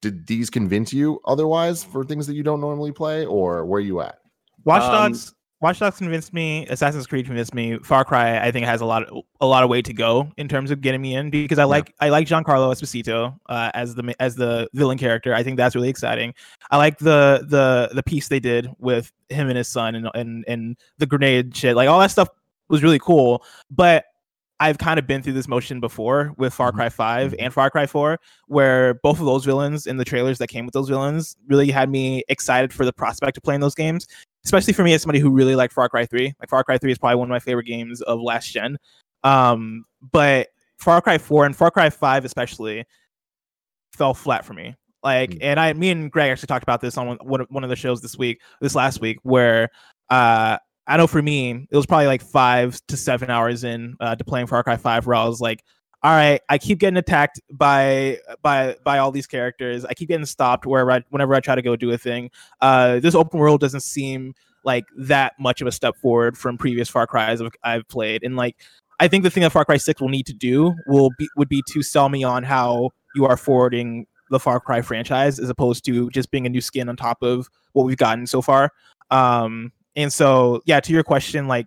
did 0.01 0.27
these 0.27 0.48
convince 0.48 0.92
you 0.92 1.20
otherwise 1.27 1.85
for 1.85 2.05
things 2.05 2.27
that 2.29 2.35
you 2.35 2.42
don't 2.42 2.61
normally 2.61 2.92
play, 2.92 3.27
or 3.27 3.66
where 3.66 3.81
you 3.81 4.01
at? 4.01 4.18
Watch 4.64 4.83
Um, 4.83 5.12
Dogs. 5.12 5.35
Watch 5.60 5.80
Dogs 5.80 5.98
convinced 5.98 6.32
me. 6.32 6.66
Assassin's 6.68 7.06
Creed 7.08 7.26
convinced 7.26 7.52
me. 7.52 7.78
Far 7.82 8.04
Cry, 8.04 8.38
I 8.38 8.52
think, 8.52 8.64
has 8.64 8.80
a 8.80 8.84
lot 8.84 9.02
of 9.04 9.24
a 9.40 9.46
lot 9.46 9.64
of 9.64 9.68
way 9.70 9.82
to 9.82 9.92
go 9.92 10.30
in 10.36 10.46
terms 10.48 10.70
of 10.70 10.80
getting 10.80 11.02
me 11.02 11.16
in 11.16 11.30
because 11.30 11.58
I 11.58 11.64
like 11.64 11.92
I 11.98 12.10
like 12.10 12.28
Giancarlo 12.28 12.72
Esposito 12.72 13.34
uh, 13.48 13.70
as 13.74 13.96
the 13.96 14.14
as 14.20 14.36
the 14.36 14.68
villain 14.74 14.98
character. 14.98 15.34
I 15.34 15.42
think 15.42 15.56
that's 15.56 15.74
really 15.74 15.88
exciting. 15.88 16.32
I 16.70 16.76
like 16.76 16.98
the 16.98 17.44
the 17.48 17.90
the 17.92 18.04
piece 18.04 18.28
they 18.28 18.38
did 18.38 18.68
with 18.78 19.12
him 19.30 19.48
and 19.48 19.58
his 19.58 19.66
son 19.66 19.96
and 19.96 20.08
and 20.14 20.44
and 20.46 20.76
the 20.98 21.06
grenade 21.06 21.56
shit. 21.56 21.74
Like 21.74 21.88
all 21.88 21.98
that 21.98 22.12
stuff 22.12 22.28
was 22.68 22.84
really 22.84 23.00
cool. 23.00 23.42
But 23.68 24.04
I've 24.60 24.78
kind 24.78 24.98
of 24.98 25.06
been 25.06 25.22
through 25.22 25.34
this 25.34 25.46
motion 25.46 25.78
before 25.78 26.34
with 26.36 26.52
Far 26.52 26.72
Mhm. 26.72 26.74
Cry 26.74 26.88
5 26.88 27.30
Mhm. 27.32 27.36
and 27.38 27.54
Far 27.54 27.70
Cry 27.70 27.86
4, 27.86 28.18
where 28.48 28.94
both 28.94 29.20
of 29.20 29.26
those 29.26 29.44
villains 29.44 29.86
and 29.86 30.00
the 30.00 30.04
trailers 30.04 30.38
that 30.38 30.48
came 30.48 30.64
with 30.66 30.72
those 30.74 30.88
villains 30.88 31.36
really 31.48 31.70
had 31.70 31.88
me 31.88 32.24
excited 32.28 32.72
for 32.72 32.84
the 32.84 32.92
prospect 32.92 33.36
of 33.36 33.44
playing 33.44 33.60
those 33.60 33.76
games 33.76 34.06
especially 34.44 34.72
for 34.72 34.83
me 34.83 34.92
as 34.94 35.03
somebody 35.03 35.18
who 35.18 35.31
really 35.31 35.55
liked 35.57 35.72
Far 35.74 35.88
Cry 35.88 36.07
3. 36.07 36.33
Like 36.40 36.48
Far 36.48 36.64
Cry 36.64 36.79
3 36.79 36.92
is 36.92 36.98
probably 36.98 37.16
one 37.16 37.29
of 37.29 37.31
my 37.31 37.38
favorite 37.38 37.64
games 37.66 38.01
of 38.03 38.20
last 38.20 38.53
gen. 38.53 38.79
Um, 39.24 39.85
but 40.12 40.48
Far 40.79 41.01
Cry 41.01 41.18
4 41.18 41.46
and 41.46 41.57
Far 41.57 41.70
Cry 41.70 41.90
5 41.90 42.24
especially 42.24 42.85
fell 43.92 44.14
flat 44.14 44.44
for 44.44 44.55
me. 44.55 44.74
Like, 45.03 45.31
Mm. 45.31 45.38
and 45.42 45.61
I, 45.61 45.72
me 45.72 45.90
and 45.90 46.11
Greg 46.11 46.31
actually 46.31 46.46
talked 46.48 46.62
about 46.62 46.81
this 46.81 46.96
on 46.96 47.07
one, 47.07 47.18
one 47.22 47.40
of- 47.40 47.46
one 47.51 47.64
of 47.64 47.70
the 47.70 47.77
shows 47.77 48.01
this 48.01 48.16
week, 48.18 48.40
this 48.61 48.74
last 48.74 49.01
week, 49.01 49.18
where 49.22 49.68
uh, 50.11 50.57
I 50.87 50.96
know 50.96 51.07
for 51.07 51.20
me 51.20 51.66
it 51.70 51.77
was 51.77 51.85
probably 51.87 52.07
like 52.07 52.22
five 52.22 52.81
to 52.88 52.96
seven 52.96 53.29
hours 53.31 53.62
in 53.64 53.94
uh, 54.01 54.16
to 54.16 54.24
playing 54.24 54.46
Far 54.46 54.62
Cry 54.62 54.77
5, 54.77 55.07
where 55.07 55.16
I 55.16 55.24
was 55.27 55.40
like, 55.40 55.62
all 56.02 56.12
right, 56.12 56.40
I 56.48 56.58
keep 56.58 56.78
getting 56.78 56.96
attacked 56.96 57.40
by 57.50 58.18
by 58.42 58.76
by 58.84 58.98
all 58.98 59.11
these 59.11 59.26
characters. 59.26 59.84
I 59.84 59.94
keep 59.94 60.08
getting 60.08 60.26
stopped 60.26 60.64
wherever 60.64 60.92
I, 60.92 61.02
whenever 61.11 61.34
I 61.34 61.40
try 61.40 61.56
to 61.56 61.62
go 61.62 61.74
do 61.74 61.90
a 61.90 61.98
thing. 61.98 62.30
Uh, 62.61 63.00
this 63.00 63.16
open 63.16 63.40
world 63.40 63.61
doesn't 63.61 63.82
seem 63.82 64.34
like 64.64 64.84
that 64.96 65.34
much 65.40 65.61
of 65.61 65.66
a 65.66 65.72
step 65.72 65.96
forward 65.96 66.38
from 66.38 66.56
previous 66.56 66.88
Far 66.88 67.06
Cries 67.06 67.40
I've, 67.40 67.50
I've 67.64 67.88
played, 67.88 68.22
and 68.22 68.37
like 68.37 68.56
I 69.00 69.08
think 69.08 69.24
the 69.24 69.30
thing 69.30 69.42
that 69.42 69.50
Far 69.50 69.64
Cry 69.64 69.76
Six 69.76 70.00
will 70.00 70.08
need 70.08 70.26
to 70.26 70.32
do 70.32 70.72
will 70.87 71.11
be 71.18 71.28
would 71.37 71.48
be 71.48 71.62
to 71.70 71.82
sell 71.82 72.08
me 72.08 72.22
on 72.22 72.44
how 72.44 72.90
you 73.16 73.26
are 73.26 73.37
forwarding 73.37 74.06
the 74.30 74.38
Far 74.38 74.61
Cry 74.61 74.82
franchise 74.82 75.40
as 75.40 75.50
opposed 75.50 75.84
to 75.87 76.11
just 76.11 76.30
being 76.30 76.46
a 76.46 76.48
new 76.48 76.61
skin 76.61 76.88
on 76.88 76.94
top 76.94 77.22
of 77.22 77.48
what 77.72 77.87
we've 77.87 77.96
gotten 77.96 78.26
so 78.26 78.40
far. 78.40 78.70
Um, 79.11 79.72
and 79.96 80.12
so 80.12 80.62
yeah, 80.64 80.78
to 80.78 80.92
your 80.92 81.02
question, 81.02 81.48
like 81.48 81.66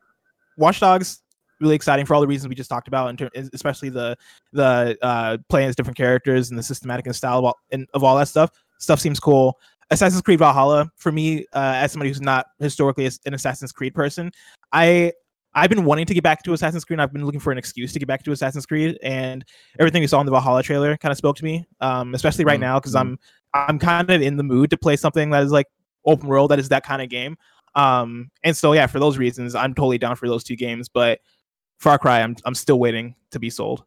Watch 0.57 0.79
Dogs 0.79 1.20
really 1.61 1.75
exciting 1.75 2.05
for 2.05 2.15
all 2.15 2.21
the 2.21 2.27
reasons 2.27 2.49
we 2.49 2.55
just 2.55 2.69
talked 2.69 2.87
about, 2.87 3.09
in 3.09 3.17
ter- 3.17 3.29
especially 3.53 3.89
the 3.89 4.17
the 4.51 4.97
uh, 5.01 5.37
playing 5.49 5.69
as 5.69 5.75
different 5.75 5.97
characters 5.97 6.49
and 6.49 6.59
the 6.59 6.63
systematic 6.63 7.05
and 7.05 7.15
style 7.15 7.39
of 7.39 7.45
all, 7.45 7.57
and 7.71 7.87
of 7.93 8.03
all 8.03 8.17
that 8.17 8.27
stuff. 8.27 8.49
Stuff 8.79 8.99
seems 8.99 9.19
cool. 9.19 9.57
Assassin's 9.91 10.21
Creed 10.21 10.39
Valhalla, 10.39 10.89
for 10.95 11.11
me, 11.11 11.45
uh, 11.53 11.73
as 11.75 11.91
somebody 11.91 12.09
who's 12.09 12.21
not 12.21 12.47
historically 12.59 13.09
an 13.25 13.33
Assassin's 13.33 13.71
Creed 13.71 13.93
person, 13.93 14.31
I 14.71 15.13
I've 15.53 15.69
been 15.69 15.83
wanting 15.83 16.05
to 16.05 16.13
get 16.13 16.23
back 16.23 16.43
to 16.43 16.53
Assassin's 16.53 16.85
Creed. 16.85 16.99
I've 16.99 17.11
been 17.11 17.25
looking 17.25 17.41
for 17.41 17.51
an 17.51 17.57
excuse 17.57 17.91
to 17.93 17.99
get 17.99 18.07
back 18.07 18.23
to 18.23 18.31
Assassin's 18.31 18.65
Creed, 18.65 18.97
and 19.03 19.43
everything 19.79 20.01
we 20.01 20.07
saw 20.07 20.19
in 20.21 20.25
the 20.25 20.31
Valhalla 20.31 20.63
trailer 20.63 20.95
kind 20.97 21.11
of 21.11 21.17
spoke 21.17 21.35
to 21.37 21.43
me, 21.43 21.65
um, 21.81 22.15
especially 22.15 22.45
right 22.45 22.59
Mm, 22.59 22.61
now 22.61 22.79
because 22.79 22.95
I'm 22.95 23.19
I'm 23.53 23.77
kind 23.79 24.09
of 24.09 24.21
in 24.21 24.37
the 24.37 24.43
mood 24.43 24.69
to 24.69 24.77
play 24.77 24.95
something 24.95 25.29
that 25.31 25.43
is 25.43 25.51
like 25.51 25.67
open 26.05 26.27
world, 26.29 26.51
that 26.51 26.59
is 26.59 26.69
that 26.69 26.83
kind 26.85 27.01
of 27.01 27.09
game. 27.09 27.37
Um, 27.75 28.31
and 28.43 28.55
so 28.55 28.73
yeah, 28.73 28.87
for 28.87 28.99
those 28.99 29.17
reasons, 29.17 29.55
I'm 29.55 29.73
totally 29.73 29.97
down 29.97 30.15
for 30.15 30.27
those 30.27 30.43
two 30.43 30.55
games. 30.55 30.87
But 30.87 31.19
Far 31.81 31.97
Cry, 31.97 32.21
I'm 32.21 32.35
I'm 32.45 32.53
still 32.53 32.77
waiting 32.77 33.15
to 33.31 33.39
be 33.39 33.49
sold. 33.49 33.83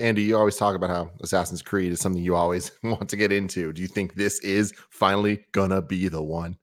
Andy, 0.00 0.22
you 0.22 0.38
always 0.38 0.56
talk 0.56 0.74
about 0.74 0.88
how 0.88 1.10
Assassin's 1.20 1.60
Creed 1.60 1.92
is 1.92 2.00
something 2.00 2.22
you 2.22 2.34
always 2.34 2.72
want 2.82 3.10
to 3.10 3.16
get 3.16 3.30
into. 3.30 3.74
Do 3.74 3.82
you 3.82 3.88
think 3.88 4.14
this 4.14 4.40
is 4.40 4.72
finally 4.88 5.44
gonna 5.52 5.82
be 5.82 6.08
the 6.08 6.22
one? 6.22 6.56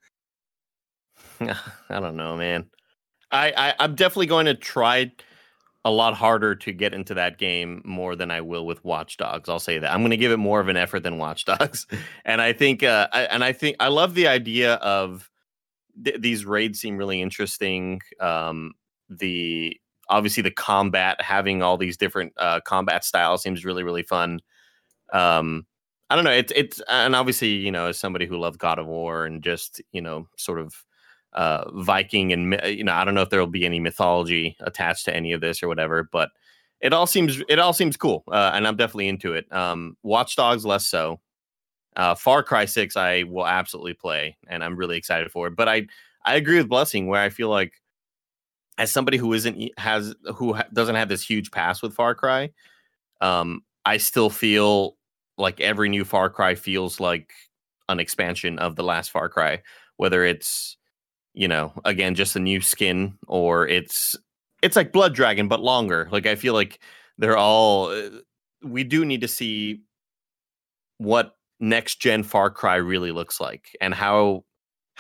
I 1.42 2.00
don't 2.00 2.16
know, 2.16 2.36
man. 2.36 2.66
I, 3.32 3.54
I 3.56 3.76
I'm 3.78 3.94
definitely 3.94 4.26
going 4.26 4.48
to 4.48 4.56
try 4.56 5.12
a 5.86 5.92
lot 5.92 6.16
harder 6.16 6.56
to 6.56 6.72
get 6.72 6.96
into 6.96 7.14
that 7.14 7.38
game 7.38 7.84
more 7.86 8.16
than 8.16 8.32
I 8.32 8.42
will 8.42 8.66
with 8.66 8.84
Watch 8.84 9.18
Dogs. 9.18 9.48
I'll 9.48 9.60
say 9.60 9.78
that 9.78 9.94
I'm 9.94 10.02
going 10.02 10.10
to 10.10 10.18
give 10.18 10.32
it 10.32 10.38
more 10.38 10.60
of 10.60 10.70
an 10.70 10.78
effort 10.78 11.02
than 11.02 11.20
Watch 11.20 11.46
Dogs, 11.46 11.86
and 12.26 12.42
I 12.42 12.52
think 12.52 12.82
uh, 12.82 13.10
I, 13.14 13.22
and 13.26 13.44
I 13.44 13.54
think 13.54 13.76
I 13.80 13.90
love 13.90 14.16
the 14.16 14.28
idea 14.28 14.74
of 14.76 15.30
th- 16.04 16.20
these 16.20 16.46
raids 16.46 16.80
seem 16.80 16.98
really 16.98 17.22
interesting. 17.22 18.02
Um, 18.20 18.74
the 19.08 19.80
obviously 20.12 20.44
the 20.44 20.52
combat 20.52 21.20
having 21.22 21.64
all 21.64 21.78
these 21.78 21.98
different 21.98 22.34
uh, 22.38 22.60
combat 22.62 23.04
styles 23.04 23.42
seems 23.42 23.66
really 23.66 23.84
really 23.84 24.04
fun. 24.04 24.40
Um, 25.14 25.66
I 26.10 26.16
don't 26.16 26.26
know. 26.26 26.32
It's 26.32 26.52
it's 26.56 26.82
and 26.90 27.16
obviously 27.16 27.50
you 27.50 27.72
know 27.72 27.88
as 27.88 27.98
somebody 27.98 28.26
who 28.28 28.38
loved 28.38 28.60
God 28.60 28.78
of 28.78 28.86
War 28.86 29.26
and 29.26 29.42
just 29.42 29.82
you 29.94 30.02
know 30.02 30.28
sort 30.38 30.60
of 30.60 30.76
uh 31.34 31.72
Viking 31.72 32.34
and 32.34 32.60
you 32.66 32.84
know 32.84 32.92
I 32.92 33.06
don't 33.06 33.16
know 33.16 33.22
if 33.22 33.30
there 33.30 33.40
will 33.40 33.48
be 33.48 33.66
any 33.66 33.80
mythology 33.80 34.58
attached 34.60 35.06
to 35.06 35.16
any 35.16 35.32
of 35.32 35.42
this 35.42 35.64
or 35.64 35.70
whatever, 35.70 36.08
but 36.12 36.30
it 36.82 36.92
all 36.94 37.08
seems 37.08 37.42
it 37.48 37.60
all 37.60 37.74
seems 37.74 37.96
cool 37.96 38.24
uh, 38.30 38.52
and 38.54 38.68
I'm 38.68 38.76
definitely 38.76 39.08
into 39.08 39.34
it. 39.34 39.52
Um, 39.54 39.96
Watch 40.04 40.36
Dogs 40.36 40.66
less 40.66 40.86
so. 40.86 41.22
Uh, 41.96 42.16
Far 42.16 42.44
Cry 42.44 42.66
Six 42.66 42.98
I 42.98 43.24
will 43.24 43.48
absolutely 43.48 43.94
play 43.94 44.36
and 44.48 44.64
I'm 44.64 44.76
really 44.76 44.98
excited 44.98 45.32
for 45.32 45.48
it. 45.48 45.56
But 45.56 45.70
I 45.70 45.88
I 46.26 46.36
agree 46.36 46.58
with 46.58 46.68
Blessing 46.70 47.08
where 47.08 47.22
I 47.22 47.30
feel 47.30 47.50
like 47.50 47.81
as 48.78 48.92
somebody 48.92 49.18
who 49.18 49.34
isn't 49.34 49.78
has 49.78 50.16
who 50.36 50.54
ha- 50.54 50.68
doesn't 50.74 50.96
have 50.96 51.10
this 51.10 51.28
huge 51.28 51.52
pass 51.52 51.82
with 51.82 51.94
Far 51.94 52.16
Cry, 52.16 52.52
um, 53.20 53.62
I 53.86 53.98
still 53.98 54.30
feel 54.30 54.98
like 55.38 55.60
every 55.60 55.90
new 55.90 56.06
Far 56.06 56.30
Cry 56.30 56.56
feels 56.56 57.00
like 57.00 57.32
an 57.90 58.00
expansion 58.00 58.60
of 58.60 58.76
the 58.76 58.84
last 58.84 59.12
Far 59.12 59.30
Cry, 59.30 59.62
whether 59.98 60.24
it's 60.24 60.78
you 61.34 61.48
know 61.48 61.74
again 61.86 62.16
just 62.16 62.36
a 62.36 62.40
new 62.40 62.62
skin 62.62 63.18
or 63.28 63.68
it's 63.68 64.16
it's 64.62 64.76
like 64.76 64.92
Blood 64.92 65.14
Dragon 65.14 65.48
but 65.48 65.62
longer. 65.62 66.08
Like 66.12 66.26
I 66.26 66.36
feel 66.36 66.54
like 66.54 66.80
they're 67.18 67.38
all 67.38 67.90
uh, 67.90 68.10
we 68.64 68.84
do 68.84 69.06
need 69.06 69.22
to 69.22 69.28
see 69.28 69.82
what 70.98 71.36
next 71.60 72.02
gen 72.02 72.24
Far 72.24 72.50
Cry 72.50 72.76
really 72.76 73.12
looks 73.12 73.40
like 73.40 73.76
and 73.82 73.94
how 73.94 74.44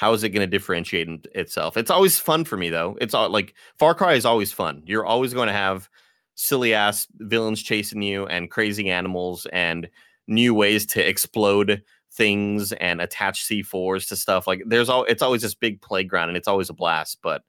how 0.01 0.13
is 0.13 0.23
it 0.23 0.29
going 0.29 0.41
to 0.41 0.47
differentiate 0.47 1.27
itself? 1.35 1.77
It's 1.77 1.91
always 1.91 2.17
fun 2.17 2.43
for 2.43 2.57
me 2.57 2.71
though. 2.71 2.97
It's 2.99 3.13
all 3.13 3.29
like 3.29 3.53
Far 3.77 3.93
Cry 3.93 4.13
is 4.13 4.25
always 4.25 4.51
fun. 4.51 4.81
You're 4.87 5.05
always 5.05 5.31
going 5.31 5.45
to 5.45 5.53
have 5.53 5.87
silly 6.33 6.73
ass 6.73 7.05
villains 7.19 7.61
chasing 7.61 8.01
you 8.01 8.25
and 8.25 8.49
crazy 8.49 8.89
animals 8.89 9.45
and 9.53 9.87
new 10.27 10.55
ways 10.55 10.87
to 10.87 11.07
explode 11.07 11.83
things 12.13 12.71
and 12.71 12.99
attach 12.99 13.45
C4s 13.45 14.07
to 14.07 14.15
stuff. 14.15 14.47
Like 14.47 14.63
there's 14.65 14.89
all 14.89 15.03
it's 15.03 15.21
always 15.21 15.43
this 15.43 15.53
big 15.53 15.83
playground 15.83 16.29
and 16.29 16.37
it's 16.37 16.47
always 16.47 16.71
a 16.71 16.73
blast. 16.73 17.19
But 17.21 17.43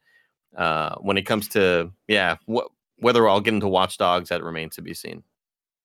uh 0.54 0.96
when 0.96 1.16
it 1.16 1.22
comes 1.22 1.48
to 1.48 1.90
yeah, 2.06 2.36
wh- 2.46 2.68
whether 2.98 3.26
I'll 3.26 3.40
get 3.40 3.54
into 3.54 3.66
Watch 3.66 3.96
Dogs, 3.96 4.28
that 4.28 4.44
remains 4.44 4.74
to 4.74 4.82
be 4.82 4.92
seen. 4.92 5.22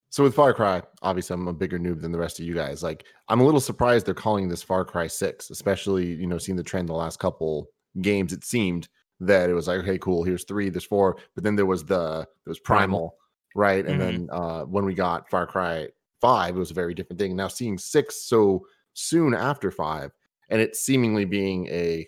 So 0.10 0.24
with 0.24 0.36
Far 0.36 0.54
Cry, 0.54 0.82
obviously 1.02 1.34
I'm 1.34 1.48
a 1.48 1.54
bigger 1.54 1.78
noob 1.78 2.02
than 2.02 2.12
the 2.12 2.20
rest 2.20 2.40
of 2.40 2.46
you 2.46 2.54
guys. 2.54 2.82
Like 2.82 3.06
I'm 3.28 3.40
a 3.40 3.46
little 3.46 3.60
surprised 3.60 4.06
they're 4.06 4.14
calling 4.14 4.48
this 4.48 4.64
Far 4.64 4.86
Cry 4.86 5.08
6, 5.08 5.50
especially, 5.50 6.06
you 6.14 6.28
know, 6.28 6.38
seeing 6.38 6.56
the 6.56 6.64
trend 6.64 6.90
the 6.90 6.94
last 6.94 7.20
couple 7.20 7.68
games 8.02 8.32
it 8.32 8.44
seemed 8.44 8.88
that 9.20 9.50
it 9.50 9.54
was 9.54 9.68
like, 9.68 9.80
okay, 9.80 9.98
cool, 9.98 10.24
here's 10.24 10.44
3, 10.46 10.70
there's 10.70 10.86
4, 10.86 11.18
but 11.36 11.44
then 11.44 11.56
there 11.56 11.66
was 11.66 11.84
the 11.84 12.20
there 12.22 12.52
was 12.52 12.60
Primal, 12.60 13.16
right? 13.56 13.86
And 13.86 14.00
then 14.00 14.30
uh 14.32 14.62
when 14.64 14.86
we 14.86 14.94
got 14.94 15.30
Far 15.30 15.46
Cry 15.46 15.88
5, 16.22 16.56
it 16.56 16.60
was 16.60 16.72
a 16.72 16.76
very 16.76 16.94
different 16.94 17.20
thing. 17.20 17.36
Now 17.36 17.48
seeing 17.48 17.78
6 17.78 18.24
so 18.24 18.66
soon 18.94 19.34
after 19.34 19.72
5 19.72 20.12
and 20.50 20.62
it 20.62 20.76
seemingly 20.76 21.26
being 21.26 21.68
a 21.68 22.08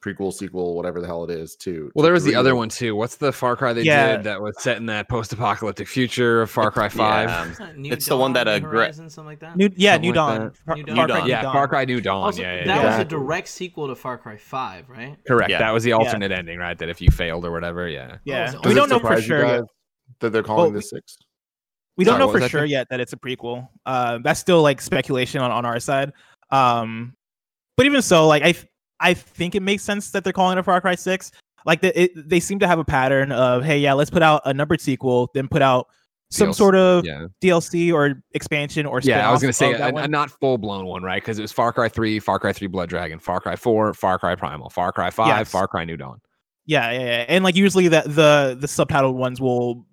prequel, 0.00 0.32
sequel, 0.32 0.74
whatever 0.76 1.00
the 1.00 1.06
hell 1.06 1.24
it 1.24 1.30
is, 1.30 1.56
too. 1.56 1.90
Well, 1.94 2.02
there 2.02 2.12
was 2.12 2.24
the 2.24 2.34
other 2.34 2.56
one 2.56 2.68
too. 2.68 2.96
What's 2.96 3.16
the 3.16 3.32
Far 3.32 3.54
Cry 3.56 3.72
they 3.72 3.82
Yeah. 3.82 4.16
did 4.16 4.24
that 4.24 4.40
was 4.40 4.60
set 4.62 4.76
in 4.78 4.86
that 4.86 5.08
post-apocalyptic 5.08 5.86
future 5.88 6.42
of 6.42 6.50
Far 6.50 6.70
Cry 6.70 6.88
Five? 6.88 7.28
Yeah, 7.28 7.40
um, 7.40 7.48
It's 7.50 7.58
not 7.60 7.76
New 7.76 7.92
It's 7.92 8.06
the 8.06 8.16
one 8.16 8.32
Dawn, 8.32 8.44
that, 8.46 8.48
uh, 8.48 8.58
New 8.58 8.66
Gra- 8.68 8.84
Horizon, 8.84 9.10
something 9.10 9.26
like 9.28 9.40
that. 9.40 9.56
New, 9.56 9.70
yeah, 9.76 9.96
New 9.98 10.08
like 10.08 10.14
Dawn. 10.14 10.40
that. 10.40 10.56
Far, 10.56 10.76
New 10.76 10.84
Far 10.86 10.94
Dawn. 10.94 11.06
Cry 11.06 11.06
Dawn. 11.18 11.24
New 11.26 11.30
yeah, 11.30 11.42
Dawn. 11.42 11.52
Far 11.52 11.68
Cry 11.68 11.84
New 11.84 12.00
Dawn. 12.00 12.24
Also, 12.24 12.42
yeah, 12.42 12.54
yeah, 12.56 12.64
that 12.66 12.82
yeah. 12.82 12.90
was 12.90 12.98
a 12.98 13.04
direct 13.04 13.48
sequel 13.48 13.88
to 13.88 13.94
Far 13.94 14.18
Cry 14.18 14.36
Five, 14.36 14.88
right? 14.88 15.16
correct. 15.26 15.50
Yeah. 15.50 15.58
That 15.58 15.70
was 15.72 15.84
the 15.84 15.92
alternate 15.92 16.32
ending, 16.32 16.58
right? 16.58 16.78
That 16.78 16.88
if 16.88 17.00
you 17.00 17.10
failed 17.10 17.44
or 17.44 17.50
whatever, 17.52 17.88
yeah. 17.88 18.16
Yeah, 18.24 18.44
was 18.44 18.52
Does 18.54 18.64
we 18.64 18.70
it 18.72 18.74
don't 18.74 18.88
know 18.88 18.98
for 19.00 19.20
sure 19.20 19.46
yet. 19.46 19.64
that 20.20 20.30
they're 20.30 20.42
calling 20.42 20.72
Well, 20.72 20.80
this 20.80 20.90
6. 20.90 21.16
We 21.96 22.04
don't 22.04 22.12
Sorry, 22.14 22.26
know 22.26 22.32
for 22.32 22.48
sure 22.48 22.62
thing? 22.62 22.70
yet 22.70 22.86
that 22.88 23.00
it's 23.00 23.12
a 23.12 23.16
prequel. 23.16 23.68
Uh, 23.84 24.18
that's 24.24 24.40
still 24.40 24.62
like 24.62 24.80
speculation 24.80 25.42
on, 25.42 25.50
on 25.50 25.66
our 25.66 25.78
side. 25.80 26.12
Um, 26.50 27.14
but 27.76 27.84
even 27.86 28.00
so, 28.00 28.26
like 28.26 28.42
I 28.42 28.52
th- 28.52 28.66
I 29.00 29.14
think 29.14 29.54
it 29.54 29.62
makes 29.62 29.82
sense 29.82 30.10
that 30.10 30.24
they're 30.24 30.32
calling 30.32 30.58
it 30.58 30.64
Far 30.64 30.80
Cry 30.80 30.94
Six. 30.94 31.32
Like 31.66 31.80
the, 31.80 32.02
it, 32.02 32.12
they 32.28 32.40
seem 32.40 32.58
to 32.60 32.66
have 32.66 32.78
a 32.78 32.84
pattern 32.84 33.32
of 33.32 33.64
hey, 33.64 33.78
yeah, 33.78 33.92
let's 33.92 34.10
put 34.10 34.22
out 34.22 34.42
a 34.44 34.54
numbered 34.54 34.80
sequel, 34.80 35.30
then 35.34 35.48
put 35.48 35.62
out 35.62 35.88
some 36.30 36.50
DLC, 36.50 36.54
sort 36.54 36.76
of 36.76 37.04
Yeah, 37.04 37.26
DLC 37.42 37.92
or 37.92 38.22
expansion 38.32 38.86
or 38.86 39.00
yeah. 39.02 39.28
I 39.28 39.32
was 39.32 39.42
gonna 39.42 39.52
say 39.52 39.72
a, 39.72 39.88
a 39.88 40.08
not 40.08 40.30
full 40.30 40.58
blown 40.58 40.86
one, 40.86 41.02
right? 41.02 41.20
Because 41.20 41.38
it 41.38 41.42
was 41.42 41.52
Far 41.52 41.72
Cry 41.72 41.88
Three, 41.88 42.20
Far 42.20 42.38
Cry 42.38 42.52
Three 42.52 42.68
Blood 42.68 42.88
Dragon, 42.88 43.18
Far 43.18 43.40
Cry 43.40 43.56
Four, 43.56 43.92
Far 43.94 44.18
Cry 44.18 44.34
Primal, 44.36 44.70
Far 44.70 44.92
Cry 44.92 45.10
Five, 45.10 45.26
Yes. 45.26 45.50
Far 45.50 45.66
Cry 45.66 45.84
New 45.84 45.96
Dawn. 45.96 46.20
Yeah, 46.66 46.92
yeah, 46.92 47.00
yeah. 47.00 47.24
And 47.28 47.42
like 47.42 47.56
usually 47.56 47.88
that 47.88 48.04
the 48.04 48.56
the 48.58 48.68
subtitled 48.68 49.14
ones 49.14 49.40
will 49.40 49.84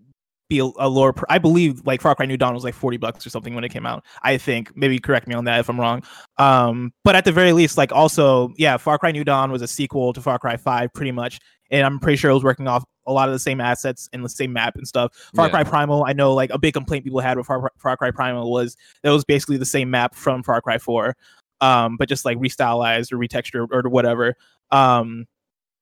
be 0.50 0.60
a, 0.60 0.64
a 0.64 0.88
lower. 0.88 1.14
Pr- 1.14 1.26
I 1.30 1.38
believe 1.38 1.86
like 1.86 2.02
Far 2.02 2.16
Cry 2.16 2.26
New 2.26 2.38
Dawn 2.38 2.54
was 2.54 2.64
like 2.64 2.74
forty 2.74 2.98
bucks 2.98 3.26
or 3.26 3.30
something 3.30 3.56
when 3.56 3.64
it 3.64 3.70
came 3.70 3.86
out. 3.86 4.04
I 4.24 4.38
think 4.38 4.76
maybe 4.76 5.00
correct 5.00 5.28
me 5.28 5.36
on 5.36 5.46
that 5.46 5.60
if 5.60 5.70
I'm 5.70 5.80
wrong. 5.80 6.04
Um, 6.38 6.94
but 7.04 7.16
at 7.16 7.26
the 7.26 7.32
very 7.32 7.54
least, 7.54 7.78
like 7.78 7.92
also 7.92 8.54
yeah, 8.58 8.78
Far 8.78 8.98
Cry 8.98 9.12
New 9.12 9.24
Dawn 9.24 9.52
was 9.52 9.62
a 9.62 9.68
sequel 9.68 10.14
to 10.14 10.22
Far 10.22 10.40
Cry 10.40 10.58
Five, 10.58 10.94
pretty 10.94 11.12
much. 11.12 11.40
And 11.70 11.86
I'm 11.86 12.00
pretty 12.00 12.16
sure 12.16 12.32
it 12.32 12.34
was 12.34 12.46
working 12.46 12.68
off 12.68 12.86
a 13.08 13.12
lot 13.12 13.28
of 13.28 13.34
the 13.34 13.40
same 13.40 13.60
assets 13.60 14.10
and 14.14 14.24
the 14.24 14.30
same 14.30 14.54
map 14.54 14.76
and 14.76 14.88
stuff. 14.88 15.14
Far 15.36 15.48
Yeah. 15.48 15.52
Cry 15.52 15.64
Primal, 15.64 16.06
I 16.06 16.14
know 16.14 16.34
like 16.34 16.50
a 16.52 16.58
big 16.58 16.74
complaint 16.74 17.04
people 17.04 17.20
had 17.20 17.38
with 17.38 17.48
Far, 17.48 17.70
Far 17.78 17.98
Cry 17.98 18.12
Primal 18.12 18.52
was 18.52 18.78
that 19.02 19.10
it 19.10 19.14
was 19.14 19.26
basically 19.26 19.58
the 19.58 19.66
same 19.66 19.90
map 19.90 20.16
from 20.16 20.44
Far 20.44 20.62
Cry 20.62 20.78
Four, 20.78 21.18
um, 21.60 21.98
but 21.98 22.08
just 22.08 22.24
like 22.24 22.38
restylized 22.38 23.12
or 23.12 23.18
retextured 23.18 23.68
or 23.72 23.90
whatever. 23.90 24.36
Um, 24.72 25.26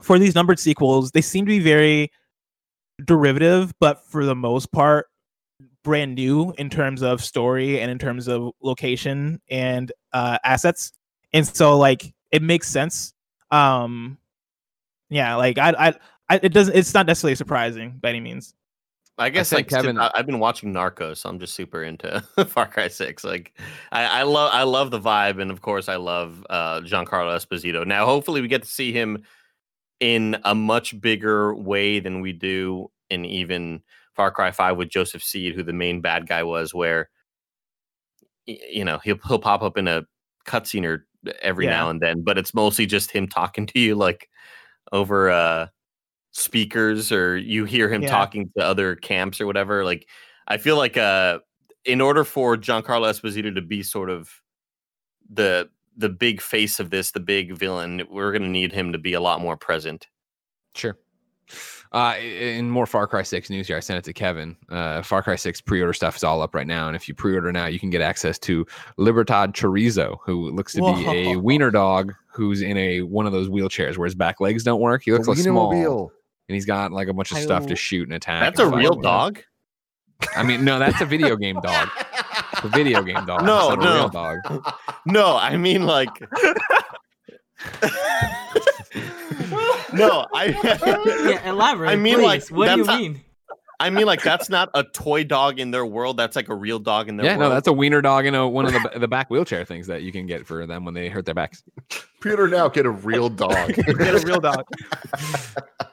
for 0.01 0.19
these 0.19 0.36
numbered 0.36 0.60
sequels, 0.60 1.12
they 1.12 1.21
seem 1.21 1.45
to 1.45 1.49
be 1.49 1.60
very 1.60 2.12
derivative, 3.03 3.73
but 3.79 4.05
for 4.05 4.25
the 4.25 4.36
most 4.36 4.71
part, 4.71 5.08
brand 5.84 6.15
new 6.15 6.53
in 6.58 6.69
terms 6.69 7.01
of 7.01 7.23
story 7.23 7.79
and 7.79 7.91
in 7.91 7.97
terms 7.97 8.27
of 8.27 8.51
location 8.62 9.39
and 9.49 9.91
uh, 10.13 10.38
assets. 10.43 10.91
And 11.34 11.45
so, 11.45 11.77
like, 11.77 12.13
it 12.31 12.41
makes 12.41 12.67
sense. 12.67 13.13
Um, 13.51 14.17
yeah, 15.10 15.36
like 15.36 15.58
I, 15.58 15.69
I, 15.77 15.93
I, 16.29 16.39
it 16.41 16.53
doesn't. 16.53 16.75
It's 16.75 16.93
not 16.93 17.05
necessarily 17.05 17.36
surprising 17.36 17.97
by 18.01 18.10
any 18.10 18.19
means. 18.19 18.53
I 19.17 19.29
guess 19.29 19.49
think 19.49 19.60
like 19.60 19.67
Kevin, 19.69 19.95
Kevin- 19.95 20.12
I, 20.13 20.17
have 20.17 20.25
been 20.25 20.39
watching 20.39 20.73
Narcos, 20.73 21.17
so 21.17 21.29
I'm 21.29 21.39
just 21.39 21.53
super 21.53 21.84
into 21.84 22.21
Far 22.47 22.67
Cry 22.67 22.89
Six. 22.89 23.23
Like, 23.23 23.58
I, 23.91 24.21
I 24.21 24.23
love, 24.23 24.49
I 24.53 24.63
love 24.63 24.91
the 24.91 24.99
vibe, 24.99 25.41
and 25.41 25.51
of 25.51 25.62
course, 25.62 25.88
I 25.88 25.95
love 25.95 26.45
uh, 26.49 26.81
Giancarlo 26.81 27.34
Esposito. 27.36 27.86
Now, 27.86 28.05
hopefully, 28.05 28.41
we 28.41 28.49
get 28.49 28.63
to 28.63 28.67
see 28.67 28.91
him 28.91 29.23
in 29.99 30.38
a 30.43 30.55
much 30.55 30.99
bigger 31.01 31.55
way 31.55 31.99
than 31.99 32.21
we 32.21 32.34
do 32.34 32.91
in 33.10 33.25
even 33.25 33.81
Far 34.15 34.31
Cry 34.31 34.51
Five 34.51 34.77
with 34.77 34.89
Joseph 34.89 35.23
Seed, 35.23 35.55
who 35.55 35.63
the 35.63 35.73
main 35.73 36.01
bad 36.01 36.27
guy 36.27 36.43
was. 36.43 36.73
Where, 36.73 37.10
you 38.45 38.86
know, 38.86 38.99
he'll 38.99 39.17
he'll 39.27 39.39
pop 39.39 39.62
up 39.63 39.77
in 39.77 39.88
a 39.88 40.03
cutscene 40.45 40.86
or 40.86 41.08
every 41.41 41.65
Yeah. 41.65 41.71
now 41.71 41.89
and 41.89 42.01
then, 42.01 42.21
but 42.23 42.38
it's 42.38 42.53
mostly 42.53 42.86
just 42.86 43.12
him 43.12 43.27
talking 43.27 43.65
to 43.67 43.79
you 43.79 43.95
like 43.95 44.29
over 44.91 45.29
uh 45.31 45.67
speakers 46.34 47.12
or 47.12 47.38
you 47.38 47.65
hear 47.65 47.89
him 47.91 48.03
Yeah. 48.03 48.08
talking 48.08 48.51
to 48.58 48.63
other 48.63 48.95
camps 48.95 49.41
or 49.41 49.47
whatever 49.47 49.86
like 49.86 50.08
i 50.47 50.58
feel 50.58 50.77
like 50.77 50.97
uh 50.97 51.39
in 51.86 52.01
order 52.01 52.23
for 52.23 52.58
giancarlo 52.58 53.10
esposito 53.10 53.53
to 53.55 53.62
be 53.62 53.84
sort 53.84 54.10
of 54.10 54.29
the 55.29 55.69
the 55.97 56.10
big 56.10 56.41
face 56.41 56.79
of 56.79 56.89
this 56.89 57.12
the 57.12 57.19
big 57.19 57.58
villain 57.58 58.03
we're 58.10 58.31
going 58.31 58.41
to 58.41 58.49
need 58.49 58.71
him 58.71 58.91
to 58.91 58.97
be 58.97 59.13
a 59.13 59.21
lot 59.21 59.41
more 59.41 59.58
present 59.58 60.08
Sure. 60.75 60.97
Uh, 61.91 62.15
in 62.19 62.69
more 62.69 62.86
Far 62.86 63.08
Cry 63.08 63.23
6 63.23 63.49
news 63.49 63.67
here, 63.67 63.77
I 63.77 63.79
sent 63.79 63.99
it 63.99 64.03
to 64.05 64.13
Kevin. 64.13 64.58
Uh, 64.69 65.01
Far 65.01 65.23
Cry 65.23 65.36
6 65.36 65.62
pre-order 65.62 65.93
stuff 65.93 66.17
is 66.17 66.23
all 66.23 66.41
up 66.41 66.53
right 66.53 66.67
now, 66.67 66.88
and 66.88 66.95
if 66.95 67.08
you 67.08 67.13
pre-order 67.13 67.51
now, 67.51 67.67
you 67.67 67.79
can 67.79 67.89
get 67.89 68.01
access 68.01 68.38
to 68.39 68.65
Libertad 68.97 69.53
Chorizo, 69.53 70.17
who 70.25 70.49
looks 70.51 70.73
to 70.73 70.81
be 70.81 71.08
a 71.08 71.36
wiener 71.38 71.71
dog 71.71 72.13
who's 72.34 72.62
in 72.62 72.77
a 72.77 73.01
one 73.03 73.25
of 73.25 73.31
those 73.31 73.47
wheelchairs 73.47 73.97
where 73.97 74.05
his 74.05 74.15
back 74.15 74.41
legs 74.41 74.63
don't 74.63 74.81
work. 74.81 75.03
He 75.05 75.13
looks 75.13 75.27
like 75.27 75.38
small, 75.38 76.12
and 76.49 76.53
he's 76.53 76.65
got 76.65 76.91
like 76.91 77.08
a 77.08 77.13
bunch 77.13 77.31
of 77.31 77.38
stuff 77.38 77.67
to 77.67 77.75
shoot 77.75 78.08
and 78.08 78.13
attack. 78.13 78.41
that's 78.41 78.60
and 78.60 78.73
a 78.73 78.77
real 78.77 78.95
with. 78.95 79.03
dog 79.03 79.41
I 80.36 80.43
mean, 80.43 80.63
no, 80.63 80.79
that's 80.79 81.01
a 81.01 81.05
video 81.05 81.36
game 81.38 81.60
dog. 81.62 81.89
It's 82.65 82.73
a 82.73 82.78
video 82.78 83.04
game 83.04 83.25
dog. 83.25 83.45
No, 83.45 83.71
it's 83.73 83.84
not 83.84 83.86
a 83.86 83.93
real 83.93 84.08
no. 84.08 84.10
dog. 84.10 84.73
no 85.06 85.36
i 85.38 85.56
mean 85.58 85.86
like 85.86 86.10
no 89.93 90.25
i 90.34 90.45
Yeah, 91.30 91.49
elaborate. 91.49 91.89
I 91.89 91.95
mean, 91.95 92.21
like, 92.21 92.47
what 92.49 92.69
do 92.73 92.78
you 92.78 92.84
not- 92.86 92.99
mean? 92.99 93.21
i 93.78 93.89
mean 93.89 94.06
like 94.06 94.21
that's 94.23 94.49
not 94.49 94.69
a 94.73 94.86
toy 94.86 95.21
dog 95.25 95.60
in 95.60 95.69
their 95.69 95.86
world 95.86 96.15
that's 96.15 96.34
like 96.38 96.47
a 96.47 96.56
real 96.56 96.80
dog 96.80 97.10
in 97.10 97.17
their 97.17 97.25
world. 97.25 97.34
Yeah, 97.34 97.38
world 97.39 97.49
no, 97.51 97.54
that's 97.56 97.67
a 97.67 97.73
wiener 97.73 98.01
dog 98.01 98.25
in 98.25 98.34
a, 98.34 98.47
one 98.47 98.65
of 98.65 98.71
the 98.71 98.99
the 98.99 99.08
back 99.08 99.30
wheelchair 99.30 99.65
things 99.65 99.88
that 99.88 100.01
you 100.01 100.12
can 100.13 100.25
get 100.28 100.47
for 100.47 100.65
them 100.65 100.86
when 100.86 100.93
they 100.93 101.10
hurt 101.10 101.25
their 101.25 101.36
backs. 101.36 101.62
Peter 102.21 102.47
now 102.47 102.69
get 102.69 102.86
a 102.86 102.89
real 102.89 103.28
dog. 103.30 103.73
Get 103.75 103.88
a 103.89 104.23
real 104.25 104.39
dog. 104.39 104.65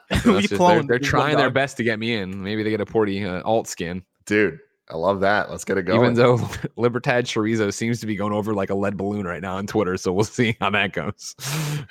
That's 0.09 0.25
We 0.25 0.41
just- 0.47 0.57
they're, 0.57 0.81
they're 0.83 0.97
this 0.99 1.07
trying 1.07 1.33
one 1.35 1.41
their 1.43 1.51
best 1.51 1.77
to 1.77 1.83
get 1.83 1.99
me 1.99 2.13
in. 2.15 2.41
Maybe 2.41 2.63
they 2.63 2.69
get 2.71 2.81
a 2.81 2.85
porty 2.85 3.23
uh, 3.27 3.43
alt 3.45 3.67
skin. 3.67 4.03
Dude, 4.25 4.59
I 4.89 4.97
love 4.97 5.21
that. 5.21 5.49
Let's 5.49 5.63
get 5.63 5.77
it 5.77 5.83
going. 5.83 6.01
Even 6.01 6.13
though 6.13 6.49
Libertad 6.75 7.25
Chorizo 7.25 7.73
seems 7.73 7.99
to 8.01 8.05
be 8.05 8.15
going 8.15 8.33
over 8.33 8.53
like 8.53 8.69
a 8.69 8.75
lead 8.75 8.97
balloon 8.97 9.25
right 9.25 9.41
now 9.41 9.57
on 9.57 9.67
Twitter, 9.67 9.97
so 9.97 10.11
we'll 10.11 10.23
see 10.25 10.57
how 10.59 10.69
that 10.71 10.93
goes. 10.93 11.35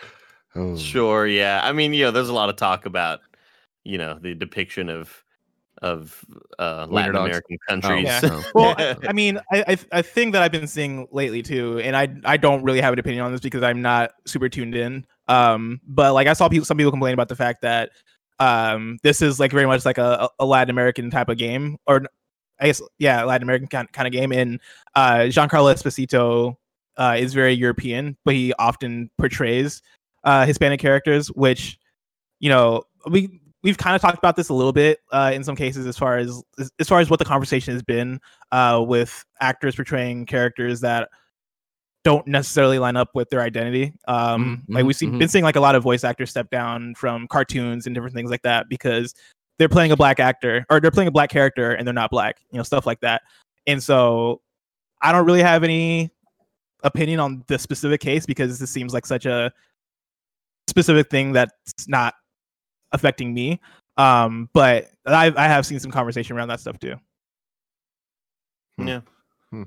Oh. 0.54 0.76
Sure, 0.76 1.26
yeah. 1.26 1.62
I 1.64 1.72
mean, 1.72 1.94
you 1.94 2.04
know, 2.04 2.10
there's 2.10 2.28
a 2.28 2.34
lot 2.34 2.50
of 2.50 2.56
talk 2.56 2.84
about, 2.84 3.20
you 3.84 3.96
know, 3.96 4.18
the 4.20 4.34
depiction 4.34 4.90
of 4.90 5.24
of 5.80 6.22
uh 6.58 6.86
Latin 6.90 7.14
dogs. 7.14 7.30
American 7.30 7.56
countries. 7.66 8.04
Yeah. 8.04 8.20
Oh. 8.24 8.44
Well, 8.54 8.74
I, 8.76 8.96
I 9.08 9.12
mean, 9.14 9.40
I, 9.50 9.64
I 9.66 9.78
a 9.92 10.02
thing 10.02 10.32
that 10.32 10.42
I've 10.42 10.52
been 10.52 10.66
seeing 10.66 11.08
lately 11.10 11.42
too, 11.42 11.78
and 11.78 11.96
I 11.96 12.14
I 12.26 12.36
don't 12.36 12.62
really 12.62 12.82
have 12.82 12.92
an 12.92 12.98
opinion 12.98 13.24
on 13.24 13.32
this 13.32 13.40
because 13.40 13.62
I'm 13.62 13.80
not 13.80 14.12
super 14.26 14.50
tuned 14.50 14.74
in. 14.74 15.06
Um, 15.26 15.80
but 15.86 16.12
like 16.12 16.26
I 16.26 16.34
saw 16.34 16.50
people, 16.50 16.66
some 16.66 16.76
people 16.76 16.92
complain 16.92 17.14
about 17.14 17.28
the 17.28 17.36
fact 17.36 17.62
that 17.62 17.88
um 18.38 18.98
this 19.02 19.22
is 19.22 19.40
like 19.40 19.52
very 19.52 19.66
much 19.66 19.86
like 19.86 19.96
a, 19.96 20.28
a 20.38 20.44
Latin 20.44 20.68
American 20.68 21.10
type 21.10 21.30
of 21.30 21.38
game, 21.38 21.78
or 21.86 22.02
I 22.62 22.66
guess 22.66 22.80
yeah, 22.98 23.24
Latin 23.24 23.42
American 23.42 23.68
kind, 23.68 23.92
kind 23.92 24.06
of 24.06 24.12
game. 24.12 24.32
And 24.32 24.60
uh, 24.94 25.26
Giancarlo 25.28 25.74
Esposito 25.74 26.56
uh, 26.96 27.16
is 27.18 27.34
very 27.34 27.52
European, 27.52 28.16
but 28.24 28.34
he 28.34 28.54
often 28.54 29.10
portrays 29.18 29.82
uh, 30.24 30.46
Hispanic 30.46 30.80
characters, 30.80 31.28
which 31.28 31.78
you 32.40 32.48
know 32.48 32.84
we 33.10 33.40
we've 33.62 33.78
kind 33.78 33.94
of 33.94 34.02
talked 34.02 34.18
about 34.18 34.36
this 34.36 34.48
a 34.48 34.54
little 34.54 34.72
bit 34.72 35.00
uh, 35.12 35.32
in 35.34 35.44
some 35.44 35.56
cases 35.56 35.86
as 35.86 35.98
far 35.98 36.18
as 36.18 36.42
as- 36.80 36.88
far 36.88 37.00
as 37.00 37.10
what 37.10 37.18
the 37.18 37.24
conversation 37.24 37.72
has 37.74 37.82
been 37.82 38.20
uh, 38.52 38.82
with 38.86 39.24
actors 39.40 39.76
portraying 39.76 40.26
characters 40.26 40.80
that 40.80 41.08
don't 42.04 42.26
necessarily 42.26 42.80
line 42.80 42.96
up 42.96 43.10
with 43.14 43.30
their 43.30 43.40
identity. 43.40 43.92
Um, 44.08 44.64
Mhm, 44.68 44.74
like 44.74 44.84
we've 44.84 44.96
seen, 44.96 45.12
mhm. 45.12 45.18
been 45.20 45.28
seeing 45.28 45.44
like 45.44 45.54
a 45.54 45.60
lot 45.60 45.76
of 45.76 45.84
voice 45.84 46.02
actors 46.02 46.30
step 46.30 46.50
down 46.50 46.96
from 46.96 47.28
cartoons 47.28 47.86
and 47.86 47.94
different 47.94 48.14
things 48.14 48.28
like 48.30 48.42
that 48.42 48.68
because 48.68 49.14
they're 49.58 49.68
playing 49.68 49.92
a 49.92 49.96
black 49.96 50.20
actor 50.20 50.64
or 50.70 50.80
they're 50.80 50.90
playing 50.90 51.08
a 51.08 51.12
black 51.12 51.30
character 51.30 51.72
and 51.72 51.86
they're 51.86 51.94
not 51.94 52.10
black, 52.10 52.38
you 52.50 52.56
know, 52.56 52.62
stuff 52.62 52.86
like 52.86 53.00
that. 53.00 53.22
And 53.66 53.82
so 53.82 54.40
I 55.00 55.12
don't 55.12 55.26
really 55.26 55.42
have 55.42 55.64
any 55.64 56.10
opinion 56.82 57.20
on 57.20 57.44
the 57.46 57.58
specific 57.58 58.00
case 58.00 58.26
because 58.26 58.58
this 58.58 58.70
seems 58.70 58.92
like 58.92 59.06
such 59.06 59.26
a 59.26 59.52
specific 60.68 61.10
thing 61.10 61.32
that's 61.32 61.88
not 61.88 62.14
affecting 62.92 63.34
me. 63.34 63.60
Um, 63.96 64.48
but 64.52 64.88
I 65.06 65.32
I 65.36 65.48
have 65.48 65.66
seen 65.66 65.78
some 65.78 65.90
conversation 65.90 66.36
around 66.36 66.48
that 66.48 66.60
stuff 66.60 66.78
too. 66.78 66.94
Hmm. 68.78 68.88
Yeah. 68.88 69.00
a 69.52 69.56
lot 69.56 69.64
of 69.64 69.66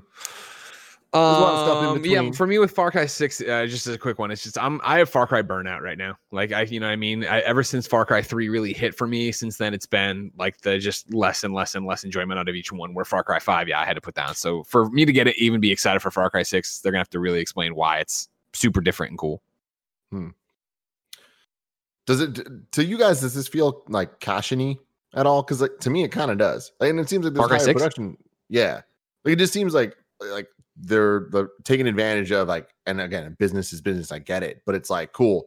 in 1.05 1.05
Um, 1.16 2.04
yeah, 2.04 2.30
for 2.32 2.46
me 2.46 2.58
with 2.58 2.70
Far 2.70 2.90
Cry 2.90 3.06
Six, 3.06 3.40
uh, 3.40 3.66
just 3.66 3.86
as 3.86 3.94
a 3.94 3.98
quick 3.98 4.18
one, 4.18 4.30
it's 4.30 4.42
just 4.42 4.58
I'm 4.58 4.80
I 4.84 4.98
have 4.98 5.08
Far 5.08 5.26
Cry 5.26 5.42
burnout 5.42 5.80
right 5.80 5.96
now. 5.96 6.18
Like 6.32 6.52
I, 6.52 6.62
you 6.62 6.80
know, 6.80 6.86
what 6.86 6.92
I 6.92 6.96
mean, 6.96 7.24
I, 7.24 7.40
ever 7.40 7.62
since 7.62 7.86
Far 7.86 8.04
Cry 8.04 8.22
Three 8.22 8.48
really 8.48 8.72
hit 8.72 8.94
for 8.94 9.06
me, 9.06 9.32
since 9.32 9.56
then 9.56 9.72
it's 9.72 9.86
been 9.86 10.30
like 10.38 10.60
the 10.60 10.78
just 10.78 11.12
less 11.14 11.44
and 11.44 11.54
less 11.54 11.74
and 11.74 11.86
less 11.86 12.04
enjoyment 12.04 12.38
out 12.38 12.48
of 12.48 12.54
each 12.54 12.72
one. 12.72 12.92
Where 12.92 13.04
Far 13.04 13.22
Cry 13.22 13.38
Five, 13.38 13.68
yeah, 13.68 13.80
I 13.80 13.84
had 13.84 13.94
to 13.94 14.00
put 14.00 14.14
down. 14.14 14.34
So 14.34 14.62
for 14.64 14.90
me 14.90 15.04
to 15.04 15.12
get 15.12 15.26
it, 15.26 15.36
even 15.38 15.60
be 15.60 15.72
excited 15.72 16.00
for 16.00 16.10
Far 16.10 16.28
Cry 16.30 16.42
Six, 16.42 16.80
they're 16.80 16.92
gonna 16.92 17.00
have 17.00 17.10
to 17.10 17.20
really 17.20 17.40
explain 17.40 17.74
why 17.74 17.98
it's 17.98 18.28
super 18.52 18.80
different 18.80 19.10
and 19.10 19.18
cool. 19.18 19.42
Does 22.06 22.20
it 22.20 22.38
to 22.72 22.84
you 22.84 22.98
guys? 22.98 23.20
Does 23.20 23.34
this 23.34 23.48
feel 23.48 23.82
like 23.88 24.20
cashiny 24.20 24.78
at 25.14 25.26
all? 25.26 25.42
Because 25.42 25.60
like 25.60 25.78
to 25.80 25.90
me, 25.90 26.04
it 26.04 26.12
kind 26.12 26.30
of 26.30 26.38
does, 26.38 26.72
and 26.80 27.00
it 27.00 27.08
seems 27.08 27.24
like 27.24 27.34
Far 27.34 27.48
Cry 27.48 27.56
higher 27.56 27.64
6? 27.64 27.74
production. 27.74 28.16
Yeah, 28.48 28.82
like 29.24 29.32
it 29.32 29.38
just 29.38 29.52
seems 29.52 29.74
like 29.74 29.96
like 30.20 30.48
they're 30.78 31.26
the 31.30 31.48
taking 31.64 31.86
advantage 31.86 32.32
of 32.32 32.48
like, 32.48 32.74
and 32.86 33.00
again, 33.00 33.34
business 33.38 33.72
is 33.72 33.80
business. 33.80 34.12
I 34.12 34.18
get 34.18 34.42
it, 34.42 34.62
but 34.66 34.74
it's 34.74 34.90
like 34.90 35.12
cool. 35.12 35.46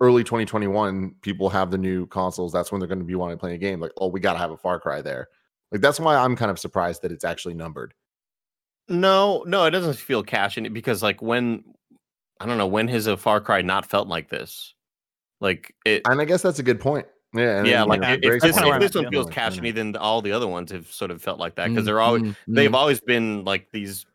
Early 0.00 0.24
2021, 0.24 1.14
people 1.22 1.48
have 1.48 1.70
the 1.70 1.78
new 1.78 2.06
consoles. 2.08 2.52
That's 2.52 2.70
when 2.70 2.80
they're 2.80 2.88
going 2.88 2.98
to 2.98 3.04
be 3.04 3.14
wanting 3.14 3.38
to 3.38 3.40
play 3.40 3.54
a 3.54 3.58
game. 3.58 3.80
Like, 3.80 3.92
oh, 3.96 4.08
we 4.08 4.20
got 4.20 4.34
to 4.34 4.38
have 4.38 4.50
a 4.50 4.56
Far 4.56 4.78
Cry 4.78 5.00
there. 5.00 5.28
Like 5.72 5.80
that's 5.80 5.98
why 5.98 6.16
I'm 6.16 6.36
kind 6.36 6.50
of 6.50 6.58
surprised 6.58 7.02
that 7.02 7.12
it's 7.12 7.24
actually 7.24 7.54
numbered. 7.54 7.94
No, 8.88 9.42
no, 9.46 9.64
it 9.64 9.70
doesn't 9.70 9.96
feel 9.96 10.22
cash 10.22 10.58
in 10.58 10.66
it 10.66 10.72
because 10.72 11.02
like 11.02 11.20
when 11.22 11.64
I 12.40 12.46
don't 12.46 12.58
know 12.58 12.66
when 12.66 12.88
has 12.88 13.06
a 13.06 13.16
Far 13.16 13.40
Cry 13.40 13.62
not 13.62 13.86
felt 13.86 14.08
like 14.08 14.28
this? 14.28 14.74
Like 15.40 15.74
it, 15.84 16.02
And 16.06 16.20
I 16.20 16.24
guess 16.24 16.42
that's 16.42 16.58
a 16.58 16.62
good 16.62 16.80
point. 16.80 17.06
Yeah, 17.34 17.58
and 17.58 17.66
yeah. 17.66 17.80
then, 17.80 17.88
Like 17.88 18.00
know, 18.00 18.12
if, 18.12 18.20
if 18.22 18.42
this, 18.42 18.56
if 18.56 18.80
this 18.80 18.94
one 18.94 19.10
feels 19.10 19.26
like, 19.26 19.34
cashiny, 19.34 19.72
mm. 19.72 19.74
then 19.74 19.96
all 19.96 20.22
the 20.22 20.32
other 20.32 20.46
ones 20.46 20.70
have 20.70 20.90
sort 20.90 21.10
of 21.10 21.20
felt 21.20 21.38
like 21.38 21.56
that 21.56 21.68
because 21.68 21.82
Mm, 21.82 21.86
they're 21.86 22.00
always 22.00 22.22
mm, 22.22 22.36
they've 22.48 22.70
mm. 22.70 22.76
always 22.76 23.00
been 23.00 23.44
like 23.44 23.70
these 23.72 24.06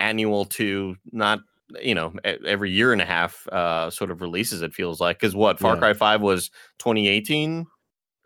annual 0.00 0.44
to 0.44 0.96
not 1.12 1.40
you 1.80 1.94
know 1.94 2.12
every 2.24 2.70
year 2.70 2.92
and 2.92 3.02
a 3.02 3.04
half 3.04 3.46
uh 3.48 3.90
sort 3.90 4.10
of 4.10 4.20
releases 4.20 4.62
it 4.62 4.72
feels 4.72 5.00
like 5.00 5.18
because 5.18 5.34
what 5.34 5.58
far 5.58 5.74
Yeah. 5.74 5.80
cry 5.80 5.92
5 5.94 6.20
was 6.20 6.50
2018 6.78 7.66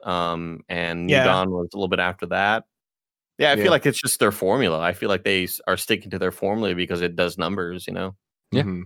um 0.05 0.61
and 0.69 1.07
new 1.07 1.15
Yeah. 1.15 1.25
dawn 1.25 1.51
was 1.51 1.69
a 1.73 1.77
little 1.77 1.89
bit 1.89 2.01
after 2.01 2.27
that 2.27 2.65
yeah 3.39 3.53
i 3.53 3.55
Yeah. 3.55 3.63
feel 3.63 3.71
like 3.71 3.87
it's 3.87 4.01
just 4.01 4.19
their 4.21 4.33
formula 4.33 4.79
i 4.81 4.93
feel 4.93 5.09
like 5.09 5.25
they 5.25 5.49
are 5.67 5.77
sticking 5.77 6.11
to 6.11 6.19
their 6.19 6.33
formula 6.33 6.75
because 6.75 7.01
it 7.01 7.17
does 7.17 7.39
numbers 7.39 7.87
you 7.87 7.93
know 7.95 8.15
Yeah. 8.53 8.63
Mhm. 8.63 8.83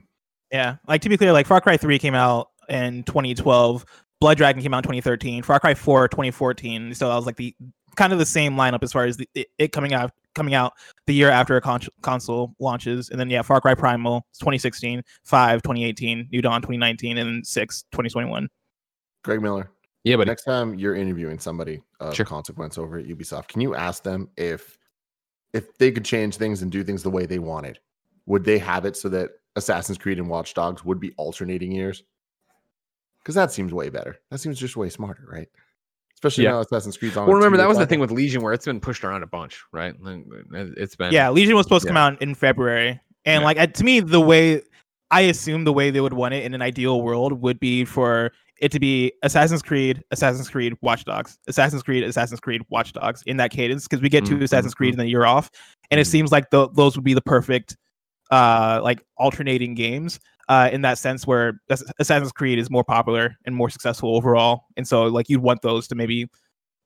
Yeah, 0.53 0.76
like 0.87 1.01
to 1.01 1.09
be 1.09 1.16
clear, 1.16 1.32
like 1.32 1.49
Far 1.49 1.61
Cry 1.61 1.76
3 1.76 1.99
came 1.99 2.14
out 2.14 2.51
in 2.68 3.03
2012, 3.05 3.85
Blood 4.20 4.37
Dragon 4.37 4.62
came 4.62 4.72
out 4.72 4.78
in 4.78 4.82
2013, 4.85 5.43
Far 5.43 5.59
Cry 5.59 5.74
4 5.74 6.07
2014. 6.07 6.95
So 6.95 7.09
that 7.09 7.16
was 7.16 7.26
like 7.26 7.37
the 7.37 7.57
kind 7.97 8.12
of 8.12 8.20
the 8.20 8.26
same 8.26 8.55
lineup 8.55 8.85
as 8.85 8.93
far 8.93 9.05
as 9.05 9.16
the, 9.16 9.28
it, 9.35 9.49
it 9.59 9.72
coming 9.72 9.93
out 9.95 10.12
coming 10.35 10.55
out 10.55 10.74
the 11.07 11.14
year 11.14 11.30
after 11.30 11.57
a 11.57 11.61
con- 11.61 11.80
console 12.03 12.55
launches, 12.59 13.11
and 13.11 13.18
then 13.18 13.30
yeah, 13.30 13.43
Far 13.43 13.61
Cry 13.61 13.74
Primal 13.74 14.26
2016, 14.39 15.03
5 15.24 15.62
2018, 15.62 16.28
New 16.30 16.43
Dawn 16.43 16.61
2019, 16.61 17.18
and 17.18 17.47
6 17.47 17.82
2021. 17.93 18.49
Greg 19.22 19.41
Miller. 19.41 19.70
Yeah, 20.05 20.16
but 20.16 20.26
next 20.26 20.45
time 20.45 20.74
you're 20.74 20.95
interviewing 20.95 21.39
somebody 21.39 21.80
of 22.01 22.14
Sure. 22.14 22.26
consequence 22.26 22.76
over 22.76 22.99
at 22.99 23.07
Ubisoft, 23.07 23.49
can 23.49 23.61
you 23.62 23.74
ask 23.74 24.03
them 24.03 24.28
if 24.37 24.78
if 25.55 25.78
they 25.78 25.93
could 25.93 26.05
change 26.05 26.37
things 26.37 26.62
and 26.62 26.70
do 26.72 26.82
things 26.82 27.03
the 27.03 27.11
way 27.11 27.26
they 27.26 27.39
wanted? 27.39 27.78
Would 28.26 28.45
they 28.45 28.59
have 28.59 28.85
it 28.85 28.97
so 28.97 29.09
that 29.11 29.30
Assassin's 29.57 29.99
Creed 29.99 30.18
and 30.18 30.28
Watch 30.28 30.53
Dogs 30.53 30.85
would 30.85 30.99
be 30.99 31.12
alternating 31.16 31.70
years? 31.70 32.03
Because 33.20 33.37
that 33.37 33.53
seems 33.53 33.72
way 33.72 33.89
better. 33.89 34.16
That 34.30 34.39
seems 34.39 34.59
just 34.59 34.76
way 34.76 34.91
smarter, 34.91 35.24
right? 35.30 35.49
Especially 36.24 36.44
Yeah. 36.44 36.52
now 36.52 36.60
Assassin's 36.60 36.96
Creed's 36.96 37.16
on. 37.16 37.26
well, 37.26 37.36
remember 37.36 37.56
that 37.58 37.64
two-year 37.64 37.68
was 37.68 37.78
the 37.78 37.86
thing 37.86 38.00
with 38.00 38.10
Legion 38.10 38.42
where 38.42 38.52
it's 38.54 38.64
been 38.64 38.80
pushed 38.80 39.04
around 39.04 39.22
a 39.22 39.26
bunch, 39.26 39.62
right? 39.72 39.94
It- 40.04 40.74
It's 40.78 40.96
been 40.96 41.12
Yeah, 41.12 41.28
Legion 41.30 41.54
was 41.54 41.66
supposed 41.66 41.82
to 41.82 41.88
come 41.88 41.96
out 41.96 42.20
in 42.22 42.34
February, 42.34 42.98
and 43.26 43.42
Yeah. 43.42 43.44
like 43.44 43.74
to 43.74 43.84
me, 43.84 44.00
the 44.00 44.20
way 44.20 44.62
I 45.10 45.22
assume 45.22 45.64
the 45.64 45.72
way 45.72 45.90
they 45.90 46.00
would 46.00 46.14
want 46.14 46.34
it 46.34 46.44
in 46.44 46.54
an 46.54 46.62
ideal 46.62 47.02
world 47.02 47.40
would 47.42 47.60
be 47.60 47.84
for 47.84 48.32
it 48.60 48.72
to 48.72 48.80
be 48.80 49.12
Assassin's 49.22 49.62
Creed, 49.62 50.02
Assassin's 50.10 50.48
Creed, 50.48 50.74
Watch 50.80 51.04
Dogs, 51.04 51.38
Assassin's 51.46 51.82
Creed, 51.82 52.02
Assassin's 52.04 52.40
Creed, 52.40 52.62
Watch 52.70 52.92
Dogs 52.94 53.22
in 53.26 53.36
that 53.36 53.50
cadence 53.50 53.86
because 53.86 54.00
we 54.02 54.08
get 54.08 54.24
two 54.24 54.36
Mm, 54.36 54.42
Assassin's 54.42 54.74
Creed 54.74 54.94
and 54.94 55.00
then 55.00 55.08
you're 55.08 55.26
off, 55.26 55.50
and 55.90 56.00
it 56.00 56.04
Mhm. 56.04 56.10
seems 56.10 56.32
like 56.32 56.50
tho- 56.50 56.70
those 56.74 56.96
would 56.96 57.04
be 57.04 57.14
the 57.14 57.22
perfect 57.22 57.76
uh 58.30 58.80
like 58.82 59.02
alternating 59.18 59.74
games 59.74 60.18
uh 60.49 60.68
in 60.72 60.82
that 60.82 60.99
sense 60.99 61.26
where 61.26 61.61
Assassin's 61.99 62.32
Creed 62.32 62.59
is 62.59 62.70
more 62.70 62.84
popular 62.84 63.36
and 63.45 63.55
more 63.55 63.70
successful 63.70 64.16
overall, 64.16 64.64
and 64.76 64.86
so 64.86 65.05
like 65.05 65.28
you'd 65.28 65.42
want 65.42 65.62
those 65.62 65.88
to 65.88 65.95
maybe 65.95 66.28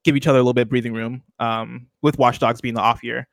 give 0.05 0.17
each 0.17 0.27
other 0.27 0.39
a 0.39 0.43
little 0.43 0.55
bit 0.55 0.63
of 0.63 0.69
breathing 0.69 0.93
room 0.95 1.23
um 1.39 1.87
with 2.03 2.19
Watch 2.19 2.39
Dogs 2.39 2.61
being 2.61 2.75
the 2.75 2.81
off 2.81 3.03
year. 3.03 3.27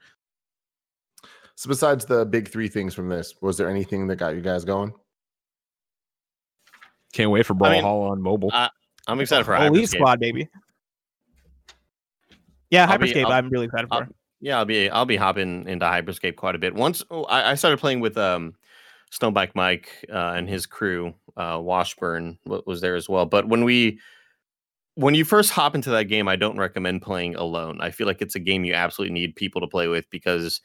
So 1.55 1.69
besides 1.69 2.05
the 2.05 2.26
big 2.26 2.49
three 2.49 2.67
things 2.67 2.93
from 2.93 3.07
this, 3.07 3.34
was 3.41 3.57
there 3.57 3.69
anything 3.69 4.07
that 4.07 4.17
got 4.17 4.36
you 4.36 4.41
guys 4.41 4.65
going? 4.65 4.93
can't 7.13 7.32
wait 7.32 7.45
for 7.45 7.53
Brawl 7.53 7.71
mean, 7.71 7.82
Hall 7.82 8.03
on 8.03 8.21
mobile. 8.21 8.49
I- 8.53 8.69
i'm 9.07 9.19
excited 9.21 9.45
for 9.45 9.55
Elite 9.55 9.86
Hyperscape. 9.86 9.88
Squad, 9.89 10.19
baby. 10.19 10.49
Yeah, 12.69 12.89
I'll 12.89 12.97
Hyperscape. 12.97 13.26
I'll- 13.26 13.32
I'm 13.32 13.49
really 13.49 13.65
excited 13.65 13.88
for. 13.88 13.93
I'll- 13.95 14.07
Yeah, 14.41 14.57
I'll 14.57 14.65
be 14.65 14.89
I'll 14.89 15.05
be 15.05 15.15
hopping 15.15 15.65
into 15.67 15.86
Hyperscape 15.86 16.36
quite 16.36 16.55
a 16.55 16.57
bit. 16.57 16.76
Once 16.76 17.03
oh, 17.09 17.23
I, 17.23 17.51
I 17.51 17.55
started 17.55 17.80
playing 17.80 18.01
with 18.01 18.17
um 18.17 18.53
Snowbike 19.20 19.51
Mike 19.55 19.89
uh, 20.11 20.34
and 20.36 20.49
his 20.49 20.66
crew, 20.66 21.13
uh, 21.38 21.59
Washburn 21.61 22.38
was 22.45 22.82
there 22.82 22.95
as 22.95 23.07
well. 23.07 23.26
But 23.26 23.47
when 23.47 23.63
we 23.63 23.99
when 24.95 25.13
you 25.13 25.26
first 25.26 25.51
hop 25.51 25.76
into 25.76 25.89
that 25.91 26.05
game, 26.05 26.28
I 26.28 26.36
don't 26.36 26.57
recommend 26.57 27.01
playing 27.01 27.36
alone. 27.36 27.80
I 27.82 27.91
feel 27.91 28.07
like 28.07 28.22
it's 28.22 28.36
a 28.36 28.39
game 28.39 28.63
you 28.63 28.74
absolutely 28.74 29.13
need 29.13 29.36
people 29.36 29.61
to 29.61 29.68
play 29.68 29.88
with 29.88 30.09
because 30.09 30.61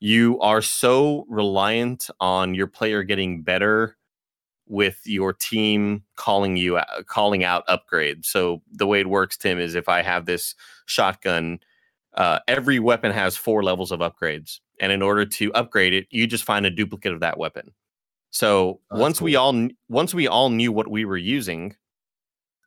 you 0.00 0.40
are 0.40 0.62
so 0.62 1.26
reliant 1.28 2.08
on 2.20 2.54
your 2.54 2.66
player 2.66 3.02
getting 3.02 3.42
better 3.42 3.96
with 4.66 5.00
your 5.04 5.32
team 5.32 6.04
calling 6.16 6.56
you 6.56 6.78
out- 6.78 7.06
calling 7.06 7.42
out 7.44 7.66
upgrades. 7.68 8.26
So 8.26 8.62
the 8.70 8.86
way 8.86 9.00
it 9.00 9.08
works, 9.08 9.36
Tim, 9.36 9.58
is 9.58 9.74
if 9.74 9.88
I 9.88 10.02
have 10.02 10.26
this 10.26 10.54
shotgun 10.86 11.60
uh, 12.14 12.38
every 12.48 12.78
weapon 12.78 13.12
has 13.12 13.36
four 13.36 13.62
levels 13.62 13.92
of 13.92 14.00
upgrades 14.00 14.60
and 14.80 14.92
in 14.92 15.02
order 15.02 15.24
to 15.24 15.52
upgrade 15.54 15.92
it 15.92 16.06
you 16.10 16.26
just 16.26 16.44
find 16.44 16.66
a 16.66 16.70
duplicate 16.70 17.12
of 17.12 17.20
that 17.20 17.38
weapon. 17.38 17.72
So 18.30 18.80
Oh, 18.90 18.98
once 19.00 19.20
we 19.20 19.36
all 19.36 19.68
once 19.88 20.14
we 20.14 20.28
all 20.28 20.50
knew 20.50 20.72
what 20.72 20.88
we 20.90 21.04
were 21.04 21.16
using 21.16 21.74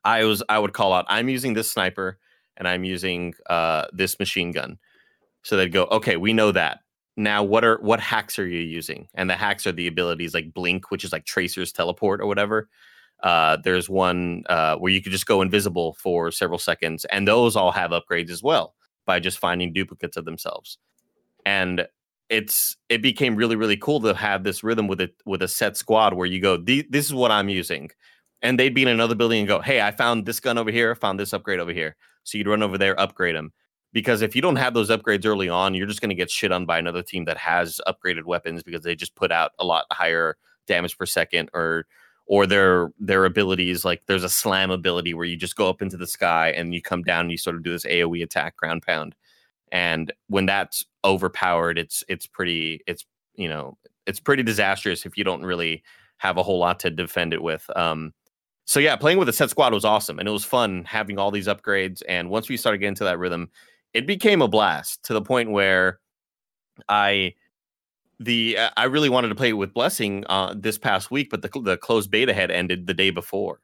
i 0.04 0.24
was 0.24 0.42
i 0.48 0.58
would 0.58 0.72
call 0.72 0.92
out 0.92 1.04
i'm 1.08 1.28
using 1.28 1.54
this 1.54 1.70
sniper 1.70 2.18
and 2.56 2.66
i'm 2.68 2.84
using 2.84 3.34
uh, 3.48 3.86
this 3.92 4.18
machine 4.18 4.50
gun. 4.52 4.78
So 5.42 5.56
they'd 5.56 5.72
go 5.72 5.84
okay 5.86 6.16
we 6.16 6.32
know 6.32 6.52
that. 6.52 6.80
Now 7.16 7.42
what 7.42 7.64
are 7.64 7.78
what 7.80 8.00
hacks 8.00 8.38
are 8.38 8.46
you 8.46 8.60
using? 8.60 9.08
And 9.14 9.28
the 9.30 9.36
hacks 9.36 9.66
are 9.66 9.72
the 9.72 9.86
abilities 9.86 10.34
like 10.34 10.52
blink 10.54 10.90
which 10.90 11.04
is 11.04 11.12
like 11.12 11.24
tracers 11.24 11.72
teleport 11.72 12.20
or 12.20 12.26
whatever. 12.26 12.68
Uh, 13.22 13.56
there's 13.62 13.88
one 13.88 14.42
uh, 14.48 14.76
where 14.76 14.92
you 14.92 15.00
could 15.00 15.12
just 15.12 15.26
go 15.26 15.42
invisible 15.42 15.94
for 15.94 16.32
several 16.32 16.58
seconds 16.58 17.04
and 17.06 17.28
those 17.28 17.54
all 17.56 17.70
have 17.72 17.92
upgrades 17.92 18.30
as 18.30 18.42
well 18.42 18.74
by 19.06 19.20
just 19.20 19.38
finding 19.38 19.72
duplicates 19.72 20.16
of 20.16 20.24
themselves. 20.24 20.78
And 21.44 21.86
it's 22.28 22.76
it 22.88 23.02
became 23.02 23.36
really 23.36 23.56
really 23.56 23.76
cool 23.76 24.00
to 24.00 24.14
have 24.14 24.42
this 24.44 24.64
rhythm 24.64 24.86
with 24.86 25.00
it 25.00 25.14
with 25.26 25.42
a 25.42 25.48
set 25.48 25.76
squad 25.76 26.14
where 26.14 26.26
you 26.26 26.40
go 26.40 26.56
this 26.56 27.06
is 27.06 27.14
what 27.14 27.30
I'm 27.30 27.48
using. 27.48 27.90
And 28.40 28.58
they'd 28.58 28.74
be 28.74 28.82
in 28.82 28.88
another 28.88 29.14
building 29.14 29.40
and 29.40 29.48
go, 29.48 29.60
"Hey, 29.60 29.80
I 29.80 29.92
found 29.92 30.26
this 30.26 30.40
gun 30.40 30.58
over 30.58 30.70
here, 30.70 30.94
found 30.94 31.20
this 31.20 31.32
upgrade 31.32 31.60
over 31.60 31.72
here." 31.72 31.96
So 32.24 32.38
you'd 32.38 32.48
run 32.48 32.62
over 32.62 32.78
there, 32.78 32.98
upgrade 32.98 33.36
them. 33.36 33.52
Because 33.92 34.22
if 34.22 34.34
you 34.34 34.42
don't 34.42 34.56
have 34.56 34.74
those 34.74 34.90
upgrades 34.90 35.26
early 35.26 35.48
on, 35.48 35.74
you're 35.74 35.86
just 35.86 36.00
going 36.00 36.08
to 36.08 36.14
get 36.16 36.30
shit 36.30 36.50
on 36.50 36.64
by 36.64 36.78
another 36.78 37.02
team 37.02 37.26
that 37.26 37.36
has 37.36 37.80
upgraded 37.86 38.24
weapons 38.24 38.62
because 38.62 38.82
they 38.82 38.96
just 38.96 39.14
put 39.14 39.30
out 39.30 39.52
a 39.58 39.64
lot 39.64 39.84
higher 39.92 40.36
damage 40.66 40.96
per 40.96 41.06
second 41.06 41.50
or 41.52 41.86
or 42.26 42.46
their 42.46 42.90
their 42.98 43.24
abilities 43.24 43.84
like 43.84 44.06
there's 44.06 44.24
a 44.24 44.28
slam 44.28 44.70
ability 44.70 45.14
where 45.14 45.26
you 45.26 45.36
just 45.36 45.56
go 45.56 45.68
up 45.68 45.82
into 45.82 45.96
the 45.96 46.06
sky 46.06 46.50
and 46.50 46.74
you 46.74 46.80
come 46.80 47.02
down 47.02 47.22
and 47.22 47.30
you 47.30 47.36
sort 47.36 47.56
of 47.56 47.62
do 47.62 47.72
this 47.72 47.84
AoE 47.84 48.22
attack 48.22 48.56
ground 48.56 48.82
pound. 48.82 49.14
And 49.70 50.12
when 50.28 50.46
that's 50.46 50.84
overpowered, 51.04 51.78
it's 51.78 52.04
it's 52.08 52.26
pretty 52.26 52.80
it's 52.86 53.04
you 53.34 53.48
know 53.48 53.76
it's 54.06 54.20
pretty 54.20 54.42
disastrous 54.42 55.06
if 55.06 55.16
you 55.16 55.24
don't 55.24 55.44
really 55.44 55.82
have 56.18 56.36
a 56.36 56.42
whole 56.42 56.58
lot 56.58 56.80
to 56.80 56.90
defend 56.90 57.32
it 57.32 57.42
with. 57.42 57.68
Um, 57.74 58.12
so 58.64 58.78
yeah, 58.80 58.96
playing 58.96 59.18
with 59.18 59.28
a 59.28 59.32
set 59.32 59.50
squad 59.50 59.74
was 59.74 59.84
awesome 59.84 60.18
and 60.18 60.28
it 60.28 60.32
was 60.32 60.44
fun 60.44 60.84
having 60.84 61.18
all 61.18 61.30
these 61.30 61.48
upgrades. 61.48 62.02
And 62.08 62.30
once 62.30 62.48
we 62.48 62.56
started 62.56 62.78
getting 62.78 62.94
to 62.96 63.04
that 63.04 63.18
rhythm, 63.18 63.50
it 63.92 64.06
became 64.06 64.40
a 64.40 64.48
blast 64.48 65.02
to 65.04 65.14
the 65.14 65.22
point 65.22 65.50
where 65.50 65.98
I 66.88 67.34
the 68.24 68.56
uh, 68.58 68.70
I 68.76 68.84
really 68.84 69.08
wanted 69.08 69.28
to 69.28 69.34
play 69.34 69.50
it 69.50 69.54
with 69.54 69.72
Blessing 69.74 70.24
uh, 70.28 70.54
this 70.56 70.78
past 70.78 71.10
week, 71.10 71.28
but 71.30 71.42
the 71.42 71.48
the 71.60 71.76
closed 71.76 72.10
beta 72.10 72.32
had 72.34 72.50
ended 72.50 72.86
the 72.86 72.94
day 72.94 73.10
before, 73.10 73.60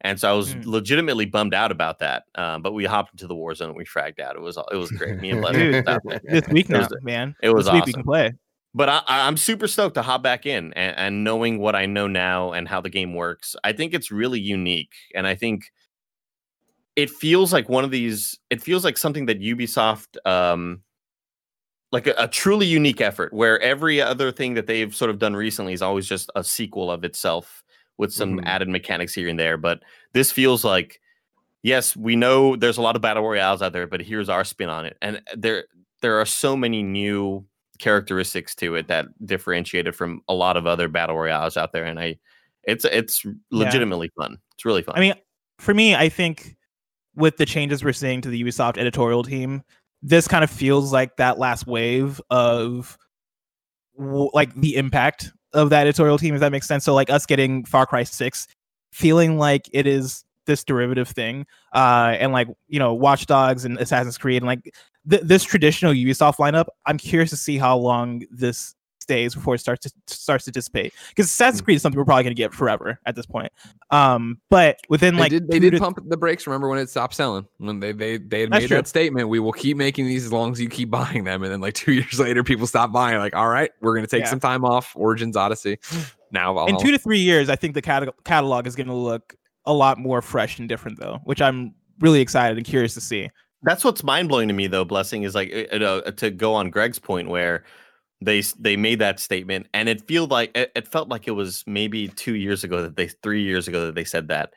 and 0.00 0.18
so 0.20 0.30
I 0.30 0.32
was 0.34 0.54
Mm. 0.54 0.66
legitimately 0.66 1.26
bummed 1.26 1.54
out 1.54 1.70
about 1.72 1.98
that. 2.00 2.24
Um, 2.34 2.62
but 2.62 2.72
we 2.72 2.84
hopped 2.84 3.12
into 3.12 3.26
the 3.26 3.34
war 3.34 3.54
zone 3.54 3.68
and 3.70 3.76
we 3.76 3.84
fragged 3.84 4.20
out. 4.20 4.36
It 4.36 4.42
was 4.42 4.56
it 4.70 4.76
was 4.76 4.90
great. 4.90 5.18
Me 5.20 5.30
and 5.30 5.40
Blessing 5.42 5.60
Dude, 5.72 5.84
was 5.86 5.94
out 5.94 6.02
there. 6.04 6.20
this 6.40 6.48
week 6.48 6.70
It 6.70 6.76
was- 6.78 6.88
man. 7.02 7.34
it 7.42 7.50
was 7.50 7.64
this 7.66 7.72
week 7.74 7.86
we 7.86 7.92
awesome. 7.92 8.02
can 8.02 8.02
play. 8.04 8.32
but 8.74 8.88
I- 8.88 9.02
I'm 9.08 9.36
super 9.36 9.68
stoked 9.68 9.94
to 9.96 10.02
hop 10.02 10.22
back 10.22 10.46
in 10.46 10.72
and, 10.74 10.96
and 10.96 11.24
knowing 11.24 11.58
what 11.58 11.74
I 11.76 11.86
know 11.86 12.06
now 12.06 12.52
and 12.52 12.66
how 12.68 12.80
the 12.80 12.90
game 12.90 13.14
works. 13.14 13.54
I 13.64 13.72
think 13.72 13.92
it's 13.94 14.10
really 14.10 14.40
unique, 14.40 14.92
and 15.14 15.26
I 15.26 15.34
think 15.34 15.64
it 16.96 17.10
feels 17.10 17.52
like 17.52 17.68
one 17.68 17.84
of 17.84 17.90
these. 17.90 18.38
It 18.50 18.62
feels 18.62 18.84
like 18.84 18.98
something 18.98 19.26
that 19.26 19.40
Ubisoft, 19.40 20.16
um, 20.26 20.82
like 21.92 22.06
a, 22.06 22.14
a 22.18 22.26
truly 22.26 22.66
unique 22.66 23.00
effort, 23.00 23.32
where 23.32 23.60
every 23.60 24.00
other 24.00 24.32
thing 24.32 24.54
that 24.54 24.66
they've 24.66 24.94
sort 24.94 25.10
of 25.10 25.18
done 25.18 25.36
recently 25.36 25.72
is 25.72 25.82
always 25.82 26.06
just 26.06 26.30
a 26.34 26.42
sequel 26.42 26.90
of 26.90 27.04
itself 27.04 27.62
with 27.98 28.12
some 28.12 28.38
Mhm. 28.38 28.46
added 28.46 28.68
mechanics 28.68 29.14
here 29.14 29.28
and 29.28 29.38
there. 29.38 29.56
But 29.58 29.82
this 30.14 30.32
feels 30.32 30.64
like, 30.64 31.00
yes, 31.62 31.94
we 31.94 32.16
know 32.16 32.56
there's 32.56 32.78
a 32.78 32.82
lot 32.82 32.96
of 32.96 33.02
battle 33.02 33.22
royales 33.22 33.62
out 33.62 33.72
there, 33.72 33.86
but 33.86 34.00
here's 34.00 34.28
our 34.28 34.42
spin 34.44 34.68
on 34.70 34.86
it, 34.86 34.96
and 35.02 35.20
there 35.36 35.66
there 36.00 36.18
are 36.20 36.26
so 36.26 36.56
many 36.56 36.82
new 36.82 37.44
characteristics 37.78 38.54
to 38.56 38.74
it 38.76 38.88
that 38.88 39.06
differentiate 39.26 39.86
it 39.86 39.92
from 39.94 40.20
a 40.28 40.34
lot 40.34 40.56
of 40.56 40.66
other 40.66 40.88
battle 40.88 41.16
royales 41.16 41.56
out 41.56 41.72
there 41.72 41.84
and 41.84 41.98
i 41.98 42.16
it's 42.64 42.84
it's 42.84 43.24
legitimately 43.50 44.08
fun 44.16 44.38
it's 44.54 44.64
really 44.64 44.82
fun 44.82 44.94
I 44.96 45.00
mean, 45.00 45.14
for 45.58 45.74
me, 45.74 45.94
I 45.96 46.08
think 46.08 46.56
with 47.16 47.36
the 47.38 47.46
changes 47.46 47.82
we're 47.84 47.92
seeing 47.92 48.20
to 48.20 48.28
the 48.28 48.40
Ubisoft 48.42 48.78
editorial 48.78 49.22
team, 49.24 49.62
this 50.02 50.26
kind 50.26 50.42
of 50.42 50.50
feels 50.50 50.92
like 50.92 51.16
that 51.16 51.38
last 51.38 51.66
wave 51.66 52.20
of 52.30 52.98
like 53.96 54.54
the 54.54 54.76
impact 54.76 55.32
of 55.52 55.70
that 55.70 55.82
editorial 55.82 56.18
team, 56.18 56.34
if 56.34 56.40
that 56.40 56.52
makes 56.52 56.66
sense. 56.66 56.84
So, 56.84 56.94
like 56.94 57.10
us 57.10 57.26
getting 57.26 57.64
Far 57.64 57.86
Cry 57.86 58.02
6, 58.02 58.48
feeling 58.92 59.38
like 59.38 59.68
it 59.72 59.86
is 59.86 60.24
this 60.46 60.64
derivative 60.64 61.08
thing, 61.08 61.46
uh, 61.72 62.16
and 62.18 62.32
like, 62.32 62.48
you 62.68 62.78
know, 62.78 62.92
Watch 62.94 63.26
Dogs 63.26 63.64
and 63.64 63.78
Assassin's 63.78 64.18
Creed, 64.18 64.42
and 64.42 64.46
like 64.46 64.74
th- 65.08 65.22
this 65.22 65.44
traditional 65.44 65.92
Ubisoft 65.92 66.36
lineup, 66.36 66.66
I'm 66.86 66.98
curious 66.98 67.30
to 67.30 67.36
see 67.36 67.58
how 67.58 67.76
long 67.76 68.22
this 68.30 68.74
stays 69.02 69.34
before 69.34 69.54
it 69.54 69.58
starts 69.58 69.82
to 69.82 69.92
starts 70.14 70.44
to 70.46 70.50
dissipate 70.50 70.94
because 71.10 71.26
Assassin's 71.26 71.60
Creed 71.60 71.76
is 71.76 71.82
something 71.82 71.98
we're 71.98 72.04
probably 72.06 72.22
going 72.24 72.34
to 72.34 72.40
get 72.40 72.54
forever 72.54 72.98
at 73.04 73.14
this 73.16 73.26
point. 73.26 73.52
Um, 73.90 74.40
but 74.48 74.78
within 74.88 75.14
They 75.16 75.20
like 75.20 75.30
did, 75.30 75.48
they 75.48 75.58
did 75.58 75.72
to- 75.72 75.78
pump 75.78 75.98
the 76.06 76.16
brakes. 76.16 76.46
Remember 76.46 76.68
when 76.68 76.78
it 76.78 76.88
stopped 76.88 77.14
selling? 77.14 77.46
When 77.58 77.80
they 77.80 77.92
they 77.92 78.16
they 78.16 78.40
had 78.42 78.50
made 78.50 78.68
true. 78.68 78.76
that 78.76 78.88
statement, 78.88 79.28
we 79.28 79.38
will 79.40 79.52
keep 79.52 79.76
making 79.76 80.06
these 80.06 80.24
as 80.24 80.32
long 80.32 80.52
as 80.52 80.60
you 80.60 80.68
keep 80.68 80.90
buying 81.02 81.24
them. 81.24 81.42
And 81.42 81.52
then 81.52 81.60
like 81.60 81.74
two 81.74 81.92
years 82.00 82.18
later, 82.18 82.42
people 82.42 82.66
stopped 82.66 82.92
buying. 82.92 83.18
Like, 83.18 83.36
all 83.36 83.48
right, 83.48 83.70
we're 83.82 83.94
gonna 83.94 84.06
take 84.06 84.22
Yeah. 84.24 84.30
some 84.30 84.40
time 84.40 84.64
off. 84.64 84.92
Origins 84.96 85.36
Odyssey. 85.36 85.78
Now 86.34 86.64
in 86.64 86.78
two 86.78 86.90
to 86.90 86.96
three 86.98 87.18
years, 87.18 87.50
I 87.50 87.56
think 87.56 87.74
the 87.74 87.82
cata- 87.82 88.14
catalog 88.24 88.66
is 88.66 88.74
going 88.74 88.86
to 88.86 88.94
look 88.94 89.34
a 89.66 89.72
lot 89.74 89.98
more 89.98 90.22
fresh 90.22 90.58
and 90.58 90.66
different, 90.66 90.98
though, 90.98 91.20
which 91.24 91.42
I'm 91.42 91.74
really 92.00 92.22
excited 92.22 92.56
and 92.56 92.66
curious 92.66 92.94
to 92.94 93.02
see. 93.02 93.28
that's 93.62 93.84
what's 93.84 94.02
mind-blowing 94.02 94.48
to 94.48 94.54
me 94.54 94.66
though 94.66 94.82
blessing 94.86 95.24
is 95.24 95.34
like 95.34 95.52
uh, 95.72 95.76
uh, 95.76 96.10
to 96.12 96.30
go 96.30 96.54
on 96.54 96.70
greg's 96.70 96.98
point 96.98 97.28
where 97.28 97.64
they 98.24 98.42
they 98.58 98.76
made 98.76 98.98
that 98.98 99.18
statement 99.20 99.66
and 99.74 99.88
it 99.88 100.06
felt 100.08 100.30
like 100.30 100.56
it, 100.56 100.70
it 100.76 100.88
felt 100.88 101.08
like 101.08 101.26
it 101.28 101.32
was 101.32 101.64
maybe 101.66 102.08
two 102.08 102.34
years 102.36 102.64
ago 102.64 102.82
that 102.82 102.96
they 102.96 103.08
three 103.08 103.42
years 103.42 103.68
ago 103.68 103.86
that 103.86 103.94
they 103.94 104.04
said 104.04 104.28
that 104.28 104.52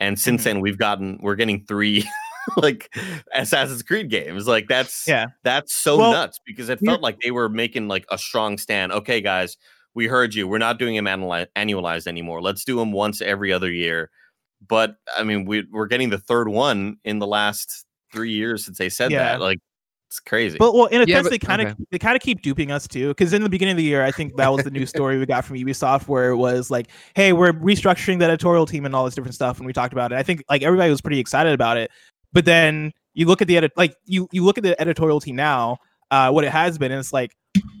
and 0.00 0.18
since 0.18 0.42
Mhm. 0.42 0.44
then 0.44 0.60
we've 0.60 0.78
gotten 0.78 1.18
we're 1.22 1.34
getting 1.34 1.64
three 1.64 2.04
like 2.56 2.94
assassin's 3.34 3.82
creed 3.82 4.08
games 4.10 4.46
like 4.46 4.68
that's 4.68 5.04
Yeah. 5.06 5.26
that's 5.44 5.74
so 5.74 5.98
Well, 5.98 6.12
nuts 6.12 6.38
because 6.46 6.68
it 6.68 6.80
felt 6.84 7.02
like 7.02 7.18
they 7.20 7.30
were 7.30 7.48
making 7.48 7.88
like 7.88 8.06
a 8.10 8.18
strong 8.18 8.58
stand 8.58 8.92
okay 8.92 9.20
guys 9.20 9.56
we 9.94 10.06
heard 10.06 10.34
you 10.34 10.48
we're 10.48 10.58
not 10.58 10.78
doing 10.78 10.94
them 10.96 11.04
annuali- 11.06 11.46
annualized 11.56 12.06
anymore 12.06 12.40
let's 12.40 12.64
do 12.64 12.76
them 12.76 12.92
once 12.92 13.20
every 13.20 13.52
other 13.52 13.70
year 13.70 14.10
but 14.66 14.96
i 15.16 15.22
mean 15.22 15.44
we, 15.44 15.64
we're 15.70 15.86
getting 15.86 16.10
the 16.10 16.18
third 16.18 16.48
one 16.48 16.96
in 17.04 17.18
the 17.18 17.26
last 17.26 17.84
three 18.12 18.32
years 18.32 18.64
since 18.64 18.78
they 18.78 18.88
said 18.88 19.10
Yeah. 19.10 19.18
that 19.24 19.40
like 19.40 19.58
it's 20.08 20.20
crazy 20.20 20.56
But 20.58 20.72
well, 20.74 20.86
in 20.86 21.02
a 21.02 21.04
Yeah, 21.04 21.16
sense, 21.16 21.26
but- 21.26 21.30
they 21.32 21.38
kind 21.38 21.60
of 21.62 21.68
okay. 21.68 21.84
they 21.90 21.98
kind 21.98 22.16
of 22.16 22.22
keep 22.22 22.40
duping 22.42 22.70
us 22.70 22.88
too. 22.88 23.08
Because 23.08 23.32
in 23.34 23.42
the 23.42 23.48
beginning 23.48 23.72
of 23.72 23.76
the 23.76 23.84
year, 23.84 24.02
I 24.02 24.10
think 24.10 24.36
that 24.36 24.50
was 24.52 24.64
the 24.64 24.70
new 24.70 24.86
story 24.86 25.18
we 25.18 25.26
got 25.26 25.44
from 25.44 25.56
Ubisoft, 25.56 26.08
where 26.08 26.30
it 26.30 26.36
was 26.36 26.70
like, 26.70 26.88
"Hey, 27.14 27.32
we're 27.34 27.52
restructuring 27.52 28.18
the 28.18 28.24
editorial 28.24 28.64
team 28.66 28.86
and 28.86 28.94
all 28.94 29.04
this 29.04 29.14
different 29.14 29.34
stuff," 29.34 29.58
and 29.58 29.66
we 29.66 29.72
talked 29.72 29.92
about 29.92 30.10
it. 30.12 30.16
I 30.16 30.22
think 30.22 30.42
like 30.48 30.62
everybody 30.62 30.90
was 30.90 31.00
pretty 31.02 31.18
excited 31.20 31.52
about 31.52 31.76
it. 31.76 31.90
But 32.32 32.44
then 32.46 32.92
you 33.14 33.26
look 33.26 33.42
at 33.42 33.48
the 33.48 33.56
edit, 33.58 33.72
like 33.76 33.94
you 34.06 34.28
you 34.32 34.44
look 34.44 34.56
at 34.58 34.64
the 34.64 34.80
editorial 34.80 35.20
team 35.20 35.36
now, 35.36 35.76
uh, 36.10 36.30
what 36.30 36.44
it 36.44 36.50
has 36.50 36.78
been, 36.78 36.90
and 36.90 36.98
it's 37.00 37.12
like, 37.12 37.34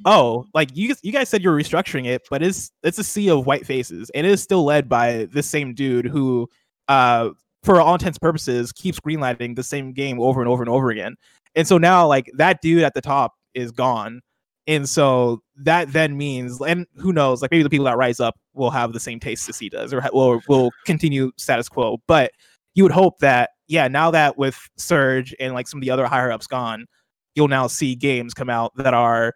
oh, 0.04 0.44
like 0.52 0.68
you 0.76 0.88
guys- 0.88 1.00
you 1.02 1.12
guys 1.12 1.28
said 1.30 1.42
you're 1.42 1.56
restructuring 1.56 2.06
it, 2.06 2.26
but 2.30 2.42
it's 2.42 2.70
it's 2.82 2.98
a 2.98 3.04
sea 3.04 3.30
of 3.30 3.46
white 3.46 3.64
faces, 3.66 4.10
and 4.14 4.26
it 4.26 4.30
is 4.30 4.42
still 4.42 4.64
led 4.64 4.86
by 4.88 5.26
this 5.32 5.46
same 5.46 5.72
dude 5.74 6.04
who, 6.06 6.48
uh, 6.88 7.30
for 7.64 7.80
all 7.80 7.94
intents 7.94 8.16
and 8.16 8.22
purposes, 8.22 8.70
keeps 8.72 9.00
greenlighting 9.00 9.56
the 9.56 9.62
same 9.64 9.92
game 9.92 10.20
over 10.20 10.40
and 10.40 10.48
over 10.48 10.62
and 10.62 10.70
over 10.70 10.90
again. 10.90 11.16
And 11.54 11.66
so 11.66 11.78
now, 11.78 12.06
like 12.06 12.30
that 12.36 12.60
dude 12.62 12.82
at 12.82 12.94
the 12.94 13.00
top 13.00 13.34
is 13.54 13.72
gone, 13.72 14.20
and 14.66 14.88
so 14.88 15.42
that 15.56 15.92
then 15.92 16.16
means, 16.16 16.60
and 16.60 16.86
who 16.96 17.12
knows, 17.12 17.42
like 17.42 17.50
maybe 17.50 17.62
the 17.62 17.70
people 17.70 17.86
that 17.86 17.96
rise 17.96 18.20
up 18.20 18.36
will 18.54 18.70
have 18.70 18.92
the 18.92 19.00
same 19.00 19.18
taste 19.18 19.48
as 19.48 19.58
he 19.58 19.68
does, 19.68 19.92
or 19.92 20.00
ha- 20.00 20.10
will 20.12 20.40
will 20.48 20.70
continue 20.84 21.32
status 21.36 21.68
quo. 21.68 21.98
But 22.06 22.32
you 22.74 22.84
would 22.84 22.92
hope 22.92 23.18
that, 23.18 23.50
yeah, 23.66 23.88
now 23.88 24.10
that 24.10 24.38
with 24.38 24.58
Serge 24.76 25.34
and 25.40 25.54
like 25.54 25.66
some 25.66 25.78
of 25.78 25.82
the 25.82 25.90
other 25.90 26.06
higher 26.06 26.30
ups 26.30 26.46
gone, 26.46 26.86
you'll 27.34 27.48
now 27.48 27.66
see 27.66 27.94
games 27.94 28.34
come 28.34 28.50
out 28.50 28.72
that 28.76 28.94
are 28.94 29.32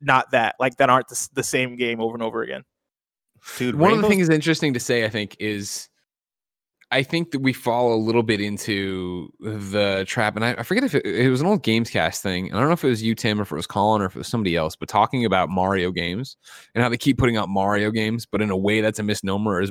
not 0.00 0.30
that, 0.32 0.54
like 0.60 0.76
that 0.76 0.90
aren't 0.90 1.08
the, 1.08 1.28
the 1.32 1.42
same 1.42 1.76
game 1.76 2.00
over 2.00 2.14
and 2.14 2.22
over 2.22 2.42
again. 2.42 2.64
dude 3.56 3.74
One 3.74 3.92
of 3.92 4.02
the 4.02 4.08
things 4.08 4.28
interesting 4.28 4.74
to 4.74 4.80
say, 4.80 5.04
I 5.04 5.08
think, 5.08 5.36
is 5.38 5.88
I 6.90 7.02
think 7.02 7.32
that 7.32 7.40
we 7.40 7.52
fall 7.52 7.92
a 7.92 7.96
little 7.96 8.22
bit 8.22 8.40
into 8.40 9.30
the 9.40 10.04
trap, 10.08 10.36
and 10.36 10.44
I, 10.44 10.54
I 10.58 10.62
forget 10.62 10.84
if 10.84 10.94
it, 10.94 11.04
it 11.04 11.28
was 11.28 11.42
an 11.42 11.46
old 11.46 11.62
Gamescast 11.62 12.20
thing. 12.22 12.52
I 12.52 12.58
don't 12.58 12.66
know 12.66 12.72
if 12.72 12.82
it 12.82 12.88
was 12.88 13.02
you, 13.02 13.14
Tim, 13.14 13.38
or 13.38 13.42
if 13.42 13.52
it 13.52 13.56
was 13.56 13.66
Colin, 13.66 14.00
or 14.00 14.06
if 14.06 14.16
it 14.16 14.20
was 14.20 14.28
somebody 14.28 14.56
else, 14.56 14.74
but 14.74 14.88
talking 14.88 15.26
about 15.26 15.50
Mario 15.50 15.90
games 15.90 16.38
and 16.74 16.82
how 16.82 16.88
they 16.88 16.96
keep 16.96 17.18
putting 17.18 17.36
out 17.36 17.50
Mario 17.50 17.90
games, 17.90 18.24
but 18.24 18.40
in 18.40 18.48
a 18.48 18.56
way 18.56 18.80
that's 18.80 18.98
a 18.98 19.02
misnomer. 19.02 19.60
Is 19.60 19.70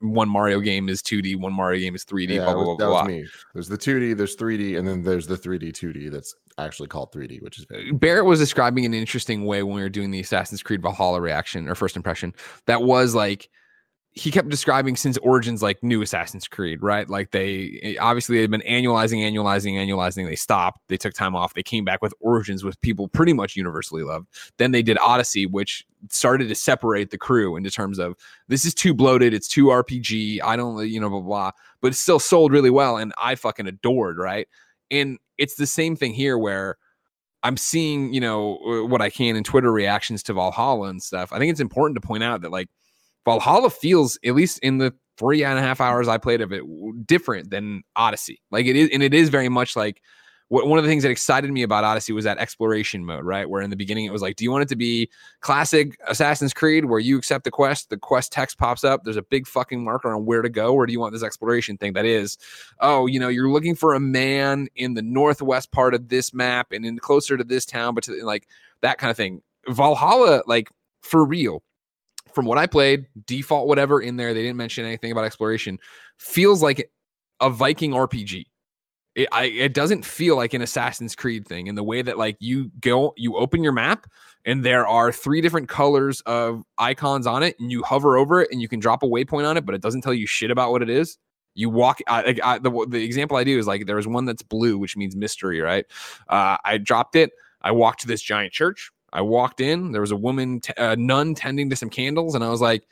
one 0.00 0.28
Mario 0.28 0.58
game 0.58 0.88
is 0.88 1.02
2D, 1.02 1.38
one 1.38 1.52
Mario 1.52 1.78
game 1.78 1.94
is 1.94 2.04
3D. 2.04 2.30
Yeah, 2.30 2.44
blah 2.44 2.46
that 2.46 2.54
blah 2.54 2.64
was, 2.64 2.76
blah 2.78 2.86
that 2.86 3.02
was 3.04 3.08
me. 3.08 3.26
There's 3.54 3.68
the 3.68 3.78
2D, 3.78 4.16
there's 4.16 4.34
3D, 4.34 4.76
and 4.76 4.88
then 4.88 5.02
there's 5.02 5.28
the 5.28 5.36
3D 5.36 5.72
2D 5.72 6.10
that's 6.10 6.34
actually 6.58 6.88
called 6.88 7.12
3D, 7.12 7.42
which 7.42 7.60
is 7.60 7.64
very 7.66 7.90
uh, 7.90 7.94
Barrett 7.94 8.24
was 8.24 8.40
describing 8.40 8.84
an 8.84 8.92
interesting 8.92 9.44
way 9.44 9.62
when 9.62 9.76
we 9.76 9.82
were 9.82 9.88
doing 9.88 10.10
the 10.10 10.20
Assassin's 10.20 10.64
Creed 10.64 10.82
Valhalla 10.82 11.20
reaction 11.20 11.68
or 11.68 11.76
first 11.76 11.94
impression. 11.94 12.34
That 12.66 12.82
was 12.82 13.14
like 13.14 13.48
he 14.12 14.32
kept 14.32 14.48
describing 14.48 14.96
since 14.96 15.16
Origins 15.18 15.62
like 15.62 15.82
new 15.84 16.02
Assassin's 16.02 16.48
Creed, 16.48 16.82
right? 16.82 17.08
Like 17.08 17.30
they 17.30 17.78
eh, 17.82 17.94
obviously 18.00 18.36
they 18.36 18.42
had 18.42 18.50
been 18.50 18.62
annualizing, 18.62 19.20
annualizing, 19.20 19.74
annualizing. 19.74 20.26
They 20.26 20.34
stopped. 20.34 20.80
They 20.88 20.96
took 20.96 21.14
time 21.14 21.36
off. 21.36 21.54
They 21.54 21.62
came 21.62 21.84
back 21.84 22.02
with 22.02 22.12
Origins, 22.18 22.64
which 22.64 22.80
people 22.80 23.06
pretty 23.06 23.32
much 23.32 23.54
universally 23.54 24.02
loved. 24.02 24.26
Then 24.56 24.72
they 24.72 24.82
did 24.82 24.98
Odyssey, 24.98 25.46
which 25.46 25.86
started 26.08 26.48
to 26.48 26.54
separate 26.56 27.10
the 27.10 27.18
crew 27.18 27.56
into 27.56 27.70
terms 27.70 28.00
of 28.00 28.16
this 28.48 28.64
is 28.64 28.74
too 28.74 28.94
bloated, 28.94 29.32
it's 29.32 29.48
too 29.48 29.66
RPG. 29.66 30.40
I 30.42 30.56
don't, 30.56 30.88
you 30.88 30.98
know, 30.98 31.08
blah 31.08 31.20
blah, 31.20 31.28
blah. 31.28 31.50
but 31.80 31.92
it 31.92 31.96
still 31.96 32.18
sold 32.18 32.52
really 32.52 32.70
well, 32.70 32.96
and 32.96 33.12
I 33.16 33.36
fucking 33.36 33.68
adored, 33.68 34.18
right? 34.18 34.48
And 34.90 35.18
it's 35.38 35.54
the 35.54 35.66
same 35.66 35.94
thing 35.94 36.14
here 36.14 36.36
where 36.36 36.78
I'm 37.44 37.56
seeing, 37.56 38.12
you 38.12 38.20
know, 38.20 38.58
uh, 38.66 38.86
what 38.86 39.00
I 39.00 39.08
can 39.08 39.36
in 39.36 39.44
Twitter 39.44 39.70
reactions 39.70 40.24
to 40.24 40.32
Valhalla 40.32 40.88
and 40.88 41.00
stuff. 41.00 41.32
I 41.32 41.38
think 41.38 41.52
it's 41.52 41.60
important 41.60 42.00
to 42.00 42.06
point 42.06 42.24
out 42.24 42.42
that 42.42 42.50
like 42.50 42.68
Valhalla 43.24 43.70
feels, 43.70 44.18
at 44.24 44.34
least 44.34 44.58
in 44.60 44.78
the 44.78 44.92
three 45.18 45.44
and 45.44 45.58
a 45.58 45.62
half 45.62 45.80
hours 45.80 46.08
I 46.08 46.18
played 46.18 46.40
of 46.40 46.52
it, 46.52 46.62
different 47.06 47.50
than 47.50 47.82
Odyssey. 47.96 48.40
Like 48.50 48.66
it 48.66 48.76
is, 48.76 48.88
and 48.92 49.02
it 49.02 49.12
is 49.12 49.28
very 49.28 49.48
much 49.48 49.76
like 49.76 50.00
what 50.48 50.66
one 50.66 50.78
of 50.78 50.84
the 50.84 50.90
things 50.90 51.04
that 51.04 51.10
excited 51.10 51.48
me 51.52 51.62
about 51.62 51.84
Odyssey 51.84 52.12
was 52.12 52.24
that 52.24 52.38
exploration 52.38 53.04
mode, 53.04 53.24
right? 53.24 53.48
Where 53.48 53.62
in 53.62 53.70
the 53.70 53.76
beginning 53.76 54.06
it 54.06 54.12
was 54.12 54.20
like, 54.20 54.34
do 54.34 54.42
you 54.42 54.50
want 54.50 54.62
it 54.62 54.68
to 54.70 54.76
be 54.76 55.08
classic 55.42 55.96
Assassin's 56.08 56.52
Creed 56.52 56.86
where 56.86 56.98
you 56.98 57.16
accept 57.16 57.44
the 57.44 57.52
quest, 57.52 57.88
the 57.88 57.96
quest 57.96 58.32
text 58.32 58.58
pops 58.58 58.82
up, 58.82 59.04
there's 59.04 59.16
a 59.16 59.22
big 59.22 59.46
fucking 59.46 59.84
marker 59.84 60.12
on 60.12 60.24
where 60.24 60.42
to 60.42 60.48
go, 60.48 60.74
or 60.74 60.86
do 60.86 60.92
you 60.92 60.98
want 60.98 61.12
this 61.12 61.22
exploration 61.22 61.76
thing 61.76 61.92
that 61.92 62.04
is, 62.04 62.36
oh, 62.80 63.06
you 63.06 63.20
know, 63.20 63.28
you're 63.28 63.48
looking 63.48 63.76
for 63.76 63.94
a 63.94 64.00
man 64.00 64.66
in 64.74 64.94
the 64.94 65.02
northwest 65.02 65.70
part 65.70 65.94
of 65.94 66.08
this 66.08 66.34
map 66.34 66.72
and 66.72 66.84
in 66.84 66.98
closer 66.98 67.36
to 67.36 67.44
this 67.44 67.64
town, 67.64 67.94
but 67.94 68.02
to, 68.02 68.24
like 68.24 68.48
that 68.82 68.98
kind 68.98 69.10
of 69.10 69.16
thing. 69.16 69.42
Valhalla, 69.68 70.42
like 70.46 70.68
for 71.00 71.24
real, 71.24 71.62
from 72.34 72.46
what 72.46 72.58
I 72.58 72.66
played, 72.66 73.06
default 73.26 73.68
whatever 73.68 74.00
in 74.00 74.16
there, 74.16 74.34
they 74.34 74.42
didn't 74.42 74.56
mention 74.56 74.84
anything 74.84 75.12
about 75.12 75.24
exploration. 75.24 75.78
Feels 76.18 76.62
like 76.62 76.90
a 77.40 77.50
Viking 77.50 77.92
RPG. 77.92 78.46
It, 79.16 79.28
I, 79.32 79.44
it 79.46 79.74
doesn't 79.74 80.04
feel 80.04 80.36
like 80.36 80.54
an 80.54 80.62
Assassin's 80.62 81.16
Creed 81.16 81.46
thing 81.46 81.66
in 81.66 81.74
the 81.74 81.82
way 81.82 82.00
that 82.00 82.16
like 82.16 82.36
you 82.38 82.70
go, 82.80 83.12
you 83.16 83.36
open 83.36 83.62
your 83.62 83.72
map 83.72 84.06
and 84.44 84.64
there 84.64 84.86
are 84.86 85.12
three 85.12 85.40
different 85.40 85.68
colors 85.68 86.22
of 86.22 86.62
icons 86.78 87.26
on 87.26 87.42
it, 87.42 87.58
and 87.58 87.70
you 87.70 87.82
hover 87.82 88.16
over 88.16 88.40
it 88.40 88.48
and 88.52 88.62
you 88.62 88.68
can 88.68 88.80
drop 88.80 89.02
a 89.02 89.06
waypoint 89.06 89.48
on 89.48 89.56
it, 89.56 89.66
but 89.66 89.74
it 89.74 89.82
doesn't 89.82 90.02
tell 90.02 90.14
you 90.14 90.26
shit 90.26 90.50
about 90.50 90.70
what 90.70 90.82
it 90.82 90.88
is. 90.88 91.18
You 91.54 91.68
walk. 91.68 91.98
I, 92.06 92.36
I, 92.42 92.58
the 92.58 92.86
the 92.88 93.04
example 93.04 93.36
I 93.36 93.44
do 93.44 93.58
is 93.58 93.66
like 93.66 93.86
there 93.86 93.96
was 93.96 94.06
one 94.06 94.24
that's 94.24 94.42
blue, 94.42 94.78
which 94.78 94.96
means 94.96 95.16
mystery, 95.16 95.60
right? 95.60 95.84
Uh, 96.28 96.56
I 96.64 96.78
dropped 96.78 97.16
it. 97.16 97.32
I 97.60 97.72
walked 97.72 98.00
to 98.02 98.06
this 98.06 98.22
giant 98.22 98.52
church. 98.52 98.90
I 99.12 99.22
walked 99.22 99.60
in. 99.60 99.92
There 99.92 100.00
was 100.00 100.12
a 100.12 100.16
woman, 100.16 100.60
t- 100.60 100.72
a 100.76 100.96
nun, 100.96 101.34
tending 101.34 101.70
to 101.70 101.76
some 101.76 101.90
candles, 101.90 102.34
and 102.34 102.44
I 102.44 102.48
was 102.48 102.60
like, 102.60 102.84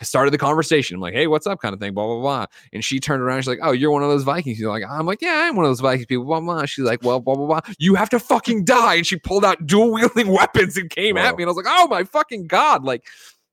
I 0.00 0.04
started 0.04 0.32
the 0.32 0.38
conversation. 0.38 0.96
I'm 0.96 1.00
like, 1.00 1.14
hey, 1.14 1.28
what's 1.28 1.46
up? 1.46 1.60
Kind 1.60 1.74
of 1.74 1.80
thing, 1.80 1.94
blah, 1.94 2.04
blah, 2.04 2.20
blah. 2.20 2.46
And 2.72 2.84
she 2.84 2.98
turned 2.98 3.22
around. 3.22 3.42
She's 3.42 3.46
like, 3.48 3.60
oh, 3.62 3.70
you're 3.70 3.92
one 3.92 4.02
of 4.02 4.08
those 4.08 4.24
Vikings. 4.24 4.58
You're 4.58 4.70
like, 4.70 4.82
I'm 4.88 5.06
like, 5.06 5.22
yeah, 5.22 5.46
I'm 5.48 5.54
one 5.54 5.64
of 5.64 5.70
those 5.70 5.78
Vikings 5.78 6.06
people, 6.06 6.24
blah, 6.24 6.40
blah. 6.40 6.64
She's 6.64 6.84
like, 6.84 7.04
well, 7.04 7.20
blah, 7.20 7.36
blah, 7.36 7.46
blah. 7.46 7.60
You 7.78 7.94
have 7.94 8.10
to 8.10 8.18
fucking 8.18 8.64
die. 8.64 8.96
And 8.96 9.06
she 9.06 9.16
pulled 9.16 9.44
out 9.44 9.64
dual 9.64 9.92
wielding 9.92 10.26
weapons 10.32 10.76
and 10.76 10.90
came 10.90 11.14
Wow. 11.14 11.28
at 11.28 11.36
me. 11.36 11.44
And 11.44 11.48
I 11.48 11.52
was 11.52 11.56
like, 11.64 11.72
oh 11.72 11.86
my 11.86 12.02
fucking 12.02 12.48
God. 12.48 12.82
Like, 12.84 13.04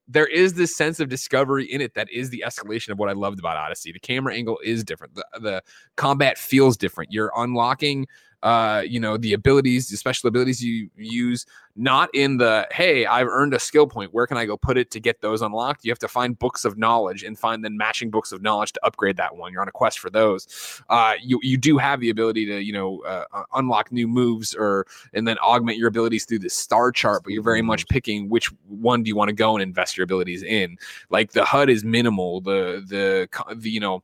there 0.07 0.26
is 0.26 0.55
this 0.55 0.76
sense 0.76 0.99
of 0.99 1.07
discovery 1.07 1.66
in 1.72 1.82
it 1.82 1.93
that 1.93 2.10
is 2.12 2.32
the 2.32 2.43
escalation 2.43 2.89
of 2.89 2.97
what 2.97 3.10
I 3.10 3.14
loved 3.14 3.38
about 3.38 3.55
Odyssey. 3.55 3.91
The 3.91 3.99
camera 3.99 4.34
angle 4.34 4.57
is 4.64 4.84
different. 4.84 5.14
The, 5.14 5.26
the 5.39 5.64
combat 5.97 6.39
feels 6.39 6.78
different. 6.78 7.12
You're 7.12 7.32
unlocking 7.38 8.07
uh 8.43 8.83
you 8.85 8.99
know 8.99 9.17
the 9.17 9.33
abilities 9.33 9.89
the 9.89 9.97
special 9.97 10.27
abilities 10.27 10.63
you 10.63 10.89
use 10.95 11.45
not 11.75 12.09
in 12.13 12.37
the 12.37 12.67
hey 12.71 13.05
i've 13.05 13.27
earned 13.27 13.53
a 13.53 13.59
skill 13.59 13.87
point. 13.87 14.13
Where 14.13 14.27
can 14.27 14.37
i 14.37 14.45
go 14.45 14.57
put 14.57 14.77
it 14.77 14.91
to 14.91 14.99
get 14.99 15.21
those 15.21 15.41
unlocked? 15.41 15.85
You 15.85 15.91
have 15.91 15.99
to 15.99 16.07
find 16.07 16.37
books 16.37 16.65
of 16.65 16.77
knowledge 16.77 17.23
and 17.23 17.37
find 17.37 17.63
then 17.63 17.77
matching 17.77 18.09
books 18.09 18.31
of 18.31 18.41
knowledge 18.41 18.73
to 18.73 18.85
upgrade 18.85 19.17
that 19.17 19.35
one. 19.35 19.53
You're 19.53 19.61
on 19.61 19.67
a 19.67 19.71
quest 19.71 19.99
for 19.99 20.09
those. 20.09 20.81
Uh 20.89 21.13
you 21.21 21.39
you 21.41 21.57
do 21.57 21.77
have 21.77 21.99
the 21.99 22.09
ability 22.09 22.45
to 22.47 22.61
you 22.61 22.73
know 22.73 23.01
uh, 23.03 23.25
uh, 23.33 23.43
unlock 23.55 23.91
new 23.91 24.07
moves 24.07 24.53
or 24.53 24.85
and 25.13 25.27
then 25.27 25.37
augment 25.39 25.77
your 25.77 25.87
abilities 25.87 26.25
through 26.25 26.39
the 26.39 26.49
star 26.49 26.91
chart 26.91 27.23
but 27.23 27.33
you're 27.33 27.43
very 27.43 27.61
much 27.61 27.87
picking 27.87 28.29
which 28.29 28.47
one 28.67 29.03
do 29.03 29.07
you 29.07 29.15
want 29.15 29.29
to 29.29 29.35
go 29.35 29.55
and 29.55 29.63
invest 29.63 29.97
your 29.97 30.03
abilities 30.03 30.43
in. 30.43 30.77
Like 31.09 31.31
the 31.31 31.45
hud 31.45 31.69
is 31.69 31.83
minimal. 31.83 32.41
The 32.41 32.83
the, 32.87 33.55
the 33.55 33.69
you 33.69 33.79
know 33.79 34.03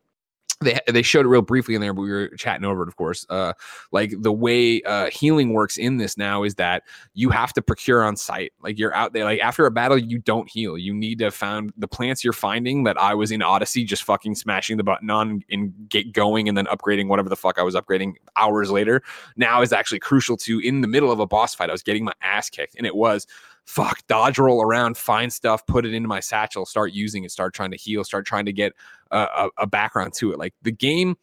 they 0.62 0.80
they 0.88 1.02
showed 1.02 1.26
it 1.26 1.30
real 1.30 1.42
briefly 1.42 1.76
in 1.76 1.82
there, 1.82 1.94
but 1.94 2.02
we 2.02 2.12
were 2.12 2.30
chatting 2.30 2.66
over 2.66 2.84
it, 2.84 2.88
of 2.88 2.96
course. 2.96 3.26
Uh, 3.30 3.54
like 3.92 4.14
the 4.20 4.32
way 4.32 4.82
uh, 4.84 5.10
healing 5.10 5.54
works 5.54 5.78
in 5.78 5.98
this 5.98 6.18
now 6.18 6.44
is 6.44 6.56
that 6.56 6.84
you 7.14 7.30
have 7.30 7.54
to 7.54 7.62
procure 7.62 8.04
on 8.04 8.16
site. 8.16 8.54
Like 8.62 8.80
you're 8.80 8.94
out 8.94 9.14
there, 9.14 9.26
like 9.26 9.40
after 9.40 9.66
a 9.66 9.72
battle, 9.72 9.98
you 9.98 10.20
don't 10.20 10.50
heal. 10.50 10.78
You 10.78 10.94
need 10.94 11.20
to 11.20 11.32
found 11.32 11.74
the 11.78 11.88
plants 11.88 12.24
you're 12.24 12.34
finding 12.34 12.84
that 12.86 13.00
I 13.00 13.14
was 13.14 13.32
in 13.32 13.42
Odyssey, 13.42 13.84
just 13.84 14.04
fucking 14.04 14.36
smashing 14.36 14.78
the 14.78 14.84
button 14.84 15.10
on 15.10 15.42
and 15.50 15.74
get 15.90 16.14
going, 16.14 16.48
and 16.48 16.58
then 16.58 16.66
upgrading 16.68 17.08
whatever 17.08 17.30
the 17.30 17.36
fuck 17.36 17.60
I 17.60 17.64
was 17.64 17.76
upgrading 17.76 18.14
hours 18.36 18.72
later. 18.72 19.02
Now 19.36 19.62
is 19.62 19.74
actually 19.74 20.00
crucial 20.00 20.38
to 20.38 20.60
in 20.60 20.82
the 20.82 20.88
middle 20.88 21.12
of 21.12 21.20
a 21.20 21.28
boss 21.28 21.54
fight. 21.54 21.70
I 21.70 21.74
was 21.74 21.84
getting 21.84 22.06
my 22.06 22.14
ass 22.22 22.50
kicked, 22.50 22.76
and 22.78 22.88
it 22.88 22.96
was 22.96 23.28
fuck 23.66 24.06
dodge 24.08 24.38
roll 24.38 24.62
around, 24.62 24.98
find 24.98 25.32
stuff, 25.32 25.66
put 25.66 25.86
it 25.86 25.94
into 25.94 26.08
my 26.08 26.20
satchel, 26.20 26.66
start 26.66 26.94
using 26.94 27.24
it, 27.24 27.32
start 27.32 27.54
trying 27.54 27.72
to 27.72 27.78
heal, 27.78 28.04
start 28.04 28.26
trying 28.26 28.46
to 28.46 28.54
get 28.54 28.74
a, 29.12 29.18
a, 29.18 29.50
a 29.60 29.68
background 29.68 30.14
to 30.14 30.32
it. 30.32 30.40
Like 30.40 30.54
the 30.62 30.72
game 30.72 31.18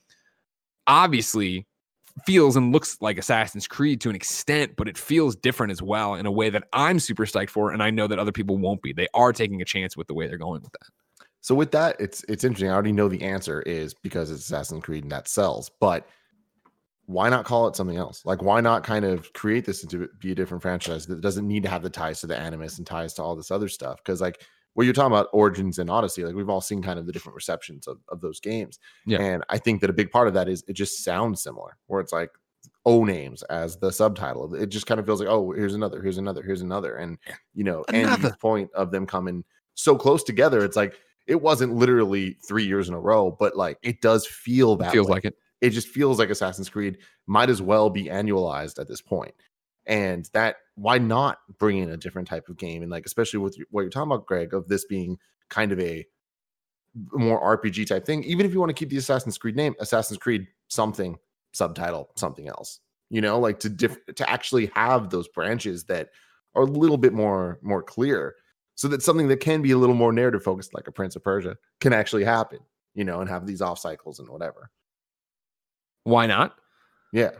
obviously 0.86 1.66
feels 2.26 2.56
and 2.56 2.72
looks 2.72 2.98
like 3.00 3.18
Assassin's 3.18 3.66
Creed 3.66 4.00
to 4.02 4.10
an 4.10 4.16
extent, 4.16 4.76
but 4.76 4.88
it 4.88 4.98
feels 4.98 5.36
different 5.36 5.70
as 5.70 5.80
well 5.80 6.14
in 6.14 6.26
a 6.26 6.32
way 6.32 6.50
that 6.50 6.64
I'm 6.72 6.98
super 6.98 7.24
psyched 7.24 7.50
for, 7.50 7.72
and 7.72 7.82
I 7.82 7.90
know 7.90 8.06
that 8.06 8.18
other 8.18 8.32
people 8.32 8.58
won't 8.58 8.82
be. 8.82 8.92
They 8.92 9.08
are 9.14 9.32
taking 9.32 9.62
a 9.62 9.64
chance 9.64 9.96
with 9.96 10.08
the 10.08 10.14
way 10.14 10.26
they're 10.26 10.36
going 10.36 10.62
with 10.62 10.72
that. 10.72 11.26
So 11.40 11.54
with 11.54 11.72
that, 11.72 11.96
it's 11.98 12.24
it's 12.28 12.44
interesting. 12.44 12.68
I 12.68 12.72
already 12.72 12.92
know 12.92 13.08
the 13.08 13.22
answer 13.22 13.62
is 13.62 13.94
because 13.94 14.30
it's 14.30 14.44
Assassin's 14.44 14.84
Creed 14.84 15.04
and 15.04 15.12
that 15.12 15.26
sells, 15.26 15.70
but 15.80 16.06
why 17.12 17.28
not 17.28 17.44
call 17.44 17.68
it 17.68 17.76
something 17.76 17.96
else? 17.96 18.24
Like, 18.24 18.42
why 18.42 18.60
not 18.60 18.84
kind 18.84 19.04
of 19.04 19.32
create 19.32 19.64
this 19.64 19.82
into 19.82 20.08
be 20.18 20.32
a 20.32 20.34
different 20.34 20.62
franchise 20.62 21.06
that 21.06 21.20
doesn't 21.20 21.46
need 21.46 21.62
to 21.62 21.68
have 21.68 21.82
the 21.82 21.90
ties 21.90 22.20
to 22.20 22.26
the 22.26 22.36
Animus 22.36 22.78
and 22.78 22.86
ties 22.86 23.14
to 23.14 23.22
all 23.22 23.36
this 23.36 23.50
other 23.50 23.68
stuff? 23.68 23.98
Because 23.98 24.20
like 24.20 24.42
what 24.74 24.84
you're 24.84 24.94
talking 24.94 25.12
about, 25.12 25.28
Origins 25.32 25.78
and 25.78 25.90
Odyssey, 25.90 26.24
like 26.24 26.34
we've 26.34 26.48
all 26.48 26.60
seen 26.60 26.82
kind 26.82 26.98
of 26.98 27.06
the 27.06 27.12
different 27.12 27.36
receptions 27.36 27.86
of, 27.86 27.98
of 28.08 28.20
those 28.20 28.40
games. 28.40 28.78
Yeah. 29.06 29.20
And 29.20 29.44
I 29.48 29.58
think 29.58 29.80
that 29.80 29.90
a 29.90 29.94
big 29.94 30.10
part 30.10 30.28
of 30.28 30.34
that 30.34 30.48
is 30.48 30.64
it 30.66 30.74
just 30.74 31.04
sounds 31.04 31.42
similar, 31.42 31.76
where 31.86 32.00
it's 32.00 32.12
like 32.12 32.30
O 32.84 33.04
names 33.04 33.42
as 33.44 33.76
the 33.76 33.92
subtitle. 33.92 34.54
It 34.54 34.70
just 34.70 34.86
kind 34.86 34.98
of 34.98 35.06
feels 35.06 35.20
like, 35.20 35.28
oh, 35.28 35.52
here's 35.52 35.74
another, 35.74 36.02
here's 36.02 36.18
another, 36.18 36.42
here's 36.42 36.62
another. 36.62 36.96
And 36.96 37.18
you 37.54 37.64
know, 37.64 37.84
Another. 37.88 38.12
Andy's 38.12 38.36
point 38.36 38.70
of 38.74 38.90
them 38.90 39.06
coming 39.06 39.44
so 39.74 39.96
close 39.96 40.22
together, 40.22 40.64
it's 40.64 40.76
like 40.76 40.94
it 41.26 41.40
wasn't 41.40 41.74
literally 41.74 42.36
three 42.46 42.64
years 42.64 42.88
in 42.88 42.94
a 42.94 43.00
row, 43.00 43.30
but 43.38 43.56
like 43.56 43.78
it 43.82 44.00
does 44.00 44.26
feel 44.26 44.76
that 44.76 44.92
Feels 44.92 45.06
way 45.06 45.14
like 45.14 45.24
it. 45.24 45.36
It 45.62 45.70
just 45.70 45.88
feels 45.88 46.18
like 46.18 46.28
Assassin's 46.28 46.68
Creed 46.68 46.98
might 47.26 47.48
as 47.48 47.62
well 47.62 47.88
be 47.88 48.06
annualized 48.06 48.78
at 48.78 48.88
this 48.88 49.00
point. 49.00 49.34
And 49.86 50.28
that 50.34 50.56
why 50.74 50.98
not 50.98 51.38
bring 51.58 51.78
in 51.78 51.90
a 51.90 51.96
different 51.96 52.28
type 52.28 52.48
of 52.48 52.58
game? 52.58 52.82
And 52.82 52.90
like 52.90 53.06
especially 53.06 53.38
with 53.38 53.56
what 53.70 53.82
you're 53.82 53.90
talking 53.90 54.12
about, 54.12 54.26
Greg, 54.26 54.52
of 54.52 54.68
this 54.68 54.84
being 54.84 55.16
kind 55.48 55.72
of 55.72 55.80
a 55.80 56.04
more 57.12 57.40
RPG 57.56 57.86
type 57.86 58.04
thing. 58.04 58.24
Even 58.24 58.44
if 58.44 58.52
you 58.52 58.60
want 58.60 58.70
to 58.70 58.74
keep 58.74 58.90
the 58.90 58.96
Assassin's 58.96 59.38
Creed 59.38 59.56
name, 59.56 59.74
Assassin's 59.80 60.18
Creed 60.18 60.46
something 60.68 61.16
subtitle 61.52 62.10
something 62.16 62.48
else. 62.48 62.80
You 63.08 63.20
know, 63.20 63.38
like 63.38 63.60
to 63.60 63.68
diff- 63.68 64.04
to 64.16 64.28
actually 64.28 64.66
have 64.74 65.10
those 65.10 65.28
branches 65.28 65.84
that 65.84 66.08
are 66.54 66.62
a 66.62 66.66
little 66.66 66.96
bit 66.98 67.12
more 67.12 67.60
more 67.62 67.82
clear, 67.82 68.34
so 68.74 68.88
that 68.88 69.02
something 69.02 69.28
that 69.28 69.40
can 69.40 69.62
be 69.62 69.70
a 69.70 69.78
little 69.78 69.94
more 69.94 70.12
narrative 70.12 70.42
focused, 70.42 70.74
like 70.74 70.88
a 70.88 70.92
Prince 70.92 71.14
of 71.14 71.22
Persia, 71.22 71.56
can 71.80 71.92
actually 71.92 72.24
happen. 72.24 72.58
You 72.94 73.04
know, 73.04 73.20
and 73.20 73.30
have 73.30 73.46
these 73.46 73.62
off 73.62 73.78
cycles 73.78 74.18
and 74.18 74.28
whatever. 74.28 74.70
Why 76.04 76.26
not? 76.26 76.54
Yeah. 77.12 77.30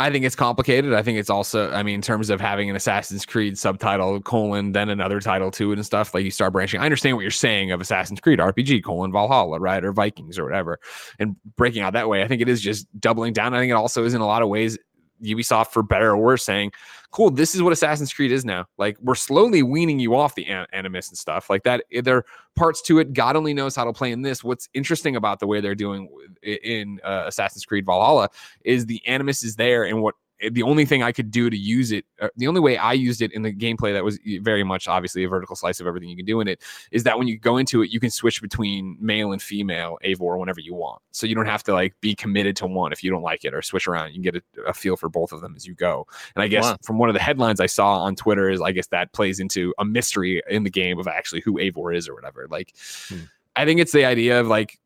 I 0.00 0.10
think 0.10 0.24
it's 0.24 0.34
complicated. 0.34 0.92
I 0.92 1.02
think 1.02 1.18
it's 1.18 1.30
also, 1.30 1.70
I 1.70 1.84
mean, 1.84 1.94
in 1.96 2.02
terms 2.02 2.28
of 2.28 2.40
having 2.40 2.68
an 2.68 2.74
Assassin's 2.74 3.24
Creed 3.24 3.56
subtitle, 3.56 4.20
colon, 4.22 4.72
then 4.72 4.88
another 4.88 5.20
title 5.20 5.52
to 5.52 5.70
it 5.70 5.78
and 5.78 5.86
stuff, 5.86 6.12
like 6.12 6.24
you 6.24 6.32
start 6.32 6.52
branching. 6.52 6.80
I 6.80 6.84
understand 6.84 7.16
what 7.16 7.22
you're 7.22 7.30
saying 7.30 7.70
of 7.70 7.80
Assassin's 7.80 8.20
Creed 8.20 8.40
RPG, 8.40 8.82
colon, 8.82 9.12
Valhalla, 9.12 9.60
right? 9.60 9.84
Or 9.84 9.92
Vikings 9.92 10.36
or 10.36 10.44
whatever. 10.44 10.80
And 11.20 11.36
breaking 11.56 11.82
out 11.82 11.92
that 11.92 12.08
way, 12.08 12.24
I 12.24 12.28
think 12.28 12.42
it 12.42 12.48
is 12.48 12.60
just 12.60 12.88
doubling 13.00 13.34
down. 13.34 13.54
I 13.54 13.60
think 13.60 13.70
it 13.70 13.74
also 13.74 14.04
is 14.04 14.14
in 14.14 14.20
a 14.20 14.26
lot 14.26 14.42
of 14.42 14.48
ways 14.48 14.76
Ubisoft, 15.24 15.68
for 15.68 15.82
better 15.82 16.10
or 16.10 16.16
worse, 16.16 16.44
saying, 16.44 16.72
cool, 17.10 17.30
this 17.30 17.54
is 17.54 17.62
what 17.62 17.72
Assassin's 17.72 18.12
Creed 18.12 18.32
is 18.32 18.44
now. 18.44 18.66
Like 18.76 18.98
we're 19.00 19.14
slowly 19.14 19.62
weaning 19.62 20.00
you 20.00 20.14
off 20.16 20.34
the 20.34 20.46
an- 20.46 20.66
Animus 20.72 21.08
and 21.08 21.16
stuff 21.18 21.48
like 21.48 21.62
that. 21.62 21.84
eh, 21.92 22.00
There 22.00 22.18
are 22.18 22.24
parts 22.56 22.82
to 22.82 22.98
it. 22.98 23.12
God 23.12 23.36
only 23.36 23.54
knows 23.54 23.76
how 23.76 23.84
to 23.84 23.92
play 23.92 24.10
in 24.12 24.22
this. 24.22 24.42
What's 24.42 24.68
interesting 24.74 25.16
about 25.16 25.40
the 25.40 25.46
way 25.46 25.60
they're 25.60 25.74
doing 25.74 26.08
in 26.42 27.00
uh, 27.04 27.24
Assassin's 27.26 27.64
Creed 27.64 27.86
Valhalla 27.86 28.28
is 28.64 28.86
the 28.86 29.00
Animus 29.06 29.44
is 29.44 29.56
there, 29.56 29.84
and 29.84 30.02
what 30.02 30.14
the 30.50 30.62
only 30.62 30.84
thing 30.84 31.02
I 31.02 31.12
could 31.12 31.30
do 31.30 31.48
to 31.48 31.56
use 31.56 31.92
it, 31.92 32.04
uh, 32.20 32.28
the 32.36 32.48
only 32.48 32.60
way 32.60 32.76
I 32.76 32.92
used 32.92 33.22
it 33.22 33.32
in 33.32 33.42
the 33.42 33.52
gameplay 33.52 33.92
that 33.92 34.04
was 34.04 34.18
very 34.40 34.64
much 34.64 34.88
obviously 34.88 35.24
a 35.24 35.28
vertical 35.28 35.56
slice 35.56 35.80
of 35.80 35.86
everything 35.86 36.08
you 36.08 36.16
can 36.16 36.26
do 36.26 36.40
in 36.40 36.48
it, 36.48 36.62
is 36.90 37.04
that 37.04 37.18
when 37.18 37.28
you 37.28 37.38
go 37.38 37.56
into 37.56 37.82
it, 37.82 37.90
you 37.90 38.00
can 38.00 38.10
switch 38.10 38.42
between 38.42 38.96
male 39.00 39.32
and 39.32 39.40
female 39.40 39.98
Eivor 40.04 40.38
whenever 40.38 40.60
you 40.60 40.74
want. 40.74 41.00
So 41.12 41.26
you 41.26 41.34
don't 41.34 41.46
have 41.46 41.62
to 41.64 41.72
like 41.72 41.94
be 42.00 42.14
committed 42.14 42.56
to 42.56 42.66
one 42.66 42.92
if 42.92 43.02
you 43.04 43.10
don't 43.10 43.22
like 43.22 43.44
it 43.44 43.54
or 43.54 43.62
switch 43.62 43.86
around. 43.86 44.08
You 44.08 44.14
can 44.14 44.22
get 44.22 44.36
a, 44.36 44.62
a 44.68 44.74
feel 44.74 44.96
for 44.96 45.08
both 45.08 45.32
of 45.32 45.40
them 45.40 45.54
as 45.56 45.66
you 45.66 45.74
go. 45.74 46.06
And 46.34 46.42
I 46.42 46.48
guess 46.48 46.64
Wow. 46.64 46.76
from 46.82 46.98
one 46.98 47.08
of 47.08 47.14
the 47.14 47.20
headlines 47.22 47.60
I 47.60 47.66
saw 47.66 47.98
on 47.98 48.16
Twitter 48.16 48.50
is 48.50 48.60
I 48.60 48.72
guess 48.72 48.88
that 48.88 49.12
plays 49.12 49.40
into 49.40 49.72
a 49.78 49.84
mystery 49.84 50.42
in 50.50 50.64
the 50.64 50.70
game 50.70 50.98
of 50.98 51.06
actually 51.08 51.40
who 51.42 51.54
Eivor 51.54 51.96
is 51.96 52.08
or 52.08 52.14
whatever. 52.14 52.46
Like, 52.50 52.74
Hmm. 53.08 53.20
I 53.56 53.64
think 53.64 53.78
it's 53.80 53.92
the 53.92 54.04
idea 54.04 54.40
of 54.40 54.48
like 54.48 54.78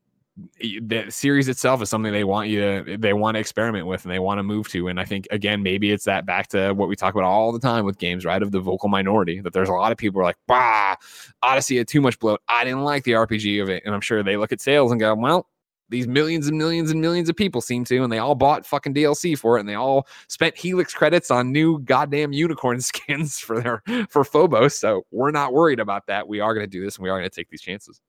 the 0.61 1.07
series 1.09 1.49
itself 1.49 1.83
is 1.83 1.89
something 1.89 2.13
they 2.13 2.25
want 2.25 2.49
you 2.49 2.61
to 2.61 2.97
they 2.97 3.13
want 3.13 3.35
to 3.35 3.41
experiment 3.41 3.87
with 3.87 4.05
and 4.05 4.13
they 4.13 4.19
want 4.19 4.39
to 4.39 4.43
move 4.43 4.69
to 4.69 4.89
and 4.89 5.01
i 5.01 5.05
think 5.05 5.27
again 5.31 5.63
maybe 5.63 5.91
it's 5.91 6.05
that 6.05 6.27
back 6.27 6.47
to 6.49 6.73
what 6.73 6.89
we 6.89 6.95
talk 6.95 7.15
about 7.15 7.25
all 7.25 7.51
the 7.51 7.59
time 7.59 7.85
with 7.85 7.99
games 7.99 8.25
right 8.25 8.43
of 8.43 8.53
the 8.53 8.61
vocal 8.61 8.89
minority 8.89 9.41
that 9.41 9.53
there's 9.53 9.69
a 9.69 9.73
lot 9.73 9.91
of 9.91 9.99
people 9.99 10.21
are 10.21 10.25
like 10.25 10.39
bah 10.47 10.95
odyssey 11.43 11.77
had 11.77 11.89
too 11.89 12.01
much 12.01 12.19
bloat 12.19 12.41
i 12.49 12.63
didn't 12.65 12.85
like 12.85 13.05
the 13.05 13.13
rpg 13.13 13.63
of 13.63 13.69
it 13.69 13.83
and 13.85 13.95
i'm 13.95 14.01
sure 14.01 14.23
they 14.23 14.37
look 14.37 14.53
at 14.53 14.61
sales 14.61 14.93
and 14.93 15.01
go 15.01 15.15
well 15.15 15.47
these 15.91 16.07
millions 16.07 16.49
and 16.49 16.59
millions 16.59 16.91
and 16.91 17.01
millions 17.01 17.29
of 17.29 17.37
people 17.37 17.61
seem 17.61 17.85
to, 17.87 18.03
and 18.03 18.13
they 18.13 18.19
all 18.19 18.35
bought 18.35 18.67
fucking 18.67 18.95
DLC 18.95 19.39
for 19.39 19.57
it, 19.57 19.61
and 19.61 19.69
they 19.69 19.75
all 19.75 20.07
spent 20.29 20.57
Helix 20.57 20.93
credits 20.93 21.31
on 21.31 21.51
new 21.51 21.79
goddamn 21.81 22.33
unicorn 22.33 22.81
skins 22.83 23.39
for 23.39 23.61
their 23.61 23.83
for 24.11 24.25
Phobos. 24.25 24.79
So 24.79 25.07
we're 25.11 25.31
not 25.31 25.53
worried 25.53 25.81
about 25.81 26.07
that. 26.07 26.29
We 26.29 26.41
are 26.41 26.55
going 26.55 26.67
to 26.67 26.71
do 26.71 26.85
this, 26.85 26.97
and 26.97 27.05
we 27.05 27.11
are 27.11 27.19
going 27.19 27.29
to 27.29 27.35
take 27.35 27.49
these 27.49 27.63
chances. 27.63 28.01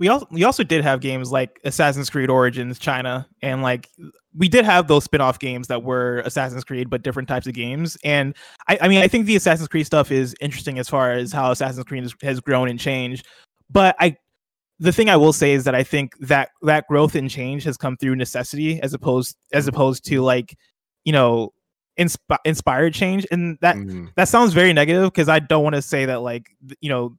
We 0.00 0.08
also 0.08 0.26
we 0.30 0.42
also 0.44 0.64
did 0.64 0.82
have 0.82 1.00
games 1.00 1.30
like 1.30 1.60
Assassin's 1.62 2.08
Creed 2.10 2.30
Origins 2.30 2.78
China 2.78 3.28
and 3.42 3.62
like 3.62 3.88
we 4.34 4.48
did 4.48 4.64
have 4.64 4.88
those 4.88 5.04
spin-off 5.04 5.38
games 5.38 5.68
that 5.68 5.82
were 5.82 6.20
Assassin's 6.20 6.64
Creed 6.64 6.88
but 6.88 7.02
different 7.02 7.28
types 7.28 7.46
of 7.46 7.52
games. 7.52 7.98
And 8.02 8.34
I, 8.66 8.78
I 8.80 8.88
mean 8.88 9.02
I 9.02 9.08
think 9.08 9.26
the 9.26 9.36
Assassin's 9.36 9.68
Creed 9.68 9.86
stuff 9.86 10.10
is 10.10 10.34
interesting 10.40 10.78
as 10.78 10.88
far 10.88 11.12
as 11.12 11.32
how 11.32 11.50
Assassin's 11.52 11.84
Creed 11.84 12.02
has, 12.02 12.14
has 12.22 12.40
grown 12.40 12.68
and 12.68 12.80
changed. 12.80 13.26
But 13.68 13.94
I 14.00 14.16
the 14.78 14.90
thing 14.92 15.10
I 15.10 15.16
will 15.18 15.34
say 15.34 15.52
is 15.52 15.64
that 15.64 15.74
I 15.74 15.82
think 15.82 16.16
that 16.20 16.48
that 16.62 16.88
growth 16.88 17.14
and 17.14 17.28
change 17.28 17.62
has 17.64 17.76
come 17.76 17.98
through 17.98 18.16
necessity 18.16 18.80
as 18.80 18.94
opposed 18.94 19.36
as 19.52 19.68
opposed 19.68 20.04
to 20.06 20.22
like 20.22 20.56
you 21.04 21.12
know 21.12 21.52
insp- 21.98 22.38
inspired 22.46 22.94
change. 22.94 23.26
And 23.30 23.58
that 23.60 23.76
Mhm. 23.76 24.08
that 24.16 24.28
sounds 24.28 24.54
very 24.54 24.72
negative 24.72 25.12
because 25.12 25.28
I 25.28 25.40
don't 25.40 25.62
want 25.62 25.74
to 25.74 25.82
say 25.82 26.06
that 26.06 26.22
like 26.22 26.46
you 26.80 26.88
know 26.88 27.18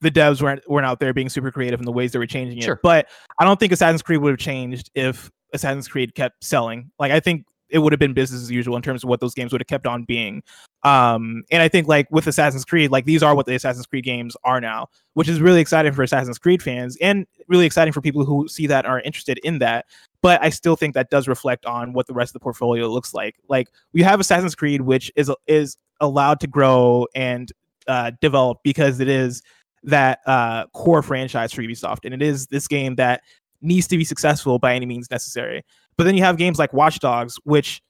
the 0.00 0.10
devs 0.10 0.40
weren't 0.42 0.68
weren't 0.68 0.86
out 0.86 1.00
there 1.00 1.12
being 1.12 1.28
super 1.28 1.50
creative 1.50 1.80
in 1.80 1.86
the 1.86 1.92
ways 1.92 2.12
they 2.12 2.18
were 2.18 2.26
changing 2.26 2.58
it. 2.58 2.64
Sure. 2.64 2.80
But 2.82 3.08
I 3.38 3.44
don't 3.44 3.60
think 3.60 3.72
Assassin's 3.72 4.02
Creed 4.02 4.20
would 4.20 4.30
have 4.30 4.38
changed 4.38 4.90
if 4.94 5.30
Assassin's 5.52 5.88
Creed 5.88 6.14
kept 6.14 6.42
selling. 6.44 6.90
Like 6.98 7.12
I 7.12 7.20
think 7.20 7.44
it 7.70 7.78
would 7.78 7.92
have 7.92 8.00
been 8.00 8.12
business 8.12 8.42
as 8.42 8.50
usual 8.50 8.76
in 8.76 8.82
terms 8.82 9.04
of 9.04 9.08
what 9.08 9.20
those 9.20 9.34
games 9.34 9.52
would 9.52 9.60
have 9.60 9.68
kept 9.68 9.86
on 9.86 10.04
being. 10.04 10.42
Um, 10.82 11.44
and 11.50 11.62
I 11.62 11.68
think 11.68 11.86
like 11.86 12.10
with 12.10 12.26
Assassin's 12.26 12.64
Creed, 12.64 12.90
like 12.90 13.04
these 13.04 13.22
are 13.22 13.34
what 13.34 13.46
the 13.46 13.54
Assassin's 13.54 13.86
Creed 13.86 14.04
games 14.04 14.36
are 14.44 14.60
now, 14.60 14.88
which 15.14 15.28
is 15.28 15.40
really 15.40 15.60
exciting 15.60 15.92
for 15.92 16.02
Assassin's 16.02 16.38
Creed 16.38 16.62
fans 16.62 16.96
and 17.00 17.26
really 17.48 17.66
exciting 17.66 17.92
for 17.92 18.00
people 18.00 18.24
who 18.24 18.48
see 18.48 18.66
that 18.66 18.84
and 18.84 18.92
are 18.92 19.00
interested 19.00 19.38
in 19.44 19.58
that. 19.60 19.86
But 20.22 20.42
I 20.42 20.50
still 20.50 20.76
think 20.76 20.94
that 20.94 21.10
does 21.10 21.28
reflect 21.28 21.64
on 21.64 21.92
what 21.92 22.06
the 22.06 22.14
rest 22.14 22.30
of 22.30 22.34
the 22.34 22.40
portfolio 22.40 22.88
looks 22.88 23.14
like. 23.14 23.36
Like 23.48 23.68
we 23.92 24.02
have 24.02 24.20
Assassin's 24.20 24.54
Creed, 24.54 24.80
which 24.82 25.12
is 25.16 25.30
is 25.46 25.76
allowed 26.00 26.40
to 26.40 26.46
grow 26.46 27.06
and 27.14 27.52
uh, 27.86 28.12
develop 28.20 28.58
because 28.64 29.00
it 29.00 29.08
is 29.08 29.42
that 29.82 30.20
uh, 30.26 30.66
core 30.68 31.02
franchise 31.02 31.52
for 31.52 31.62
Ubisoft, 31.62 32.04
and 32.04 32.14
it 32.14 32.22
is 32.22 32.46
this 32.48 32.68
game 32.68 32.96
that 32.96 33.22
needs 33.62 33.86
to 33.88 33.96
be 33.96 34.04
successful 34.04 34.58
by 34.58 34.74
any 34.74 34.86
means 34.86 35.10
necessary. 35.10 35.62
But 35.96 36.04
then 36.04 36.14
you 36.14 36.22
have 36.22 36.36
games 36.36 36.58
like 36.58 36.72
Watch 36.72 36.98
Dogs, 36.98 37.38
which, 37.44 37.82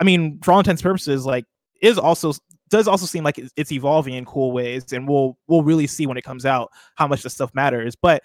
I 0.00 0.04
mean, 0.04 0.40
for 0.42 0.52
all 0.52 0.58
intents 0.58 0.82
purposes, 0.82 1.26
like 1.26 1.44
is 1.82 1.98
also 1.98 2.32
does 2.68 2.88
also 2.88 3.06
seem 3.06 3.22
like 3.22 3.38
it's- 3.38 3.72
evolving 3.72 4.14
in 4.14 4.24
cool 4.24 4.52
ways, 4.52 4.92
and 4.92 5.08
we'll 5.08 5.38
we'll 5.48 5.62
really 5.62 5.86
see 5.86 6.06
when 6.06 6.16
it 6.16 6.22
comes 6.22 6.44
out 6.46 6.70
how 6.96 7.06
much 7.06 7.22
the 7.22 7.30
stuff 7.30 7.54
matters. 7.54 7.94
But 7.96 8.22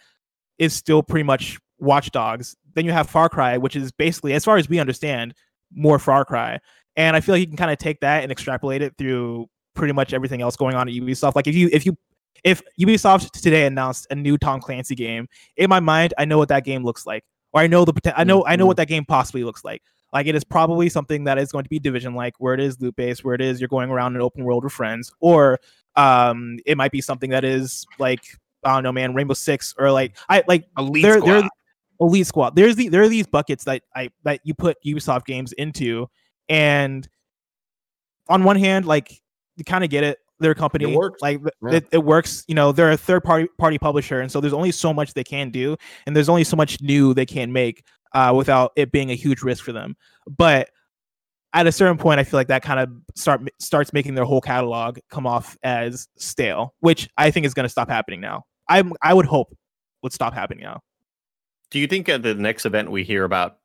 it's 0.58 0.76
still 0.76 1.04
pretty 1.04 1.24
much 1.24 1.60
Watch 1.80 2.12
Dogs. 2.12 2.56
Then 2.74 2.86
you 2.86 2.92
have 2.92 3.10
Far 3.10 3.30
Cry, 3.30 3.58
which 3.58 3.76
is 3.76 3.92
basically, 3.92 4.34
as 4.34 4.46
far 4.46 4.58
as 4.58 4.70
we 4.70 4.80
understand, 4.80 5.34
more 5.74 6.00
Far 6.00 6.26
Cry. 6.26 6.60
And 6.96 7.16
I 7.16 7.22
feel 7.22 7.36
like 7.36 7.42
you 7.42 7.48
can 7.48 7.58
kind 7.58 7.72
of 7.72 7.78
take 7.78 8.00
that 8.02 8.24
and 8.24 8.32
extrapolate 8.32 8.82
it 8.82 8.94
through 8.98 9.48
pretty 9.76 9.94
much 9.94 10.14
everything 10.14 10.42
else 10.42 10.56
going 10.56 10.76
on 10.76 10.88
at 10.88 10.94
Ubisoft. 10.94 11.36
Like 11.36 11.48
if 11.48 11.56
you 11.56 11.70
if 11.72 11.86
you 11.86 11.98
if 12.44 12.62
Ubisoft 12.80 13.32
today 13.42 13.66
announced 13.66 14.08
a 14.10 14.16
new 14.16 14.38
Tom 14.38 14.62
Clancy 14.62 14.96
game, 14.96 15.28
in 15.58 15.70
my 15.70 15.80
mind, 15.80 16.14
I 16.18 16.26
know 16.26 16.38
what 16.38 16.50
that 16.50 16.64
game 16.64 16.84
looks 16.84 17.06
like, 17.06 17.24
or 17.54 17.62
I 17.62 17.68
know 17.68 17.86
the 17.86 18.14
I 18.16 18.24
know 18.24 18.46
I 18.46 18.56
know 18.56 18.66
what 18.66 18.78
that 18.78 18.88
game 18.88 19.06
possibly 19.06 19.44
looks 19.44 19.64
like. 19.64 19.82
Like 20.14 20.28
it 20.28 20.36
is 20.36 20.44
probably 20.44 20.90
something 20.90 21.24
that 21.26 21.38
is 21.38 21.52
going 21.52 21.64
to 21.64 21.70
be 21.70 21.80
division 21.80 22.16
like, 22.16 22.34
where 22.40 22.54
it 22.54 22.60
is 22.60 22.80
loot 22.82 22.96
based, 22.96 23.24
where 23.24 23.36
it 23.36 23.42
is 23.42 23.62
you're 23.62 23.70
going 23.70 23.90
around 23.90 24.16
an 24.16 24.22
open 24.22 24.44
world 24.44 24.64
with 24.64 24.74
friends, 24.74 25.12
or 25.20 25.60
um, 25.96 26.58
it 26.66 26.78
might 26.78 26.92
be 26.92 27.02
something 27.02 27.30
that 27.30 27.46
is 27.46 27.86
like 28.00 28.24
I 28.64 28.74
don't 28.74 28.84
know, 28.84 28.92
man, 28.92 29.14
Rainbow 29.14 29.34
Six, 29.34 29.74
or 29.78 29.92
like 29.92 30.18
I 30.30 30.44
like 30.48 30.66
Elite 30.78 31.04
they're, 31.04 31.20
Squad. 31.20 31.42
they're 31.42 31.50
elite 32.02 32.28
squad. 32.28 32.56
There's 32.56 32.76
the 32.76 32.90
there 32.90 33.04
are 33.04 33.08
these 33.10 33.28
buckets 33.28 33.64
that 33.66 33.84
I 33.96 34.10
that 34.24 34.42
you 34.44 34.54
put 34.54 34.78
Ubisoft 34.86 35.26
games 35.26 35.54
into, 35.54 36.10
and 36.50 37.08
on 38.28 38.44
one 38.44 38.58
hand, 38.58 38.86
like 38.86 39.22
you 39.56 39.64
kind 39.64 39.84
of 39.84 39.90
get 39.90 40.04
it. 40.04 40.18
Their 40.42 40.56
company, 40.56 40.96
works. 40.96 41.22
like 41.22 41.40
Yeah. 41.62 41.76
it, 41.78 41.88
it 41.92 42.04
works. 42.04 42.44
You 42.48 42.56
know, 42.56 42.72
they're 42.72 42.92
a 42.92 42.98
third 42.98 43.24
party 43.24 43.48
party 43.58 43.78
publisher, 43.78 44.20
and 44.22 44.32
so 44.32 44.42
there's 44.42 44.54
only 44.54 44.72
so 44.72 44.94
much 44.94 45.14
they 45.14 45.24
can 45.24 45.52
do, 45.52 45.78
and 46.06 46.16
there's 46.16 46.30
only 46.30 46.44
so 46.44 46.56
much 46.58 46.82
new 46.82 47.14
they 47.14 47.26
can 47.26 47.52
make 47.52 47.84
uh, 48.14 48.34
without 48.36 48.72
it 48.76 48.92
being 48.92 49.12
a 49.12 49.16
huge 49.16 49.42
risk 49.42 49.64
for 49.64 49.72
them. 49.72 49.96
But 50.28 50.70
at 51.54 51.68
a 51.68 51.72
certain 51.72 51.98
point, 51.98 52.20
I 52.20 52.24
feel 52.24 52.40
like 52.40 52.48
that 52.48 52.64
kind 52.64 52.80
of 52.80 52.90
start 53.16 53.42
starts 53.60 53.94
making 53.94 54.16
their 54.16 54.26
whole 54.26 54.42
catalog 54.42 55.00
come 55.10 55.28
off 55.28 55.58
as 55.64 56.08
stale, 56.18 56.74
which 56.80 57.10
I 57.18 57.32
think 57.32 57.46
is 57.46 57.54
going 57.54 57.66
to 57.66 57.70
stop 57.70 57.90
happening 57.90 58.22
now. 58.22 58.46
I 58.70 58.84
I 59.02 59.14
would 59.14 59.26
hope 59.26 59.56
would 60.02 60.14
stop 60.14 60.34
happening 60.34 60.64
now. 60.64 60.82
Do 61.70 61.80
you 61.80 61.88
think 61.88 62.10
at 62.10 62.24
the 62.24 62.34
next 62.36 62.66
event 62.66 62.92
we 62.92 63.04
hear 63.04 63.24
about 63.24 63.58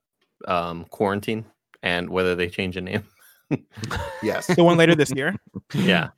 um, 0.46 0.84
quarantine 0.90 1.44
and 1.82 2.08
whether 2.10 2.34
they 2.34 2.48
change 2.48 2.74
the 2.74 2.80
name? 2.82 3.04
Yes. 4.24 4.48
The 4.48 4.64
one 4.64 4.76
later 4.76 4.96
this 4.96 5.12
year. 5.14 5.36
yeah. 5.74 6.08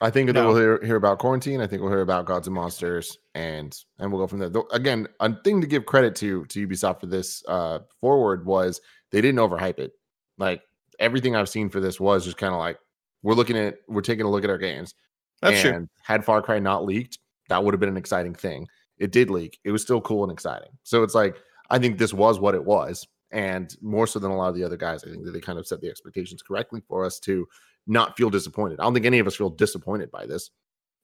I 0.00 0.10
think 0.10 0.32
that 0.32 0.44
we'll 0.44 0.56
hear, 0.56 0.80
hear 0.84 0.96
about 0.96 1.18
quarantine. 1.18 1.60
I 1.60 1.66
think 1.66 1.82
we'll 1.82 1.90
hear 1.90 2.02
about 2.02 2.24
Gods 2.24 2.46
and 2.46 2.54
Monsters, 2.54 3.18
and 3.34 3.76
and 3.98 4.12
we'll 4.12 4.20
go 4.20 4.28
from 4.28 4.38
there. 4.38 4.48
Though, 4.48 4.68
again, 4.70 5.08
a 5.18 5.34
thing 5.42 5.60
to 5.60 5.66
give 5.66 5.86
credit 5.86 6.14
to 6.16 6.44
to 6.46 6.66
Ubisoft 6.68 7.00
for 7.00 7.06
this 7.06 7.42
uh, 7.48 7.80
forward 8.00 8.46
was 8.46 8.80
they 9.10 9.20
didn't 9.20 9.40
overhype 9.40 9.78
it. 9.78 9.92
Like 10.38 10.62
everything 11.00 11.34
I've 11.34 11.48
seen 11.48 11.68
for 11.68 11.80
this 11.80 11.98
was 11.98 12.24
just 12.24 12.36
kind 12.36 12.54
of 12.54 12.60
like 12.60 12.78
we're 13.22 13.34
looking 13.34 13.56
at 13.56 13.78
we're 13.88 14.02
taking 14.02 14.24
a 14.24 14.30
look 14.30 14.44
at 14.44 14.50
our 14.50 14.58
games. 14.58 14.94
That's 15.42 15.60
true. 15.62 15.72
and 15.72 15.88
had 16.02 16.24
Far 16.24 16.42
Cry 16.42 16.58
not 16.58 16.84
leaked, 16.84 17.18
that 17.48 17.62
would 17.62 17.74
have 17.74 17.80
been 17.80 17.88
an 17.88 17.96
exciting 17.96 18.34
thing. 18.34 18.66
It 18.98 19.12
did 19.12 19.30
leak. 19.30 19.58
It 19.64 19.70
was 19.70 19.82
still 19.82 20.00
cool 20.00 20.24
and 20.24 20.32
exciting. 20.32 20.70
So 20.84 21.02
it's 21.02 21.14
like 21.14 21.36
I 21.70 21.78
think 21.78 21.98
this 21.98 22.14
was 22.14 22.38
what 22.38 22.54
it 22.54 22.64
was, 22.64 23.04
and 23.32 23.74
more 23.82 24.06
so 24.06 24.20
than 24.20 24.30
a 24.30 24.36
lot 24.36 24.48
of 24.48 24.54
the 24.54 24.64
other 24.64 24.76
guys, 24.76 25.02
I 25.02 25.10
think 25.10 25.24
that 25.24 25.32
they 25.32 25.40
kind 25.40 25.58
of 25.58 25.66
set 25.66 25.80
the 25.80 25.88
expectations 25.88 26.42
correctly 26.42 26.82
for 26.86 27.04
us 27.04 27.18
to 27.20 27.48
not 27.88 28.16
feel 28.16 28.30
disappointed. 28.30 28.78
I 28.78 28.84
don't 28.84 28.94
think 28.94 29.06
any 29.06 29.18
of 29.18 29.26
us 29.26 29.36
feel 29.36 29.50
disappointed 29.50 30.10
by 30.10 30.26
this. 30.26 30.50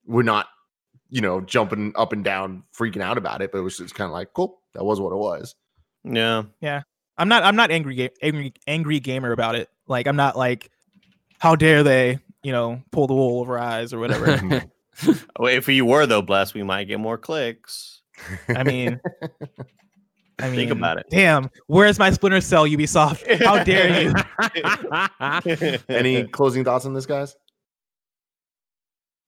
We're 0.07 0.23
not, 0.23 0.47
you 1.09 1.21
know, 1.21 1.41
jumping 1.41 1.93
up 1.97 2.13
and 2.13 2.23
down, 2.23 2.65
freaking 2.77 3.01
out 3.01 3.19
about 3.19 3.43
it, 3.43 3.51
but 3.51 3.59
it 3.59 3.63
was 3.63 3.79
just 3.79 3.95
kind 3.95 4.07
of 4.07 4.13
like, 4.13 4.33
cool, 4.35 4.61
that 4.75 4.85
was 4.85 5.01
what 5.01 5.13
it 5.13 5.17
was. 5.17 5.55
Yeah. 6.05 6.45
Yeah. 6.61 6.83
I'm 7.17 7.29
not 7.29 7.45
I'm 7.45 7.57
not 7.57 7.71
angry 7.71 8.11
angry 8.23 8.53
angry 8.67 9.01
gamer 9.01 9.33
about 9.33 9.55
it. 9.55 9.71
Like 9.87 10.07
I'm 10.07 10.17
not 10.17 10.37
like 10.37 10.71
how 11.39 11.57
dare 11.57 11.83
they, 11.83 12.19
you 12.43 12.53
know, 12.53 12.83
pull 12.91 13.07
the 13.07 13.15
wool 13.15 13.41
over 13.41 13.59
eyes 13.59 13.93
or 13.93 13.99
whatever. 13.99 14.65
If 15.41 15.67
you 15.67 15.85
were 15.85 16.07
though 16.07 16.23
blessed, 16.23 16.55
we 16.55 16.63
might 16.63 16.85
get 16.85 17.01
more 17.01 17.19
clicks. 17.19 18.03
I 18.49 18.63
mean 18.63 19.01
I 20.39 20.49
mean 20.49 20.57
Think 20.57 20.71
about 20.73 20.99
it. 20.99 21.07
Damn, 21.11 21.51
where's 21.67 21.99
my 21.99 22.11
Splinter 22.11 22.41
Cell 22.41 22.67
Ubisoft? 22.67 23.45
How 23.45 23.63
dare 23.63 24.03
you? 24.03 25.85
Any 25.95 26.25
closing 26.29 26.65
thoughts 26.65 26.87
on 26.87 26.95
this, 26.95 27.07
guys? 27.07 27.37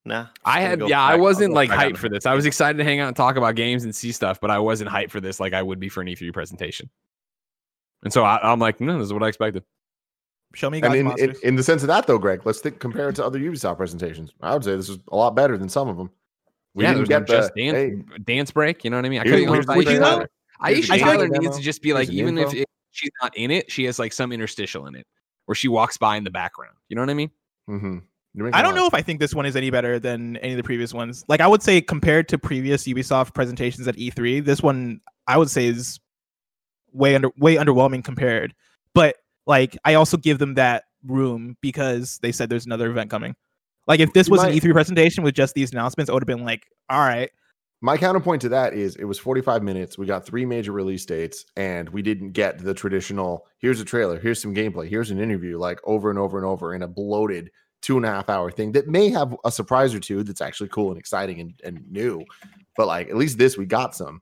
Nah. 0.05 0.27
I 0.45 0.61
had 0.61 0.81
yeah, 0.81 1.03
I 1.03 1.13
back- 1.13 1.17
I'll 1.17 1.21
wasn't 1.21 1.53
like 1.53 1.69
back 1.69 1.79
on 1.79 1.93
hyped 1.93 1.97
for 1.99 2.09
this. 2.09 2.27
I 2.27 2.35
was 2.35 2.47
excited 2.47 2.79
to 2.79 2.85
hang 2.85 3.01
out 3.01 3.09
and 3.09 3.17
talk 3.17 3.37
about 3.37 3.55
games 3.55 3.85
and 3.85 3.95
see 3.95 4.13
stuff, 4.13 4.41
but 4.41 4.51
I 4.51 4.59
wasn't 4.59 4.91
hyped 4.91 5.11
for 5.11 5.21
this 5.21 5.41
like 5.41 5.53
I 5.53 5.63
would 5.63 5.81
be 5.81 5.89
for 5.89 6.01
an 6.01 6.09
E3 6.09 6.33
presentation. 6.33 6.91
And 8.03 8.13
so 8.13 8.25
I, 8.25 8.39
I'm 8.43 8.61
like, 8.61 8.81
no, 8.81 8.99
this 8.99 9.07
is 9.07 9.13
what 9.13 9.23
I 9.23 9.29
expected. 9.29 9.65
Show 10.55 10.71
me 10.71 10.81
And 10.81 11.09
Gods 11.09 11.21
in, 11.21 11.31
in, 11.31 11.37
in 11.43 11.57
the 11.57 11.63
sense 11.63 11.83
of 11.83 11.89
that, 11.89 12.07
though, 12.07 12.19
Greg, 12.19 12.43
let's 12.45 12.61
think 12.61 12.79
compare 12.79 13.09
it 13.09 13.17
to 13.17 13.25
other 13.25 13.39
Ubisoft 13.39 13.77
presentations. 13.77 14.33
I 14.41 14.55
would 14.55 14.65
say 14.65 14.77
this 14.77 14.89
is 14.89 14.99
a 15.11 15.17
lot 15.17 15.35
better 15.35 15.59
than 15.59 15.69
some 15.69 15.89
of 15.89 15.97
them. 15.97 16.11
We 16.75 16.85
yeah, 16.85 16.95
didn't 16.95 17.09
there's 17.09 17.21
no 17.21 17.27
the 17.27 17.43
just 17.43 17.55
dance, 17.55 17.75
hey, 17.75 18.21
dance 18.25 18.51
break. 18.51 18.85
You 18.85 18.91
know 18.91 18.99
what 18.99 19.07
I 19.07 19.09
mean? 19.09 19.21
I 19.21 19.25
couldn't 19.25 19.49
here's 19.49 19.67
the 19.67 19.73
understand 19.73 20.29
trailer. 20.59 20.69
Tyler. 20.69 20.69
I 20.69 20.69
Here's 20.71 20.79
usually 20.89 20.99
Tyler 21.01 21.29
needs 21.29 21.45
demo. 21.45 21.57
to 21.57 21.63
just 21.63 21.83
be 21.83 21.93
like, 21.93 22.09
Here's 22.09 22.17
the 22.17 22.23
even 22.23 22.39
if 22.39 22.55
it, 22.55 22.69
she's 22.91 23.11
not 23.23 23.37
in 23.37 23.51
it, 23.51 23.71
she 23.71 23.85
has 23.85 23.99
like 23.99 24.13
some 24.13 24.33
interstitial 24.33 24.87
in 24.87 24.95
it 24.95 25.07
where 25.47 25.55
she 25.55 25.69
walks 25.69 25.97
by 25.97 26.17
in 26.17 26.25
the 26.25 26.31
background. 26.31 26.75
You 26.89 26.97
know 26.97 27.03
what 27.03 27.11
I 27.11 27.15
mean? 27.15 27.31
mhm. 27.69 28.03
You're 28.35 28.45
making 28.45 28.55
I 28.57 28.61
a 28.61 28.63
don't 28.65 28.75
know 28.75 28.87
if 28.87 28.93
I 28.93 29.01
think 29.01 29.19
this 29.19 29.35
one 29.35 29.47
is 29.47 29.57
any 29.57 29.71
better 29.71 29.99
than 29.99 30.37
any 30.39 30.53
of 30.53 30.57
the 30.59 30.63
previous 30.63 30.93
ones. 30.93 31.25
Like 31.27 31.41
I 31.41 31.47
would 31.47 31.63
say 31.63 31.81
compared 31.81 32.29
to 32.29 32.39
previous 32.39 32.85
Ubisoft 32.85 33.33
presentations 33.33 33.89
at 33.89 33.97
E3, 33.97 34.45
this 34.45 34.63
one 34.63 35.01
I 35.27 35.39
would 35.39 35.51
say 35.51 35.67
is 35.67 35.99
way 36.93 37.15
under 37.15 37.31
way 37.39 37.57
underwhelming 37.57 38.05
compared. 38.05 38.55
But 38.95 39.17
like 39.47 39.77
I 39.87 39.95
also 39.95 40.17
give 40.19 40.39
them 40.39 40.55
that 40.55 40.85
room 41.07 41.57
because 41.63 42.19
they 42.19 42.31
said 42.33 42.51
there's 42.51 42.67
another 42.67 42.91
event 42.91 43.09
coming. 43.11 43.35
Like 43.87 44.01
if 44.01 44.13
this 44.13 44.29
was 44.29 44.43
might- 44.43 44.53
an 44.53 44.59
E3 44.59 44.73
presentation 44.73 45.25
with 45.25 45.35
just 45.35 45.55
these 45.55 45.73
announcements, 45.73 46.11
I 46.11 46.13
would 46.13 46.23
have 46.23 46.27
been 46.27 46.45
like, 46.45 46.67
all 46.91 46.99
right, 47.01 47.31
My 47.87 47.97
counterpoint 47.97 48.43
to 48.43 48.49
that 48.49 48.75
is 48.75 48.97
it 48.97 49.05
was 49.05 49.17
45 49.17 49.63
minutes. 49.63 49.97
We 49.97 50.07
got 50.07 50.27
three 50.27 50.45
major 50.45 50.73
release 50.73 51.07
dates, 51.07 51.47
and 51.57 51.89
we 51.91 52.03
didn't 52.03 52.33
get 52.33 52.59
the 52.59 52.75
traditional 52.75 53.47
here's 53.61 53.81
a 53.81 53.85
trailer, 53.85 54.19
here's 54.19 54.43
some 54.43 54.53
gameplay, 54.53 54.89
here's 54.89 55.13
an 55.13 55.21
interview, 55.21 55.57
like 55.57 55.79
over 55.85 56.11
and 56.11 56.19
over 56.19 56.37
and 56.37 56.45
over 56.45 56.75
in 56.75 56.83
a 56.83 56.89
bloated 56.89 57.49
two 57.83 57.97
and 57.97 58.05
a 58.05 58.09
half 58.09 58.29
hour 58.29 58.51
thing 58.51 58.73
that 58.73 58.89
may 58.89 59.09
have 59.09 59.37
a 59.45 59.53
surprise 59.53 59.95
or 59.95 60.01
two 60.01 60.25
that's 60.25 60.41
actually 60.41 60.69
cool 60.71 60.91
and 60.91 60.99
exciting 60.99 61.39
and, 61.39 61.61
and 61.63 61.89
new. 61.89 62.25
But 62.77 62.89
like 62.89 63.09
at 63.09 63.17
least 63.17 63.39
this, 63.39 63.57
we 63.57 63.67
got 63.67 63.95
some 63.95 64.21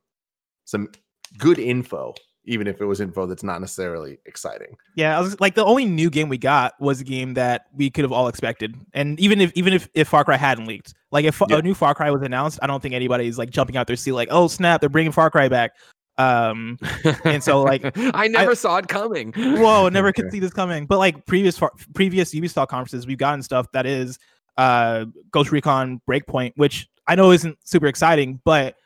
some 0.67 0.91
good 1.39 1.59
info, 1.59 2.13
even 2.47 2.67
if 2.67 2.81
it 2.81 2.85
was 2.85 3.01
info 3.01 3.27
that's 3.27 3.43
not 3.43 3.61
necessarily 3.61 4.19
exciting. 4.27 4.77
Yeah, 4.97 5.17
I 5.17 5.21
was 5.21 5.39
like 5.41 5.55
the 5.55 5.65
only 5.65 5.85
new 5.85 6.11
game 6.11 6.29
we 6.29 6.39
got 6.39 6.75
was 6.81 7.01
a 7.01 7.05
game 7.05 7.35
that 7.35 7.67
we 7.75 7.91
could 7.91 8.05
have 8.05 8.13
all 8.13 8.29
expected, 8.29 8.75
and 8.93 9.19
even 9.21 9.41
if 9.41 9.53
even 9.55 9.73
if, 9.73 9.89
if 9.95 10.09
Far 10.09 10.25
Cry 10.25 10.37
hadn't 10.37 10.67
leaked, 10.67 10.95
like 11.11 11.25
if 11.25 11.41
Yeah. 11.49 11.59
a 11.59 11.63
new 11.63 11.75
Far 11.75 11.95
Cry 11.95 12.11
was 12.11 12.23
announced, 12.23 12.59
I 12.63 12.67
don't 12.67 12.83
think 12.83 12.95
anybody's 12.95 13.39
like 13.39 13.51
jumping 13.51 13.77
out 13.77 13.87
their 13.87 13.97
seat 13.97 14.13
like, 14.13 14.29
oh 14.31 14.49
snap, 14.49 14.81
they're 14.81 14.89
bringing 14.91 15.13
Far 15.13 15.31
Cry 15.31 15.49
back. 15.49 15.73
Um, 16.17 16.79
And 17.25 17.43
so, 17.43 17.63
like, 17.63 17.83
I 18.15 18.29
never 18.29 18.55
saw 18.55 18.77
it 18.77 18.87
coming. 18.89 19.33
whoa, 19.37 19.89
never 19.89 20.13
could 20.13 20.31
see 20.33 20.39
this 20.39 20.53
coming. 20.53 20.87
But 20.87 20.99
like 20.99 21.27
previous 21.27 21.59
Far- 21.59 21.73
previous 21.95 22.33
Ubisoft 22.35 22.69
conferences, 22.69 23.07
we've 23.07 23.19
gotten 23.19 23.43
stuff 23.43 23.67
that 23.73 23.85
is 23.87 24.19
uh 24.57 25.07
Ghost 25.33 25.51
Recon 25.51 26.01
Breakpoint, 26.09 26.53
which 26.57 26.89
I 27.09 27.17
know 27.17 27.33
isn't 27.33 27.59
super 27.67 27.87
exciting, 27.89 28.41
but 28.45 28.77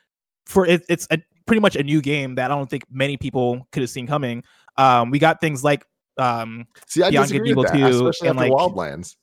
for 0.47 0.65
it, 0.65 0.83
it's 0.89 1.07
a 1.11 1.19
pretty 1.49 1.59
much 1.59 1.75
a 1.75 1.83
new 1.83 1.99
game 2.01 2.35
that 2.35 2.51
I 2.51 2.55
don't 2.55 2.69
think 2.69 2.83
many 2.91 3.17
people 3.17 3.67
could 3.71 3.81
have 3.81 3.89
seen 3.89 4.05
coming. 4.07 4.43
Um, 4.77 5.09
we 5.09 5.17
got 5.19 5.41
things 5.41 5.63
like 5.63 5.83
um 6.17 6.67
See, 6.87 7.01
I 7.01 7.09
Beyond 7.09 7.27
Good 7.29 7.33
disagree 7.33 7.53
with 7.53 7.73
Evil 7.75 7.81
that, 7.81 7.91
2 7.91 8.07
especially 8.07 8.27
and, 8.29 8.39
after 8.39 8.51
like- 8.51 8.71
Wildlands. 8.71 9.15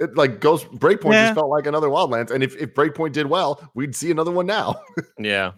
It, 0.00 0.14
like 0.16 0.40
Ghost 0.40 0.70
Breakpoint 0.72 1.12
Yeah. 1.12 1.26
just 1.26 1.34
felt 1.36 1.48
like 1.50 1.66
another 1.66 1.88
Wildlands, 1.88 2.30
and 2.30 2.42
if, 2.42 2.56
if 2.56 2.74
Breakpoint 2.74 3.12
did 3.12 3.26
well, 3.26 3.60
we'd 3.74 3.94
see 3.94 4.10
another 4.10 4.30
one 4.30 4.46
now. 4.46 4.80
Yeah. 5.18 5.52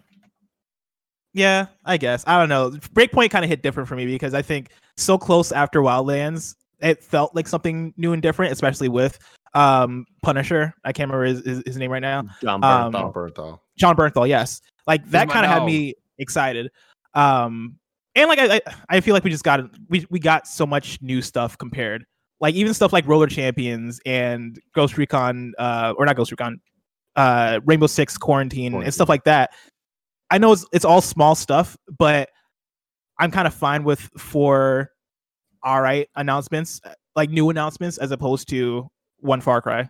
Yeah, 1.33 1.67
I 1.85 1.97
guess. 1.97 2.23
I 2.25 2.39
don't 2.39 2.49
know. 2.49 2.71
Breakpoint 2.93 3.29
kind 3.31 3.45
of 3.45 3.49
hit 3.49 3.61
different 3.61 3.87
for 3.87 3.95
me 3.95 4.05
because 4.05 4.33
I 4.33 4.41
think 4.41 4.69
so 4.97 5.17
close 5.17 5.51
after 5.51 5.81
Wildlands, 5.81 6.55
it 6.81 7.03
felt 7.03 7.35
like 7.35 7.47
something 7.47 7.93
new 7.97 8.13
and 8.13 8.21
different, 8.21 8.51
especially 8.51 8.89
with 8.89 9.19
um 9.53 10.05
Punisher. 10.23 10.73
I 10.83 10.91
can't 10.91 11.09
remember 11.11 11.25
his, 11.25 11.45
his, 11.45 11.63
his 11.65 11.77
name 11.77 11.91
right 11.91 12.01
now. 12.01 12.23
Jon 12.41 12.63
Um, 12.63 12.91
Bernthal. 12.93 13.13
Bernthal. 13.13 13.59
Jon 13.77 13.95
Bernthal, 13.95 14.27
yes. 14.27 14.61
Like 14.87 15.05
that 15.11 15.29
kind 15.29 15.45
of 15.45 15.51
had 15.51 15.65
me 15.65 15.93
excited. 16.19 16.69
Um 17.13 17.75
and 18.15 18.27
like 18.27 18.39
I, 18.39 18.61
I 18.89 18.99
feel 19.01 19.13
like 19.13 19.23
we 19.23 19.31
just 19.31 19.43
got 19.43 19.61
we 19.89 20.05
we 20.09 20.19
got 20.19 20.47
so 20.47 20.65
much 20.65 21.01
new 21.01 21.21
stuff 21.21 21.57
compared. 21.57 22.05
Like 22.41 22.55
even 22.55 22.73
stuff 22.73 22.93
like 22.93 23.07
Roller 23.07 23.27
Champions 23.27 23.99
and 24.05 24.59
Ghost 24.73 24.97
Recon 24.97 25.53
uh 25.57 25.93
or 25.97 26.05
not 26.05 26.15
Ghost 26.15 26.31
Recon 26.31 26.59
uh 27.15 27.59
Rainbow 27.65 27.87
Six 27.87 28.17
Quarantine, 28.17 28.73
and 28.73 28.93
stuff 28.93 29.09
like 29.09 29.23
that. 29.25 29.51
I 30.31 30.37
know 30.37 30.53
it's 30.53 30.65
it's 30.71 30.85
all 30.85 31.01
small 31.01 31.35
stuff, 31.35 31.75
but 31.97 32.29
I'm 33.19 33.31
kind 33.31 33.47
of 33.47 33.53
fine 33.53 33.83
with 33.83 33.99
for 34.17 34.91
all 35.63 35.81
right 35.81 36.07
announcements, 36.15 36.79
like 37.15 37.29
new 37.29 37.49
announcements 37.49 37.97
as 37.97 38.11
opposed 38.11 38.47
to 38.49 38.89
one 39.17 39.41
Far 39.41 39.61
Cry. 39.61 39.89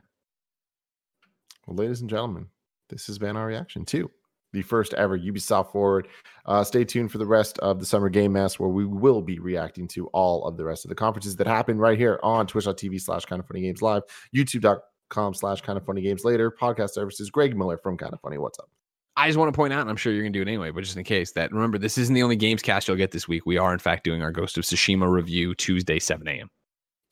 Well, 1.67 1.75
ladies 1.75 2.01
and 2.01 2.09
gentlemen, 2.09 2.47
this 2.89 3.05
has 3.07 3.19
been 3.19 3.38
our 3.38 3.45
reaction 3.45 3.86
to 3.86 4.09
the 4.54 4.62
first 4.62 4.93
ever 4.93 5.18
Ubisoft 5.18 5.72
Forward. 5.72 6.08
Uh, 6.45 6.64
stay 6.64 6.84
tuned 6.84 7.12
for 7.12 7.18
the 7.18 7.26
rest 7.26 7.60
of 7.60 7.80
the 7.80 7.86
Summer 7.86 8.10
Game 8.10 8.34
Mass, 8.34 8.60
where 8.60 8.70
we 8.70 8.86
will 8.86 9.22
be 9.22 9.39
reacting 9.39 9.88
to 9.89 10.08
all 10.08 10.45
of 10.45 10.58
the 10.58 10.66
rest 10.66 10.86
of 10.86 10.89
the 10.89 10.95
conferences 10.95 11.36
that 11.36 11.47
happen 11.47 11.78
right 11.78 11.97
here 11.97 12.20
on 12.24 12.47
twitch.tv 12.47 13.02
slash 13.02 13.26
kind 13.26 13.39
of 13.39 13.47
funny 13.47 13.62
games 13.62 13.82
live, 13.82 14.04
youtube.com 14.36 15.34
slash 15.34 15.62
kind 15.62 15.78
of 15.78 15.86
funny 15.86 16.02
games 16.02 16.24
later, 16.24 16.52
podcast 16.52 16.91
services. 16.91 17.30
Greg 17.30 17.56
Miller 17.56 17.78
from 17.78 17.97
Kinda 17.97 18.18
Funny. 18.22 18.38
What's 18.38 18.60
up? 18.60 18.70
I 19.16 19.28
just 19.28 19.38
want 19.38 19.54
to 19.54 19.56
point 19.56 19.74
out, 19.74 19.82
and 19.82 19.89
I'm 19.89 19.97
sure 19.97 20.14
you're 20.14 20.24
going 20.24 20.32
to 20.32 20.39
do 20.39 20.43
it 20.43 20.47
anyway, 20.47 20.72
but 20.72 20.82
just 20.82 20.95
in 20.95 21.04
case 21.04 21.34
that 21.34 21.52
remember, 21.52 21.78
this 21.78 21.97
isn't 21.97 22.16
the 22.16 22.24
only 22.24 22.38
Gamescast 22.38 22.88
you'll 22.88 22.95
get 22.95 23.12
this 23.12 23.28
week. 23.28 23.45
We 23.45 23.58
are, 23.58 23.74
in 23.74 23.80
fact, 23.80 24.06
doing 24.06 24.22
our 24.22 24.32
Ghost 24.32 24.58
of 24.58 24.64
Tsushima 24.64 25.10
review 25.10 25.54
Tuesday, 25.56 26.00
7 26.00 26.26
a.m. 26.26 26.50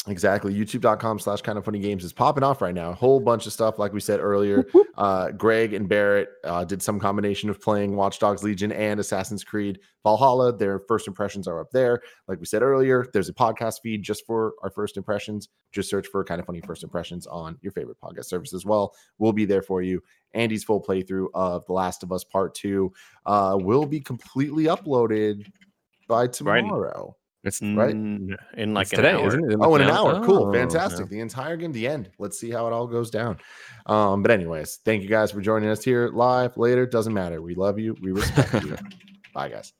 Exactly. 0.08 0.54
YouTube.com 0.54 1.20
slash 1.20 1.42
kind 1.42 1.58
of 1.58 1.66
funny 1.66 1.80
games 1.80 2.04
is 2.04 2.14
popping 2.14 2.44
off 2.44 2.62
right 2.62 2.74
now. 2.74 2.92
A 2.92 2.94
whole 2.94 3.20
bunch 3.20 3.46
of 3.46 3.54
stuff, 3.54 3.78
like 3.78 3.92
we 3.92 4.00
said 4.00 4.20
earlier. 4.20 4.66
Uh, 4.98 5.30
Greg 5.32 5.74
and 5.74 5.88
Barrett 5.88 6.30
uh, 6.44 6.64
did 6.64 6.82
some 6.82 7.00
combination 7.00 7.50
of 7.50 7.62
playing 7.62 7.96
Watch 7.96 8.18
Dogs 8.18 8.44
Legion 8.44 8.72
and 8.72 9.00
Assassin's 9.00 9.44
Creed 9.44 9.80
Valhalla. 10.04 10.56
Their 10.58 10.80
first 10.80 11.08
impressions 11.08 11.48
are 11.48 11.60
up 11.60 11.70
there. 11.72 12.02
Like 12.28 12.40
we 12.40 12.46
said 12.46 12.64
earlier, 12.64 13.06
there's 13.14 13.30
a 13.30 13.34
podcast 13.34 13.82
feed 13.84 14.02
just 14.02 14.26
for 14.26 14.54
our 14.64 14.72
first 14.72 14.98
impressions. 14.98 15.50
Just 15.72 15.90
search 15.90 16.08
for 16.08 16.24
kind 16.24 16.40
of 16.40 16.48
funny 16.48 16.62
first 16.62 16.84
impressions 16.84 17.28
on 17.28 17.58
your 17.62 17.72
favorite 17.74 17.98
podcast 18.02 18.26
service 18.26 18.54
as 18.54 18.66
well. 18.66 18.96
We'll 19.20 19.34
be 19.34 19.46
there 19.46 19.62
for 19.62 19.82
you. 19.82 20.02
Andy's 20.34 20.64
full 20.64 20.82
playthrough 20.82 21.28
of 21.34 21.66
The 21.68 21.74
Last 21.74 22.02
of 22.02 22.12
Us 22.12 22.24
Part 22.24 22.56
2 22.56 22.92
uh, 23.26 23.58
will 23.60 23.86
be 23.86 24.00
completely 24.00 24.64
uploaded 24.64 25.46
by 26.08 26.28
tomorrow. 26.28 27.16
It's 27.48 27.62
Right. 27.62 27.96
Mm, 27.96 28.36
in 28.56 28.74
like 28.74 28.92
an 28.94 28.98
today, 28.98 29.12
hour. 29.14 29.28
isn't 29.28 29.52
it? 29.52 29.58
Oh, 29.62 29.74
in 29.76 29.82
an 29.82 29.88
Yeah. 29.88 29.98
hour. 30.00 30.24
Cool. 30.26 30.48
Oh, 30.50 30.54
Fantastic. 30.54 31.10
The 31.10 31.20
entire 31.22 31.56
game, 31.58 31.72
the 31.72 31.88
end. 31.88 32.10
Let's 32.20 32.40
see 32.40 32.52
how 32.52 32.68
it 32.68 32.74
all 32.74 32.86
goes 32.88 33.10
down. 33.10 33.38
Um, 33.86 34.22
but 34.22 34.32
anyways, 34.32 34.80
thank 34.86 35.02
you 35.02 35.10
guys 35.10 35.32
for 35.32 35.42
joining 35.42 35.70
us 35.70 35.84
here 35.84 36.10
live 36.14 36.58
later. 36.58 36.86
Doesn't 36.86 37.14
matter. 37.14 37.42
We 37.42 37.56
love 37.56 37.80
you. 37.80 37.96
We 38.02 38.12
respect 38.12 38.54
you. 38.66 38.76
Bye, 39.34 39.50
guys. 39.50 39.72